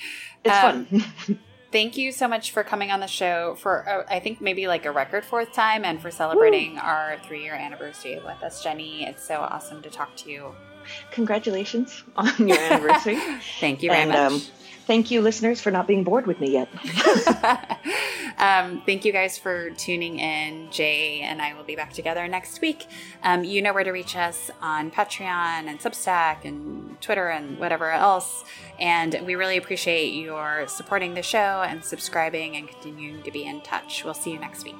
it's 0.43 0.53
Um, 0.63 0.85
fun. 0.85 1.39
Thank 1.75 1.97
you 1.97 2.13
so 2.13 2.29
much 2.29 2.51
for 2.51 2.63
coming 2.63 2.89
on 2.91 3.01
the 3.01 3.07
show 3.07 3.55
for 3.55 3.85
uh, 3.85 4.05
I 4.09 4.21
think 4.21 4.39
maybe 4.39 4.65
like 4.65 4.85
a 4.85 4.91
record 4.91 5.25
fourth 5.25 5.51
time 5.51 5.83
and 5.83 6.01
for 6.01 6.09
celebrating 6.09 6.77
our 6.77 7.17
three 7.27 7.43
year 7.43 7.53
anniversary 7.53 8.15
with 8.15 8.41
us, 8.41 8.63
Jenny. 8.63 9.05
It's 9.05 9.27
so 9.27 9.41
awesome 9.41 9.81
to 9.81 9.89
talk 9.89 10.15
to 10.15 10.31
you. 10.31 10.55
Congratulations 11.11 12.05
on 12.15 12.47
your 12.47 12.57
anniversary. 12.57 13.17
Thank 13.59 13.83
you 13.83 13.89
very 13.89 14.03
and 14.03 14.11
much. 14.11 14.19
um, 14.19 14.41
thank 14.85 15.11
you, 15.11 15.21
listeners, 15.21 15.61
for 15.61 15.71
not 15.71 15.87
being 15.87 16.03
bored 16.03 16.27
with 16.27 16.39
me 16.39 16.51
yet. 16.51 16.69
um, 18.37 18.81
thank 18.85 19.05
you 19.05 19.11
guys 19.11 19.37
for 19.37 19.69
tuning 19.71 20.19
in. 20.19 20.69
Jay 20.71 21.21
and 21.21 21.41
I 21.41 21.53
will 21.53 21.63
be 21.63 21.75
back 21.75 21.93
together 21.93 22.27
next 22.27 22.61
week. 22.61 22.85
Um, 23.23 23.43
you 23.43 23.61
know 23.61 23.73
where 23.73 23.83
to 23.83 23.91
reach 23.91 24.15
us 24.15 24.49
on 24.61 24.91
Patreon 24.91 25.67
and 25.67 25.79
Substack 25.79 26.45
and 26.45 26.99
Twitter 27.01 27.29
and 27.29 27.59
whatever 27.59 27.91
else. 27.91 28.43
And 28.79 29.19
we 29.25 29.35
really 29.35 29.57
appreciate 29.57 30.13
your 30.13 30.67
supporting 30.67 31.13
the 31.13 31.23
show 31.23 31.63
and 31.67 31.83
subscribing 31.83 32.55
and 32.55 32.67
continuing 32.67 33.23
to 33.23 33.31
be 33.31 33.45
in 33.45 33.61
touch. 33.61 34.03
We'll 34.03 34.13
see 34.13 34.31
you 34.31 34.39
next 34.39 34.63
week. 34.63 34.75